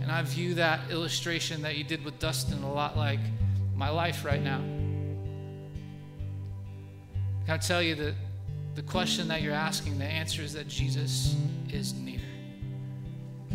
and 0.00 0.10
I 0.10 0.22
view 0.22 0.54
that 0.54 0.90
illustration 0.90 1.60
that 1.62 1.76
you 1.76 1.84
did 1.84 2.02
with 2.06 2.18
Dustin 2.18 2.62
a 2.62 2.72
lot 2.72 2.96
like 2.96 3.20
my 3.76 3.90
life 3.90 4.24
right 4.24 4.42
now. 4.42 4.62
I 7.46 7.58
tell 7.58 7.82
you 7.82 7.96
that 7.96 8.14
the 8.76 8.82
question 8.82 9.28
that 9.28 9.42
you're 9.42 9.52
asking, 9.52 9.98
the 9.98 10.06
answer 10.06 10.40
is 10.40 10.54
that 10.54 10.68
Jesus 10.68 11.36
is 11.70 11.92
near. 11.92 12.18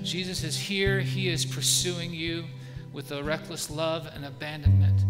Jesus 0.03 0.43
is 0.43 0.57
here. 0.57 0.99
He 0.99 1.29
is 1.29 1.45
pursuing 1.45 2.13
you 2.13 2.45
with 2.91 3.11
a 3.11 3.23
reckless 3.23 3.69
love 3.71 4.09
and 4.13 4.25
abandonment. 4.25 5.01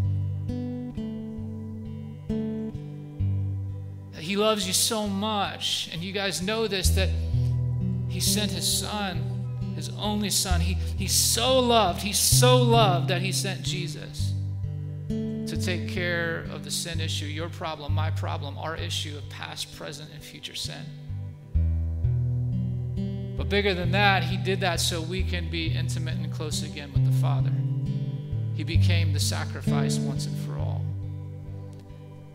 He 4.15 4.37
loves 4.37 4.65
you 4.65 4.73
so 4.73 5.07
much, 5.07 5.89
and 5.91 6.01
you 6.01 6.13
guys 6.13 6.41
know 6.41 6.67
this, 6.67 6.91
that 6.91 7.09
He 8.07 8.21
sent 8.21 8.51
His 8.51 8.65
Son, 8.65 9.73
His 9.75 9.89
only 9.89 10.29
Son. 10.29 10.61
He, 10.61 10.75
he's 10.97 11.13
so 11.13 11.59
loved, 11.59 12.01
He's 12.01 12.19
so 12.19 12.61
loved 12.61 13.09
that 13.09 13.21
He 13.21 13.33
sent 13.33 13.63
Jesus 13.63 14.33
to 15.09 15.57
take 15.61 15.89
care 15.89 16.45
of 16.51 16.63
the 16.63 16.71
sin 16.71 17.01
issue, 17.01 17.25
your 17.25 17.49
problem, 17.49 17.93
my 17.93 18.11
problem, 18.11 18.57
our 18.57 18.77
issue 18.77 19.17
of 19.17 19.27
past, 19.29 19.75
present, 19.75 20.09
and 20.13 20.23
future 20.23 20.55
sin. 20.55 20.85
But 23.43 23.49
bigger 23.49 23.73
than 23.73 23.91
that, 23.91 24.23
He 24.23 24.37
did 24.37 24.61
that 24.61 24.79
so 24.79 25.01
we 25.01 25.21
can 25.21 25.49
be 25.49 25.67
intimate 25.67 26.15
and 26.15 26.31
close 26.31 26.63
again 26.63 26.93
with 26.93 27.03
the 27.05 27.11
Father. 27.19 27.51
He 28.53 28.63
became 28.63 29.11
the 29.11 29.19
sacrifice 29.19 29.97
once 29.97 30.27
and 30.27 30.37
for 30.45 30.57
all. 30.57 30.81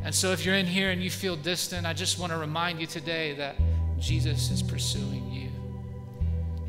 And 0.04 0.14
so, 0.14 0.32
if 0.32 0.44
you're 0.44 0.56
in 0.56 0.66
here 0.66 0.90
and 0.90 1.02
you 1.02 1.08
feel 1.08 1.34
distant, 1.34 1.86
I 1.86 1.94
just 1.94 2.18
want 2.18 2.30
to 2.32 2.36
remind 2.36 2.78
you 2.78 2.86
today 2.86 3.32
that 3.36 3.56
Jesus 3.98 4.50
is 4.50 4.62
pursuing 4.62 5.32
you. 5.32 5.48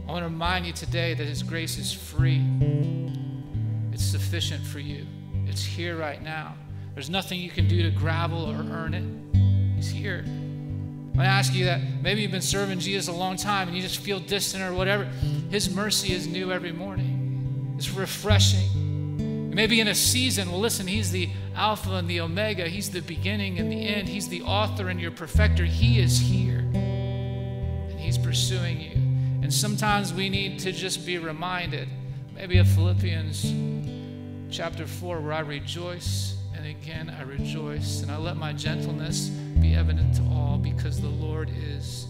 I 0.08 0.12
want 0.14 0.22
to 0.22 0.30
remind 0.30 0.66
you 0.66 0.72
today 0.72 1.14
that 1.16 1.28
His 1.28 1.44
grace 1.44 1.78
is 1.78 1.92
free, 1.92 2.42
it's 3.92 4.06
sufficient 4.06 4.66
for 4.66 4.80
you, 4.80 5.06
it's 5.48 5.66
here 5.66 5.98
right 5.98 6.24
now. 6.24 6.56
There's 6.94 7.10
nothing 7.10 7.42
you 7.42 7.50
can 7.50 7.68
do 7.68 7.84
to 7.84 7.90
gravel 7.90 8.46
or 8.46 8.56
earn 8.72 8.94
it. 8.94 9.76
He's 9.76 9.90
here. 9.90 10.24
I 11.20 11.26
ask 11.26 11.54
you 11.54 11.66
that 11.66 11.82
maybe 12.02 12.22
you've 12.22 12.32
been 12.32 12.42
serving 12.42 12.80
Jesus 12.80 13.08
a 13.08 13.12
long 13.12 13.36
time 13.36 13.68
and 13.68 13.76
you 13.76 13.84
just 13.84 14.00
feel 14.00 14.20
distant 14.20 14.64
or 14.64 14.74
whatever. 14.74 15.06
His 15.50 15.74
mercy 15.74 16.14
is 16.14 16.28
new 16.28 16.52
every 16.52 16.72
morning, 16.72 17.76
it's 17.78 17.90
refreshing. 17.92 19.50
Maybe 19.54 19.82
in 19.82 19.90
a 19.90 19.96
season, 19.96 20.50
well, 20.52 20.62
listen, 20.62 20.88
He's 20.88 21.12
the 21.12 21.30
Alpha 21.56 21.96
and 21.96 22.08
the 22.08 22.22
Omega. 22.22 22.70
He's 22.70 22.90
the 22.90 23.02
beginning 23.02 23.60
and 23.60 23.70
the 23.70 23.88
end. 23.88 24.08
He's 24.08 24.30
the 24.30 24.44
author 24.44 24.88
and 24.88 25.02
your 25.02 25.12
perfecter. 25.12 25.66
He 25.66 26.00
is 26.00 26.18
here, 26.18 26.60
and 26.60 28.00
He's 28.00 28.18
pursuing 28.18 28.80
you. 28.80 28.94
And 29.42 29.54
sometimes 29.54 30.14
we 30.14 30.30
need 30.30 30.60
to 30.60 30.72
just 30.72 31.06
be 31.06 31.18
reminded, 31.18 31.90
maybe 32.34 32.60
of 32.60 32.70
Philippians 32.70 33.54
chapter 34.50 34.88
4, 34.88 35.20
where 35.20 35.34
I 35.34 35.40
rejoice, 35.42 36.38
and 36.56 36.66
again 36.66 37.14
I 37.20 37.24
rejoice, 37.24 38.02
and 38.02 38.12
I 38.12 38.18
let 38.18 38.38
my 38.38 38.54
gentleness 38.54 39.30
be 39.62 39.76
evident 39.76 40.16
to 40.16 40.24
all 40.32 40.58
because 40.58 41.02
the 41.02 41.10
Lord 41.10 41.50
is 41.50 42.08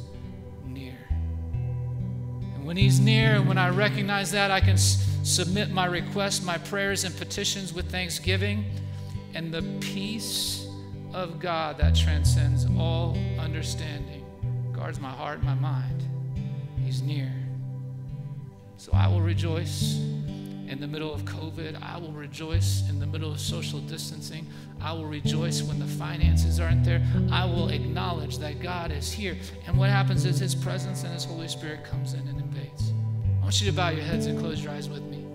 near. 0.66 0.98
And 1.12 2.66
when 2.66 2.78
He's 2.78 3.00
near, 3.00 3.36
and 3.36 3.48
when 3.48 3.58
I 3.58 3.70
recognize 3.70 4.32
that, 4.32 4.52
I 4.52 4.60
can 4.60 4.78
submit 4.78 5.72
my 5.72 5.86
requests, 5.86 6.44
my 6.44 6.58
prayers, 6.58 7.04
and 7.04 7.16
petitions 7.18 7.74
with 7.74 7.92
thanksgiving, 7.92 8.66
and 9.34 9.54
the 9.54 9.62
peace 9.80 10.68
of 11.14 11.40
God 11.40 11.78
that 11.78 11.96
transcends 11.96 12.66
all 12.78 13.18
understanding 13.40 14.26
guards 14.74 15.00
my 15.00 15.10
heart 15.10 15.40
and 15.40 15.48
my 15.48 15.56
mind. 15.56 16.04
He's 16.78 17.02
near. 17.02 17.32
So 18.78 18.92
I 18.94 19.08
will 19.08 19.22
rejoice 19.22 20.00
in 20.70 20.80
the 20.80 20.88
middle 20.88 21.14
of 21.14 21.26
COVID. 21.26 21.82
I 21.82 21.98
will 21.98 22.12
rejoice 22.12 22.88
in 22.90 23.00
the 23.00 23.08
middle 23.08 23.32
of 23.32 23.40
social 23.40 23.80
distancing. 23.80 24.48
I 24.80 24.94
will 24.94 25.08
rejoice 25.08 25.64
when 25.64 25.80
the 25.80 25.88
finances 25.88 26.60
aren't 26.60 26.86
there. 26.86 27.06
I 27.32 27.44
will 27.46 27.70
acknowledge 27.70 28.38
that 28.38 28.62
God 28.62 28.92
is 28.92 29.12
here. 29.12 29.36
And 29.68 29.78
what 29.78 29.90
happens 29.90 30.26
is 30.26 30.40
His 30.40 30.56
presence 30.56 31.04
and 31.04 31.14
His 31.14 31.26
Holy 31.26 31.48
Spirit 31.48 31.84
comes 31.84 32.14
in 32.14 32.26
and 32.28 32.40
invades. 32.40 32.94
I 33.40 33.44
want 33.44 33.60
you 33.60 33.70
to 33.70 33.76
bow 33.76 33.90
your 33.90 34.04
heads 34.04 34.28
and 34.28 34.40
close 34.40 34.64
your 34.64 34.72
eyes 34.72 34.88
with 34.88 35.02
me. 35.02 35.26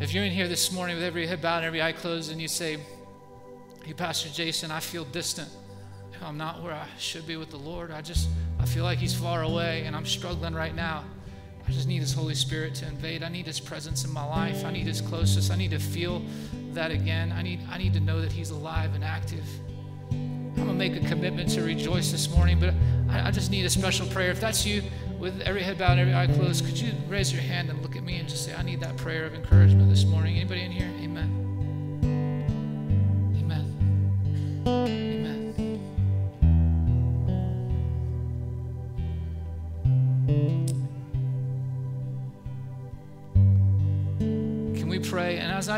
If 0.00 0.12
you're 0.12 0.24
in 0.24 0.32
here 0.32 0.48
this 0.48 0.72
morning 0.72 0.96
with 0.96 1.04
every 1.04 1.26
head 1.26 1.40
bowed 1.40 1.58
and 1.58 1.66
every 1.66 1.80
eye 1.80 1.92
closed, 1.92 2.32
and 2.32 2.40
you 2.40 2.48
say, 2.48 2.78
Hey, 3.84 3.94
Pastor 3.94 4.28
Jason, 4.30 4.70
I 4.70 4.80
feel 4.80 5.04
distant. 5.04 5.48
I'm 6.22 6.36
not 6.36 6.62
where 6.62 6.74
I 6.74 6.86
should 6.98 7.26
be 7.26 7.36
with 7.36 7.50
the 7.50 7.56
Lord. 7.56 7.90
I 7.90 8.02
just, 8.02 8.28
I 8.58 8.66
feel 8.66 8.84
like 8.84 8.98
He's 8.98 9.14
far 9.14 9.42
away 9.42 9.84
and 9.84 9.96
I'm 9.96 10.04
struggling 10.04 10.54
right 10.54 10.74
now. 10.74 11.04
I 11.70 11.72
just 11.72 11.86
need 11.86 12.00
His 12.00 12.12
Holy 12.12 12.34
Spirit 12.34 12.74
to 12.76 12.88
invade. 12.88 13.22
I 13.22 13.28
need 13.28 13.46
His 13.46 13.60
presence 13.60 14.04
in 14.04 14.12
my 14.12 14.24
life. 14.24 14.64
I 14.64 14.72
need 14.72 14.88
His 14.88 15.00
closeness. 15.00 15.50
I 15.50 15.56
need 15.56 15.70
to 15.70 15.78
feel 15.78 16.20
that 16.72 16.90
again. 16.90 17.30
I 17.30 17.42
need, 17.42 17.60
I 17.70 17.78
need 17.78 17.92
to 17.94 18.00
know 18.00 18.20
that 18.20 18.32
He's 18.32 18.50
alive 18.50 18.96
and 18.96 19.04
active. 19.04 19.44
I'm 20.10 20.54
going 20.56 20.66
to 20.66 20.74
make 20.74 20.96
a 20.96 21.06
commitment 21.06 21.48
to 21.50 21.62
rejoice 21.62 22.10
this 22.10 22.28
morning, 22.28 22.58
but 22.58 22.74
I, 23.08 23.28
I 23.28 23.30
just 23.30 23.52
need 23.52 23.66
a 23.66 23.70
special 23.70 24.08
prayer. 24.08 24.32
If 24.32 24.40
that's 24.40 24.66
you, 24.66 24.82
with 25.20 25.40
every 25.42 25.62
head 25.62 25.78
bowed 25.78 25.96
every 25.96 26.12
eye 26.12 26.26
closed, 26.26 26.64
could 26.64 26.76
you 26.76 26.92
raise 27.08 27.32
your 27.32 27.42
hand 27.42 27.70
and 27.70 27.80
look 27.82 27.94
at 27.94 28.02
me 28.02 28.16
and 28.16 28.28
just 28.28 28.44
say, 28.44 28.52
I 28.52 28.62
need 28.62 28.80
that 28.80 28.96
prayer 28.96 29.24
of 29.24 29.34
encouragement 29.34 29.90
this 29.90 30.04
morning? 30.04 30.38
Anybody 30.38 30.62
in 30.62 30.72
here? 30.72 30.90
Amen. 31.00 31.39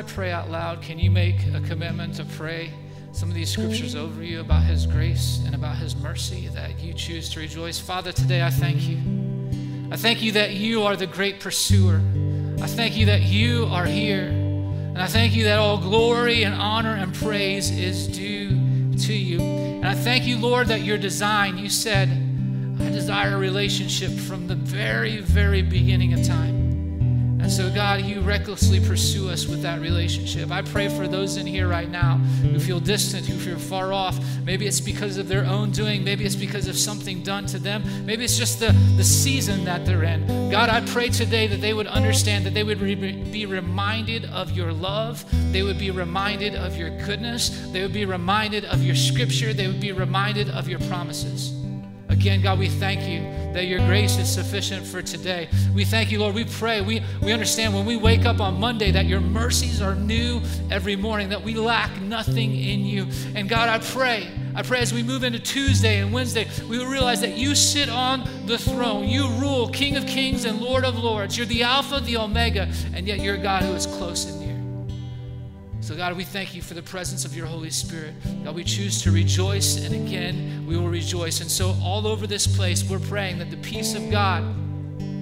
I 0.02 0.04
pray 0.04 0.32
out 0.32 0.50
loud, 0.50 0.82
can 0.82 0.98
you 0.98 1.12
make 1.12 1.46
a 1.54 1.60
commitment 1.60 2.16
to 2.16 2.24
pray? 2.24 2.72
some 3.12 3.28
of 3.28 3.34
these 3.36 3.50
scriptures 3.50 3.94
over 3.94 4.22
you 4.22 4.40
about 4.40 4.64
His 4.64 4.84
grace 4.84 5.40
and 5.46 5.54
about 5.54 5.76
His 5.76 5.94
mercy 5.94 6.48
that 6.48 6.80
you 6.80 6.92
choose 6.92 7.28
to 7.30 7.40
rejoice. 7.40 7.78
Father, 7.78 8.10
today 8.10 8.42
I 8.42 8.50
thank 8.50 8.88
you. 8.88 8.98
I 9.92 9.96
thank 9.96 10.20
you 10.22 10.32
that 10.32 10.54
you 10.54 10.82
are 10.82 10.96
the 10.96 11.06
great 11.06 11.38
pursuer. 11.38 12.00
I 12.60 12.66
thank 12.66 12.96
you 12.96 13.06
that 13.06 13.20
you 13.22 13.66
are 13.66 13.84
here. 13.84 14.28
And 14.28 14.98
I 14.98 15.06
thank 15.06 15.34
you 15.34 15.44
that 15.44 15.60
all 15.60 15.78
glory 15.78 16.42
and 16.42 16.54
honor 16.54 16.94
and 16.94 17.14
praise 17.14 17.70
is 17.70 18.08
due 18.08 18.48
to 18.96 19.12
you. 19.12 19.40
And 19.40 19.86
I 19.86 19.94
thank 19.94 20.24
you, 20.24 20.36
Lord, 20.38 20.66
that 20.68 20.80
your 20.80 20.98
design, 20.98 21.58
you 21.58 21.68
said, 21.68 22.08
I 22.80 22.88
desire 22.88 23.36
a 23.36 23.38
relationship 23.38 24.10
from 24.10 24.48
the 24.48 24.56
very, 24.56 25.18
very 25.18 25.62
beginning 25.62 26.14
of 26.14 26.26
time. 26.26 26.71
So, 27.52 27.70
God, 27.70 28.00
you 28.00 28.22
recklessly 28.22 28.80
pursue 28.80 29.28
us 29.28 29.46
with 29.46 29.60
that 29.60 29.82
relationship. 29.82 30.50
I 30.50 30.62
pray 30.62 30.88
for 30.88 31.06
those 31.06 31.36
in 31.36 31.46
here 31.46 31.68
right 31.68 31.88
now 31.88 32.16
who 32.16 32.58
feel 32.58 32.80
distant, 32.80 33.26
who 33.26 33.38
feel 33.38 33.58
far 33.58 33.92
off. 33.92 34.18
Maybe 34.42 34.66
it's 34.66 34.80
because 34.80 35.18
of 35.18 35.28
their 35.28 35.44
own 35.44 35.70
doing. 35.70 36.02
Maybe 36.02 36.24
it's 36.24 36.34
because 36.34 36.66
of 36.66 36.78
something 36.78 37.22
done 37.22 37.44
to 37.48 37.58
them. 37.58 37.84
Maybe 38.06 38.24
it's 38.24 38.38
just 38.38 38.58
the, 38.58 38.72
the 38.96 39.04
season 39.04 39.66
that 39.66 39.84
they're 39.84 40.02
in. 40.02 40.50
God, 40.50 40.70
I 40.70 40.80
pray 40.80 41.10
today 41.10 41.46
that 41.46 41.60
they 41.60 41.74
would 41.74 41.86
understand, 41.86 42.46
that 42.46 42.54
they 42.54 42.64
would 42.64 42.80
re- 42.80 42.94
be 42.94 43.44
reminded 43.44 44.24
of 44.24 44.52
your 44.52 44.72
love. 44.72 45.22
They 45.52 45.62
would 45.62 45.78
be 45.78 45.90
reminded 45.90 46.54
of 46.54 46.78
your 46.78 46.88
goodness. 47.04 47.50
They 47.70 47.82
would 47.82 47.92
be 47.92 48.06
reminded 48.06 48.64
of 48.64 48.82
your 48.82 48.96
scripture. 48.96 49.52
They 49.52 49.66
would 49.66 49.80
be 49.80 49.92
reminded 49.92 50.48
of 50.48 50.70
your 50.70 50.80
promises. 50.80 51.61
Again, 52.12 52.42
God, 52.42 52.58
we 52.58 52.68
thank 52.68 53.08
you 53.08 53.22
that 53.54 53.64
your 53.64 53.78
grace 53.86 54.18
is 54.18 54.30
sufficient 54.30 54.86
for 54.86 55.00
today. 55.00 55.48
We 55.74 55.86
thank 55.86 56.12
you, 56.12 56.20
Lord. 56.20 56.34
We 56.34 56.44
pray. 56.44 56.82
We, 56.82 57.02
we 57.22 57.32
understand 57.32 57.72
when 57.72 57.86
we 57.86 57.96
wake 57.96 58.26
up 58.26 58.38
on 58.38 58.60
Monday 58.60 58.90
that 58.90 59.06
your 59.06 59.20
mercies 59.20 59.80
are 59.80 59.94
new 59.94 60.42
every 60.70 60.94
morning, 60.94 61.30
that 61.30 61.42
we 61.42 61.54
lack 61.54 61.98
nothing 62.02 62.54
in 62.54 62.84
you. 62.84 63.08
And 63.34 63.48
God, 63.48 63.70
I 63.70 63.78
pray. 63.78 64.30
I 64.54 64.60
pray 64.60 64.80
as 64.80 64.92
we 64.92 65.02
move 65.02 65.24
into 65.24 65.38
Tuesday 65.38 66.00
and 66.00 66.12
Wednesday, 66.12 66.46
we 66.68 66.76
will 66.76 66.86
realize 66.86 67.22
that 67.22 67.38
you 67.38 67.54
sit 67.54 67.88
on 67.88 68.28
the 68.46 68.58
throne. 68.58 69.08
You 69.08 69.28
rule, 69.38 69.70
King 69.70 69.96
of 69.96 70.06
kings 70.06 70.44
and 70.44 70.60
Lord 70.60 70.84
of 70.84 70.98
lords. 70.98 71.38
You're 71.38 71.46
the 71.46 71.62
Alpha, 71.62 72.00
the 72.00 72.18
Omega, 72.18 72.70
and 72.92 73.06
yet 73.06 73.20
you're 73.20 73.38
God 73.38 73.62
who 73.62 73.72
is 73.72 73.86
close 73.86 74.26
near. 74.26 74.41
So, 75.82 75.96
God, 75.96 76.16
we 76.16 76.22
thank 76.22 76.54
you 76.54 76.62
for 76.62 76.74
the 76.74 76.82
presence 76.82 77.24
of 77.24 77.36
your 77.36 77.44
Holy 77.44 77.70
Spirit. 77.70 78.14
God, 78.44 78.54
we 78.54 78.62
choose 78.62 79.02
to 79.02 79.10
rejoice, 79.10 79.84
and 79.84 79.92
again, 79.92 80.64
we 80.64 80.76
will 80.76 80.88
rejoice. 80.88 81.40
And 81.40 81.50
so, 81.50 81.76
all 81.82 82.06
over 82.06 82.28
this 82.28 82.46
place, 82.46 82.88
we're 82.88 83.00
praying 83.00 83.38
that 83.38 83.50
the 83.50 83.56
peace 83.56 83.96
of 83.96 84.08
God 84.08 84.44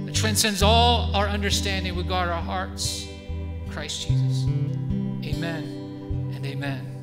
that 0.07 0.15
transcends 0.15 0.63
all 0.63 1.17
our 1.17 1.29
understanding 1.29 1.97
would 1.97 2.09
guard 2.09 2.29
our 2.29 2.43
hearts. 2.43 3.07
Christ 3.71 4.07
Jesus. 4.07 4.45
Amen 5.25 6.33
and 6.35 6.45
amen. 6.45 7.00